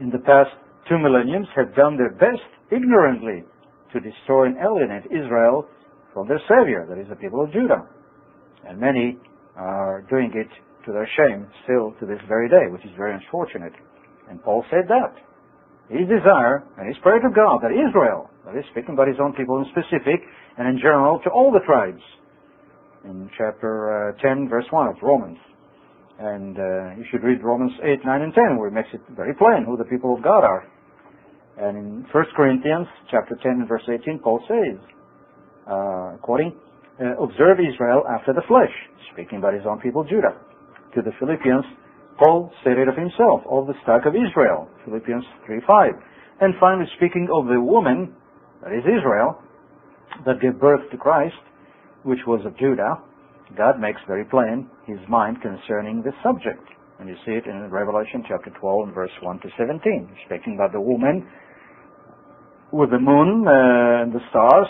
in 0.00 0.10
the 0.10 0.18
past 0.18 0.50
two 0.88 0.98
millenniums 0.98 1.46
have 1.56 1.74
done 1.74 1.96
their 1.96 2.12
best 2.12 2.42
ignorantly 2.70 3.44
to 3.92 4.00
destroy 4.00 4.46
and 4.46 4.56
alienate 4.56 5.06
Israel 5.06 5.66
from 6.12 6.28
their 6.28 6.40
Savior, 6.48 6.86
that 6.88 6.98
is 6.98 7.08
the 7.08 7.16
people 7.16 7.42
of 7.42 7.52
Judah. 7.52 7.86
And 8.68 8.78
many 8.78 9.18
are 9.56 10.04
doing 10.08 10.32
it 10.34 10.48
to 10.86 10.92
their 10.92 11.08
shame 11.16 11.46
still 11.64 11.94
to 12.00 12.06
this 12.06 12.20
very 12.28 12.48
day, 12.48 12.70
which 12.70 12.84
is 12.84 12.90
very 12.96 13.14
unfortunate. 13.14 13.72
And 14.28 14.42
Paul 14.42 14.64
said 14.70 14.88
that. 14.88 15.14
His 15.90 16.08
desire 16.08 16.64
and 16.78 16.88
his 16.88 16.96
prayer 17.02 17.20
to 17.20 17.28
God 17.34 17.60
that 17.62 17.72
Israel, 17.72 18.30
that 18.46 18.56
is 18.56 18.64
speaking 18.72 18.94
about 18.94 19.08
his 19.08 19.20
own 19.20 19.34
people 19.34 19.58
in 19.58 19.66
specific 19.70 20.24
and 20.56 20.68
in 20.68 20.76
general 20.78 21.20
to 21.24 21.30
all 21.30 21.52
the 21.52 21.60
tribes, 21.66 22.02
in 23.04 23.28
chapter 23.36 24.14
uh, 24.16 24.22
10, 24.22 24.48
verse 24.48 24.64
1 24.70 24.88
of 24.88 24.96
Romans. 25.02 25.38
And 26.18 26.56
uh, 26.56 26.96
you 26.96 27.04
should 27.10 27.22
read 27.22 27.42
Romans 27.42 27.72
8, 27.82 28.04
9, 28.04 28.22
and 28.22 28.32
10, 28.32 28.56
where 28.56 28.68
it 28.68 28.72
makes 28.72 28.88
it 28.92 29.00
very 29.16 29.34
plain 29.34 29.64
who 29.66 29.76
the 29.76 29.84
people 29.84 30.14
of 30.14 30.22
God 30.22 30.44
are. 30.44 30.68
And 31.58 31.76
in 31.76 32.06
1 32.10 32.24
Corinthians 32.36 32.86
chapter 33.10 33.36
10 33.42 33.52
and 33.52 33.68
verse 33.68 33.82
18, 33.88 34.20
Paul 34.20 34.40
says, 34.48 34.78
uh, 35.66 36.16
quoting, 36.22 36.56
uh, 37.00 37.22
observe 37.22 37.58
Israel 37.60 38.04
after 38.08 38.32
the 38.32 38.42
flesh, 38.48 38.72
speaking 39.12 39.38
about 39.38 39.54
his 39.54 39.62
own 39.68 39.80
people, 39.80 40.04
Judah. 40.04 40.36
To 40.94 41.02
the 41.02 41.12
Philippians, 41.18 41.64
Paul 42.18 42.52
said 42.64 42.78
it 42.78 42.88
of 42.88 42.96
himself, 42.96 43.42
of 43.48 43.66
the 43.66 43.74
stock 43.82 44.02
of 44.06 44.14
Israel, 44.14 44.68
Philippians 44.84 45.24
3.5. 45.48 45.90
And 46.40 46.54
finally, 46.58 46.86
speaking 46.96 47.28
of 47.32 47.46
the 47.46 47.60
woman, 47.60 48.14
that 48.62 48.72
is 48.72 48.84
Israel, 48.84 49.38
that 50.26 50.40
gave 50.40 50.58
birth 50.60 50.82
to 50.90 50.96
Christ, 50.96 51.40
which 52.02 52.20
was 52.26 52.44
of 52.44 52.56
Judah, 52.58 52.98
God 53.56 53.80
makes 53.80 54.00
very 54.06 54.24
plain 54.24 54.68
his 54.86 54.98
mind 55.08 55.38
concerning 55.42 56.02
this 56.02 56.14
subject. 56.22 56.62
And 57.00 57.08
you 57.08 57.16
see 57.26 57.32
it 57.32 57.46
in 57.46 57.70
Revelation 57.70 58.24
chapter 58.28 58.50
12 58.60 58.88
and 58.88 58.94
verse 58.94 59.10
1 59.22 59.40
to 59.40 59.48
17, 59.58 60.08
speaking 60.26 60.54
about 60.54 60.72
the 60.72 60.80
woman 60.80 61.26
with 62.72 62.90
the 62.90 62.98
moon 62.98 63.44
uh, 63.46 64.02
and 64.02 64.12
the 64.12 64.20
stars, 64.30 64.68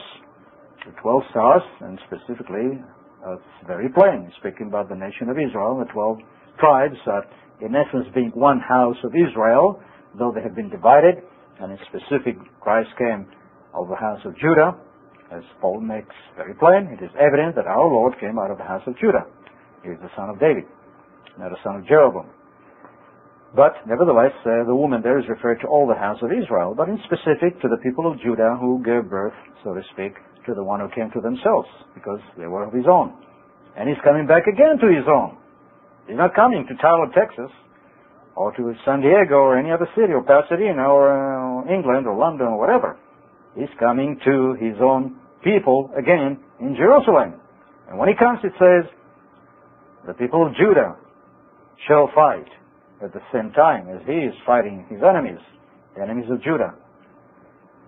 the 0.87 0.93
12 1.01 1.23
stars, 1.31 1.62
and 1.81 1.99
specifically, 2.11 2.83
uh, 3.27 3.35
it's 3.35 3.66
very 3.66 3.89
plain, 3.89 4.33
speaking 4.41 4.66
about 4.66 4.89
the 4.89 4.95
nation 4.95 5.29
of 5.29 5.39
Israel, 5.39 5.79
the 5.79 5.91
12 5.93 6.18
tribes 6.59 6.99
that, 7.07 7.31
in 7.61 7.75
essence, 7.75 8.07
being 8.14 8.33
one 8.35 8.59
house 8.59 8.99
of 9.05 9.12
Israel, 9.14 9.79
though 10.18 10.33
they 10.35 10.43
have 10.43 10.57
been 10.57 10.70
divided, 10.70 11.23
and 11.61 11.70
in 11.70 11.79
specific, 11.87 12.35
Christ 12.61 12.91
came 12.99 13.31
of 13.75 13.89
the 13.89 13.97
house 13.97 14.20
of 14.25 14.35
Judah, 14.35 14.75
as 15.31 15.43
Paul 15.61 15.81
makes 15.81 16.14
very 16.37 16.55
plain, 16.55 16.93
it 16.93 17.03
is 17.03 17.11
evident 17.16 17.55
that 17.57 17.66
our 17.66 17.87
Lord 17.89 18.12
came 18.20 18.39
out 18.39 18.51
of 18.51 18.59
the 18.59 18.64
house 18.64 18.83
of 18.87 18.99
Judah. 18.99 19.25
He 19.83 19.89
is 19.91 19.99
the 20.03 20.11
son 20.16 20.29
of 20.29 20.39
David, 20.39 20.64
not 21.39 21.53
a 21.53 21.57
son 21.62 21.76
of 21.76 21.87
Jeroboam. 21.87 22.26
But 23.55 23.76
nevertheless, 23.87 24.33
uh, 24.49 24.64
the 24.64 24.74
woman 24.74 25.03
there 25.03 25.18
is 25.18 25.28
referred 25.28 25.61
to 25.61 25.68
all 25.68 25.87
the 25.87 25.99
house 25.99 26.16
of 26.22 26.33
Israel, 26.33 26.74
but 26.74 26.89
in 26.89 26.97
specific 27.05 27.61
to 27.61 27.68
the 27.68 27.76
people 27.85 28.11
of 28.11 28.16
Judah 28.20 28.57
who 28.59 28.80
gave 28.80 29.11
birth, 29.11 29.37
so 29.62 29.74
to 29.74 29.83
speak, 29.93 30.16
to 30.47 30.55
the 30.55 30.64
one 30.64 30.80
who 30.80 30.89
came 30.89 31.11
to 31.12 31.20
themselves, 31.20 31.68
because 31.95 32.20
they 32.39 32.47
were 32.47 32.64
of 32.64 32.72
his 32.72 32.89
own. 32.89 33.12
And 33.76 33.89
he's 33.89 34.01
coming 34.05 34.26
back 34.26 34.49
again 34.49 34.80
to 34.80 34.89
his 34.89 35.05
own. 35.05 35.37
He's 36.09 36.16
not 36.16 36.35
coming 36.35 36.64
to 36.66 36.74
Tyler, 36.80 37.12
Texas, 37.12 37.53
or 38.35 38.57
to 38.57 38.72
San 38.85 39.01
Diego, 39.01 39.37
or 39.37 39.59
any 39.59 39.70
other 39.70 39.89
city, 39.95 40.12
or 40.12 40.24
Pasadena, 40.24 40.89
or 40.89 41.12
uh, 41.12 41.72
England, 41.72 42.07
or 42.07 42.16
London, 42.16 42.49
or 42.49 42.59
whatever. 42.59 42.99
He's 43.55 43.72
coming 43.78 44.18
to 44.24 44.57
his 44.59 44.80
own 44.80 45.20
people 45.45 45.93
again 45.97 46.41
in 46.61 46.74
Jerusalem. 46.74 47.37
And 47.89 47.99
when 47.99 48.09
he 48.09 48.16
comes, 48.16 48.41
it 48.43 48.57
says, 48.57 48.89
the 50.07 50.14
people 50.14 50.47
of 50.47 50.57
Judah 50.57 50.97
shall 51.89 52.11
fight 52.14 52.49
at 53.03 53.12
the 53.12 53.20
same 53.33 53.51
time 53.53 53.89
as 53.89 54.01
he 54.07 54.12
is 54.12 54.35
fighting 54.47 54.87
his 54.89 55.01
enemies, 55.03 55.41
the 55.97 56.03
enemies 56.03 56.26
of 56.30 56.43
Judah. 56.43 56.74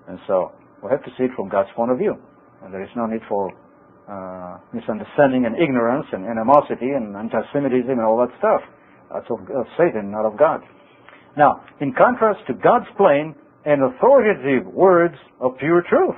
And 0.09 0.18
so 0.26 0.53
we 0.82 0.90
have 0.90 1.05
to 1.05 1.11
see 1.16 1.24
it 1.24 1.30
from 1.36 1.49
God's 1.49 1.70
point 1.76 1.90
of 1.90 1.99
view. 1.99 2.14
And 2.62 2.72
there 2.72 2.82
is 2.82 2.90
no 2.97 3.07
need 3.07 3.22
for 3.28 3.53
uh, 4.09 4.59
misunderstanding 4.72 5.47
and 5.47 5.57
ignorance 5.57 6.07
and 6.12 6.26
animosity 6.26 6.90
and 6.90 7.16
anti-Semitism 7.16 7.90
and 7.90 8.03
all 8.03 8.18
that 8.18 8.36
stuff. 8.38 8.61
That's 9.12 9.26
of, 9.30 9.40
of 9.55 9.66
Satan, 9.78 10.11
not 10.11 10.26
of 10.26 10.38
God. 10.38 10.61
Now, 11.36 11.64
in 11.80 11.95
contrast 11.95 12.40
to 12.49 12.55
God's 12.55 12.86
plain 12.97 13.34
and 13.64 13.82
authoritative 13.82 14.66
words 14.72 15.16
of 15.40 15.57
pure 15.59 15.82
truth, 15.88 16.16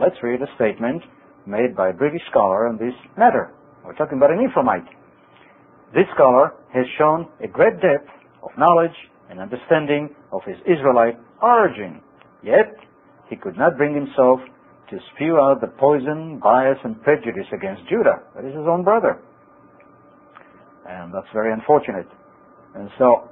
let's 0.00 0.16
read 0.22 0.40
a 0.42 0.48
statement 0.56 1.02
made 1.46 1.76
by 1.76 1.90
a 1.90 1.92
British 1.92 2.22
scholar 2.30 2.68
on 2.68 2.78
this 2.78 2.94
matter. 3.16 3.54
We're 3.84 3.94
talking 3.94 4.18
about 4.18 4.30
an 4.30 4.46
Ephraimite. 4.46 4.88
This 5.94 6.04
scholar 6.14 6.52
has 6.74 6.84
shown 6.98 7.28
a 7.42 7.48
great 7.48 7.80
depth 7.80 8.10
of 8.42 8.50
knowledge 8.58 8.96
and 9.30 9.40
understanding 9.40 10.14
of 10.32 10.42
his 10.44 10.56
Israelite 10.66 11.16
origin. 11.40 12.02
Yet, 12.42 12.76
he 13.30 13.36
could 13.36 13.56
not 13.56 13.76
bring 13.76 13.94
himself 13.94 14.40
to 14.90 14.98
spew 15.14 15.38
out 15.38 15.60
the 15.60 15.68
poison, 15.78 16.40
bias, 16.42 16.78
and 16.84 17.00
prejudice 17.02 17.46
against 17.52 17.82
Judah. 17.88 18.20
That 18.34 18.44
is 18.44 18.52
his 18.52 18.66
own 18.68 18.84
brother. 18.84 19.20
And 20.88 21.12
that's 21.12 21.28
very 21.32 21.52
unfortunate. 21.52 22.08
And 22.74 22.88
so, 22.98 23.28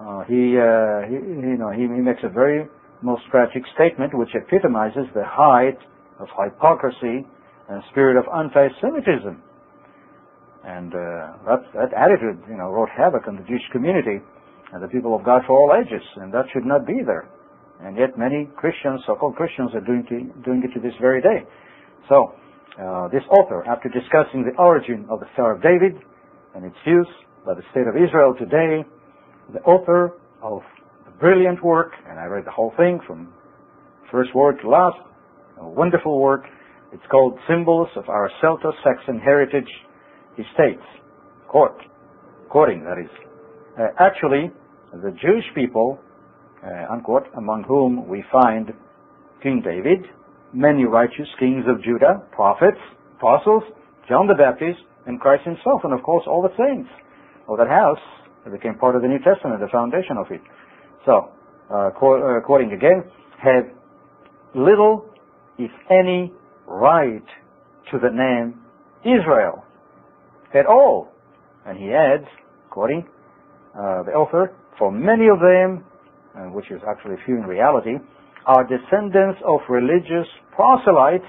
uh, 0.00 0.24
he, 0.24 0.56
uh, 0.60 1.08
he, 1.08 1.16
you 1.16 1.56
know, 1.56 1.72
he, 1.72 1.82
he 1.82 2.00
makes 2.04 2.20
a 2.22 2.28
very 2.28 2.68
most 3.02 3.22
tragic 3.30 3.62
statement 3.74 4.12
which 4.14 4.34
epitomizes 4.34 5.08
the 5.14 5.24
height 5.24 5.78
of 6.20 6.28
hypocrisy 6.36 7.26
and 7.68 7.82
spirit 7.90 8.16
of 8.16 8.24
anti-Semitism 8.32 9.42
and 10.66 10.90
uh, 10.90 11.54
that, 11.78 11.94
attitude, 11.94 12.42
you 12.50 12.58
know, 12.58 12.74
wrought 12.74 12.90
havoc 12.90 13.28
on 13.28 13.36
the 13.38 13.46
Jewish 13.46 13.62
community 13.70 14.18
and 14.74 14.82
the 14.82 14.88
people 14.90 15.14
of 15.14 15.22
God 15.22 15.42
for 15.46 15.54
all 15.54 15.70
ages, 15.78 16.02
and 16.16 16.34
that 16.34 16.50
should 16.52 16.66
not 16.66 16.84
be 16.84 17.06
there. 17.06 17.30
And 17.80 17.96
yet 17.96 18.18
many 18.18 18.50
Christians, 18.56 19.00
so-called 19.06 19.36
Christians, 19.36 19.70
are 19.74 19.80
doing, 19.80 20.02
to, 20.10 20.26
doing 20.42 20.66
it 20.66 20.74
to 20.74 20.80
this 20.82 20.94
very 21.00 21.22
day. 21.22 21.46
So, 22.08 22.34
uh, 22.82 23.06
this 23.14 23.22
author, 23.30 23.62
after 23.70 23.88
discussing 23.88 24.42
the 24.42 24.58
origin 24.58 25.06
of 25.08 25.20
the 25.20 25.26
Star 25.34 25.54
of 25.54 25.62
David 25.62 26.02
and 26.56 26.64
its 26.64 26.76
use 26.84 27.08
by 27.46 27.54
the 27.54 27.62
state 27.70 27.86
of 27.86 27.94
Israel 27.94 28.34
today, 28.34 28.82
the 29.54 29.62
author 29.62 30.18
of 30.42 30.62
the 31.04 31.12
brilliant 31.20 31.62
work, 31.62 31.92
and 32.10 32.18
I 32.18 32.24
read 32.24 32.44
the 32.44 32.50
whole 32.50 32.72
thing 32.76 32.98
from 33.06 33.32
first 34.10 34.34
word 34.34 34.58
to 34.62 34.68
last, 34.68 34.98
a 35.60 35.68
wonderful 35.68 36.18
work. 36.20 36.42
It's 36.92 37.06
called 37.08 37.38
Symbols 37.48 37.88
of 37.94 38.08
Our 38.08 38.30
Celto-Saxon 38.42 39.20
Heritage 39.20 39.70
he 39.70 39.95
states, 40.54 40.82
quote, 41.48 41.78
quoting 42.48 42.84
that 42.84 42.98
is, 42.98 43.10
uh, 43.78 43.88
actually, 43.98 44.50
the 44.92 45.10
Jewish 45.20 45.44
people, 45.54 45.98
uh, 46.64 46.92
unquote, 46.92 47.24
among 47.36 47.64
whom 47.64 48.08
we 48.08 48.24
find 48.32 48.72
King 49.42 49.62
David, 49.64 50.06
many 50.52 50.84
righteous 50.84 51.28
kings 51.38 51.64
of 51.68 51.82
Judah, 51.82 52.22
prophets, 52.32 52.80
apostles, 53.18 53.62
John 54.08 54.26
the 54.26 54.34
Baptist, 54.34 54.78
and 55.06 55.20
Christ 55.20 55.44
himself, 55.44 55.82
and 55.84 55.92
of 55.92 56.02
course 56.02 56.24
all 56.26 56.42
the 56.42 56.54
saints 56.56 56.88
of 57.48 57.58
that 57.58 57.68
house 57.68 58.00
that 58.44 58.52
became 58.52 58.76
part 58.76 58.96
of 58.96 59.02
the 59.02 59.08
New 59.08 59.18
Testament, 59.18 59.60
the 59.60 59.68
foundation 59.68 60.16
of 60.16 60.26
it. 60.30 60.40
So, 61.04 61.30
uh, 61.70 61.90
quote, 61.90 62.22
uh, 62.22 62.44
quoting 62.44 62.72
again, 62.72 63.04
have 63.42 63.64
little, 64.54 65.04
if 65.58 65.70
any, 65.90 66.32
right 66.66 67.26
to 67.90 67.98
the 67.98 68.10
name 68.10 68.60
Israel 69.04 69.65
at 70.54 70.66
all. 70.66 71.08
And 71.64 71.78
he 71.78 71.92
adds, 71.92 72.26
quoting 72.70 73.06
uh, 73.74 74.02
the 74.04 74.12
author, 74.12 74.54
for 74.78 74.90
many 74.92 75.28
of 75.28 75.40
them, 75.40 75.84
uh, 76.34 76.50
which 76.52 76.70
is 76.70 76.80
actually 76.88 77.16
few 77.24 77.36
in 77.36 77.44
reality, 77.44 77.96
are 78.46 78.64
descendants 78.64 79.40
of 79.46 79.60
religious 79.68 80.26
proselytes 80.54 81.26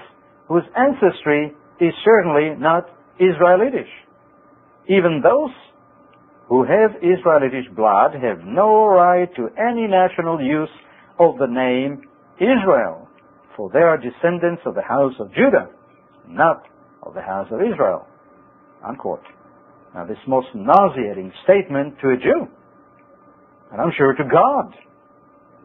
whose 0.48 0.62
ancestry 0.76 1.52
is 1.80 1.92
certainly 2.04 2.54
not 2.58 2.86
Israelitish. 3.20 3.90
Even 4.88 5.20
those 5.22 5.50
who 6.48 6.64
have 6.64 6.96
Israelitish 7.02 7.68
blood 7.76 8.12
have 8.14 8.40
no 8.44 8.86
right 8.86 9.28
to 9.36 9.48
any 9.58 9.86
national 9.86 10.40
use 10.40 10.70
of 11.18 11.36
the 11.38 11.46
name 11.46 12.02
Israel, 12.40 13.08
for 13.56 13.70
they 13.70 13.80
are 13.80 13.98
descendants 13.98 14.62
of 14.64 14.74
the 14.74 14.82
house 14.82 15.12
of 15.20 15.28
Judah, 15.34 15.68
not 16.26 16.62
of 17.02 17.12
the 17.14 17.20
house 17.20 17.48
of 17.50 17.60
Israel. 17.60 18.07
Unquote. 18.86 19.22
Now, 19.94 20.04
this 20.04 20.18
most 20.26 20.48
nauseating 20.54 21.32
statement 21.44 21.94
to 22.00 22.10
a 22.10 22.16
Jew, 22.16 22.46
and 23.72 23.80
I'm 23.80 23.92
sure 23.96 24.14
to 24.14 24.24
God, 24.24 24.74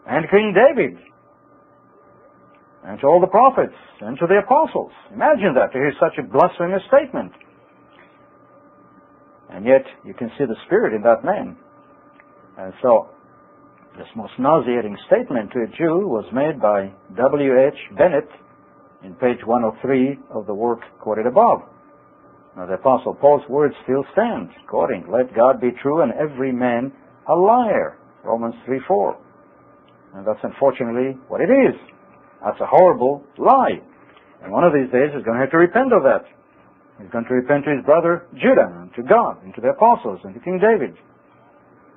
and 0.08 0.30
King 0.30 0.56
David, 0.56 0.98
and 2.86 3.00
to 3.00 3.08
all 3.08 3.22
the 3.22 3.28
prophets, 3.28 3.76
and 4.02 4.18
to 4.20 4.28
the 4.28 4.40
apostles. 4.44 4.92
Imagine 5.14 5.54
that, 5.56 5.72
to 5.72 5.78
hear 5.78 5.94
such 6.00 6.18
a 6.20 6.24
blasphemous 6.24 6.82
statement. 6.88 7.32
And 9.50 9.66
yet, 9.66 9.86
you 10.04 10.14
can 10.14 10.30
see 10.38 10.46
the 10.46 10.56
spirit 10.66 10.94
in 10.94 11.02
that 11.04 11.24
man. 11.24 11.56
And 12.58 12.74
so, 12.82 13.10
this 13.98 14.08
most 14.16 14.34
nauseating 14.40 14.98
statement 15.08 15.52
to 15.52 15.60
a 15.60 15.68
Jew 15.78 16.08
was 16.08 16.26
made 16.34 16.60
by 16.60 16.92
W.H. 17.16 17.98
Bennett 17.98 18.28
in 19.04 19.14
page 19.16 19.46
103 19.46 20.18
of 20.32 20.48
the 20.48 20.54
work 20.54 20.80
quoted 21.00 21.28
above. 21.28 21.62
Now 22.56 22.66
the 22.68 22.76
Apostle 22.76 23.16
Paul's 23.16 23.48
words 23.50 23.74
still 23.84 24.06
stand, 24.14 24.50
quoting, 24.68 25.06
Let 25.10 25.36
God 25.36 25.60
be 25.60 25.72
true 25.82 26.02
and 26.02 26.14
every 26.14 26.52
man 26.52 26.92
a 27.28 27.34
liar. 27.34 27.98
Romans 28.24 28.56
3 28.66 28.80
4. 28.88 29.18
And 30.16 30.28
that's 30.28 30.40
unfortunately 30.44 31.18
what 31.28 31.42
it 31.42 31.50
is. 31.50 31.76
That's 32.44 32.60
a 32.62 32.68
horrible 32.68 33.24
lie. 33.38 33.82
And 34.44 34.52
one 34.52 34.64
of 34.64 34.74
these 34.74 34.92
days 34.92 35.10
he's 35.16 35.24
going 35.24 35.40
to 35.40 35.44
have 35.44 35.52
to 35.52 35.58
repent 35.58 35.92
of 35.94 36.04
that. 36.04 36.28
He's 37.02 37.10
going 37.10 37.26
to 37.26 37.34
repent 37.34 37.66
to 37.66 37.72
his 37.74 37.84
brother 37.86 38.28
Judah, 38.36 38.70
and 38.70 38.94
to 38.94 39.02
God, 39.02 39.42
and 39.44 39.56
to 39.56 39.62
the 39.62 39.74
apostles, 39.74 40.20
and 40.24 40.34
to 40.36 40.40
King 40.40 40.62
David. 40.62 40.94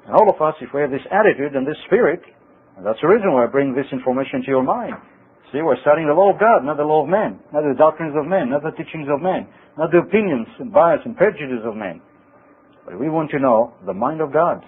And 0.07 0.15
all 0.15 0.31
of 0.31 0.41
us, 0.41 0.55
if 0.63 0.73
we 0.73 0.81
have 0.81 0.91
this 0.91 1.05
attitude 1.13 1.53
and 1.55 1.67
this 1.67 1.77
spirit, 1.87 2.23
and 2.77 2.87
that's 2.87 2.99
the 3.03 3.09
reason 3.09 3.35
why 3.35 3.45
I 3.45 3.47
bring 3.47 3.75
this 3.75 3.87
information 3.93 4.41
to 4.43 4.49
your 4.49 4.63
mind, 4.63 4.95
See, 5.57 5.65
we're 5.65 5.81
studying 5.81 6.05
the 6.05 6.13
law 6.13 6.29
of 6.29 6.39
God, 6.39 6.69
not 6.69 6.77
the 6.77 6.85
law 6.85 7.01
of 7.01 7.09
man, 7.09 7.41
not 7.49 7.65
the 7.65 7.73
doctrines 7.73 8.13
of 8.13 8.29
men, 8.29 8.53
not 8.53 8.61
the 8.61 8.77
teachings 8.77 9.09
of 9.09 9.25
men, 9.25 9.49
not 9.81 9.89
the 9.89 10.05
opinions 10.05 10.45
and 10.61 10.69
bias 10.69 11.01
and 11.09 11.17
prejudices 11.17 11.65
of 11.65 11.73
men. 11.73 12.05
But 12.85 13.01
we 13.01 13.09
want 13.09 13.33
to 13.33 13.41
know 13.41 13.73
the 13.89 13.97
mind 13.97 14.21
of 14.21 14.37
God. 14.37 14.61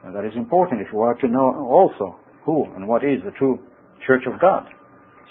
And 0.00 0.16
that 0.16 0.24
is 0.24 0.32
important 0.40 0.80
if 0.80 0.88
we 0.88 1.04
are 1.04 1.20
to 1.20 1.28
know 1.28 1.52
also 1.68 2.16
who 2.48 2.64
and 2.80 2.88
what 2.88 3.04
is 3.04 3.20
the 3.28 3.36
true 3.36 3.60
church 4.06 4.24
of 4.24 4.40
God, 4.40 4.72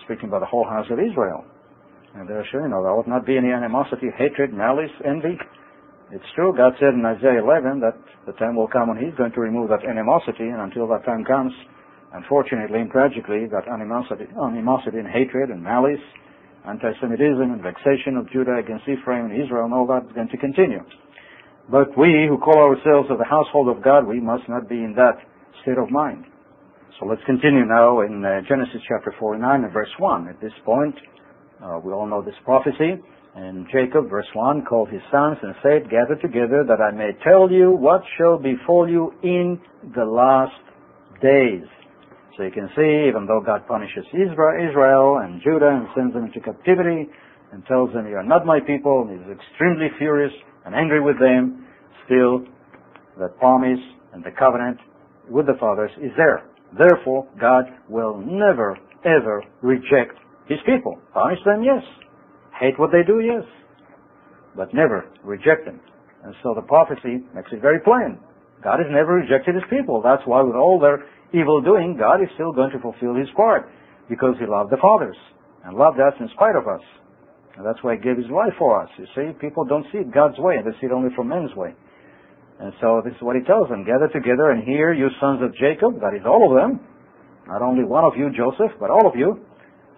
speaking 0.06 0.30
about 0.30 0.46
the 0.46 0.54
whole 0.54 0.70
house 0.70 0.86
of 0.94 1.02
Israel. 1.02 1.42
And 2.14 2.30
there 2.30 2.46
sure, 2.54 2.62
you 2.62 2.70
know, 2.70 2.86
there 2.86 2.94
ought 2.94 3.10
not 3.10 3.26
be 3.26 3.42
any 3.42 3.50
animosity, 3.50 4.14
hatred, 4.22 4.54
malice, 4.54 4.94
envy. 5.02 5.34
It's 6.14 6.30
true, 6.38 6.54
God 6.54 6.78
said 6.78 6.94
in 6.94 7.02
Isaiah 7.02 7.42
11 7.42 7.82
that 7.82 7.98
the 8.30 8.38
time 8.38 8.56
will 8.56 8.70
come 8.70 8.94
when 8.94 9.02
He's 9.02 9.18
going 9.18 9.34
to 9.34 9.42
remove 9.42 9.74
that 9.74 9.82
animosity, 9.82 10.46
and 10.46 10.62
until 10.62 10.86
that 10.94 11.06
time 11.10 11.26
comes, 11.26 11.54
Unfortunately 12.14 12.80
and 12.80 12.90
tragically, 12.90 13.46
that 13.52 13.68
animosity, 13.68 14.26
animosity 14.42 14.98
and 14.98 15.08
hatred 15.08 15.50
and 15.50 15.62
malice 15.62 16.02
anti-Semitism 16.68 17.42
and 17.42 17.62
vexation 17.62 18.18
of 18.18 18.30
Judah 18.32 18.58
against 18.58 18.88
Ephraim 18.88 19.32
and 19.32 19.42
Israel 19.42 19.66
and 19.66 19.74
all 19.74 19.88
that 19.88 20.06
is 20.06 20.14
going 20.14 20.30
to 20.30 20.38
continue. 20.38 20.84
But 21.72 21.96
we 21.98 22.26
who 22.28 22.38
call 22.38 22.58
ourselves 22.58 23.10
of 23.12 23.18
the 23.18 23.30
household 23.30 23.70
of 23.70 23.84
God, 23.84 24.08
we 24.08 24.20
must 24.20 24.50
not 24.50 24.68
be 24.68 24.76
in 24.76 24.94
that 24.98 25.22
state 25.62 25.78
of 25.78 25.90
mind. 25.92 26.26
So 27.00 27.06
let's 27.06 27.22
continue 27.26 27.64
now 27.66 28.02
in 28.02 28.26
uh, 28.26 28.42
Genesis 28.50 28.82
chapter 28.88 29.14
49 29.20 29.64
and 29.64 29.72
verse 29.72 29.94
1. 30.00 30.28
At 30.28 30.42
this 30.42 30.52
point, 30.66 30.96
uh, 31.64 31.80
we 31.84 31.94
all 31.94 32.08
know 32.08 32.22
this 32.22 32.36
prophecy. 32.44 32.98
And 33.36 33.68
Jacob, 33.72 34.10
verse 34.10 34.28
1, 34.34 34.66
called 34.66 34.90
his 34.90 35.02
sons 35.12 35.38
and 35.44 35.54
said, 35.62 35.90
Gather 35.90 36.20
together 36.20 36.66
that 36.68 36.82
I 36.82 36.92
may 36.92 37.12
tell 37.24 37.50
you 37.52 37.72
what 37.72 38.02
shall 38.18 38.38
befall 38.38 38.90
you 38.90 39.14
in 39.24 39.62
the 39.96 40.04
last 40.04 40.60
days. 41.22 41.64
So 42.40 42.46
you 42.46 42.52
can 42.56 42.72
see, 42.72 43.12
even 43.12 43.28
though 43.28 43.44
God 43.46 43.68
punishes 43.68 44.08
Israel 44.16 45.20
and 45.20 45.44
Judah 45.44 45.76
and 45.76 45.92
sends 45.92 46.14
them 46.14 46.24
into 46.24 46.40
captivity 46.40 47.12
and 47.52 47.66
tells 47.68 47.92
them, 47.92 48.08
You 48.08 48.16
are 48.16 48.24
not 48.24 48.46
my 48.46 48.62
people, 48.64 49.04
and 49.04 49.20
is 49.20 49.28
extremely 49.28 49.92
furious 49.98 50.32
and 50.66 50.74
angry 50.74 51.04
with 51.04 51.20
them, 51.20 51.68
still 52.06 52.48
the 53.20 53.28
promise 53.44 53.84
and 54.14 54.24
the 54.24 54.32
covenant 54.32 54.80
with 55.28 55.48
the 55.48 55.60
fathers 55.60 55.92
is 56.00 56.12
there. 56.16 56.48
Therefore, 56.80 57.28
God 57.42 57.66
will 57.90 58.24
never, 58.24 58.78
ever 59.04 59.44
reject 59.62 60.16
his 60.48 60.60
people. 60.66 60.96
Punish 61.14 61.40
them, 61.44 61.62
yes. 61.62 61.84
Hate 62.58 62.80
what 62.80 62.92
they 62.94 63.04
do, 63.06 63.20
yes. 63.20 63.44
But 64.56 64.74
never 64.74 65.12
reject 65.26 65.66
them. 65.66 65.82
And 66.24 66.34
so 66.42 66.54
the 66.56 66.62
prophecy 66.62 67.20
makes 67.36 67.52
it 67.52 67.62
very 67.62 67.82
plain. 67.82 68.18
God 68.64 68.80
has 68.80 68.88
never 68.90 69.16
rejected 69.16 69.56
his 69.56 69.64
people. 69.70 70.02
That's 70.02 70.24
why 70.26 70.42
with 70.42 70.56
all 70.56 70.80
their 70.80 71.04
evil 71.34 71.62
doing, 71.62 71.98
God 71.98 72.22
is 72.22 72.30
still 72.36 72.52
going 72.52 72.72
to 72.72 72.80
fulfill 72.80 73.16
his 73.16 73.30
part. 73.36 73.70
Because 74.10 74.36
he 74.40 74.46
loved 74.46 74.72
the 74.72 74.82
fathers. 74.82 75.18
And 75.66 75.78
loved 75.78 76.00
us 76.00 76.14
in 76.20 76.30
spite 76.34 76.56
of 76.56 76.68
us. 76.68 76.82
And 77.58 77.66
that's 77.66 77.84
why 77.84 77.96
he 77.96 78.02
gave 78.02 78.18
his 78.18 78.32
life 78.32 78.54
for 78.58 78.82
us. 78.82 78.90
You 78.98 79.06
see, 79.16 79.38
people 79.40 79.66
don't 79.66 79.86
see 79.92 80.00
it 80.00 80.14
God's 80.14 80.40
way. 80.40 80.58
They 80.64 80.72
see 80.80 80.88
it 80.88 80.96
only 80.96 81.14
from 81.16 81.28
men's 81.28 81.54
way. 81.56 81.76
And 82.60 82.74
so 82.82 83.02
this 83.04 83.14
is 83.14 83.22
what 83.22 83.36
he 83.36 83.44
tells 83.44 83.70
them. 83.70 83.86
Gather 83.86 84.08
together 84.08 84.52
and 84.52 84.64
hear, 84.64 84.94
you 84.94 85.08
sons 85.20 85.42
of 85.44 85.52
Jacob. 85.56 86.00
That 86.02 86.16
is 86.16 86.26
all 86.26 86.48
of 86.48 86.56
them. 86.56 86.80
Not 87.48 87.62
only 87.62 87.84
one 87.84 88.04
of 88.04 88.14
you, 88.16 88.30
Joseph, 88.36 88.72
but 88.80 88.90
all 88.90 89.08
of 89.08 89.16
you 89.16 89.44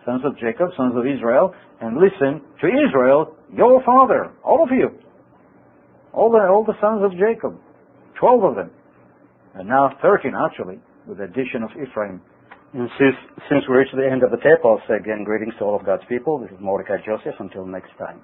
sons 0.05 0.21
of 0.25 0.37
Jacob, 0.37 0.69
sons 0.77 0.93
of 0.95 1.05
Israel, 1.05 1.53
and 1.79 1.97
listen 1.97 2.41
to 2.61 2.67
Israel, 2.67 3.35
your 3.53 3.83
father, 3.83 4.31
all 4.43 4.63
of 4.63 4.69
you. 4.71 4.89
All 6.13 6.31
the, 6.31 6.39
all 6.39 6.65
the 6.65 6.73
sons 6.81 7.03
of 7.03 7.11
Jacob. 7.11 7.59
Twelve 8.19 8.43
of 8.43 8.55
them. 8.55 8.71
And 9.55 9.67
now 9.67 9.89
thirteen 10.01 10.33
actually, 10.35 10.79
with 11.07 11.17
the 11.17 11.25
addition 11.25 11.63
of 11.63 11.71
Ephraim. 11.71 12.21
And 12.73 12.89
since, 12.97 13.15
since 13.49 13.63
we 13.67 13.75
reached 13.75 13.93
the 13.95 14.09
end 14.09 14.23
of 14.23 14.31
the 14.31 14.37
tape, 14.37 14.63
I'll 14.63 14.81
say 14.87 14.95
again 14.95 15.23
greetings 15.23 15.53
to 15.59 15.65
all 15.65 15.75
of 15.75 15.85
God's 15.85 16.03
people. 16.07 16.39
This 16.39 16.49
is 16.51 16.57
Mordecai 16.59 16.97
Joseph. 17.05 17.35
Until 17.39 17.65
next 17.65 17.91
time. 17.97 18.21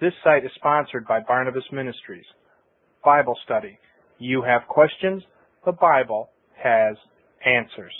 This 0.00 0.12
site 0.22 0.44
is 0.44 0.52
sponsored 0.54 1.08
by 1.08 1.18
Barnabas 1.26 1.64
Ministries. 1.72 2.26
Bible 3.04 3.36
study. 3.44 3.80
You 4.18 4.42
have 4.42 4.68
questions, 4.68 5.24
the 5.64 5.72
Bible 5.72 6.30
has 6.62 6.96
answers. 7.44 7.92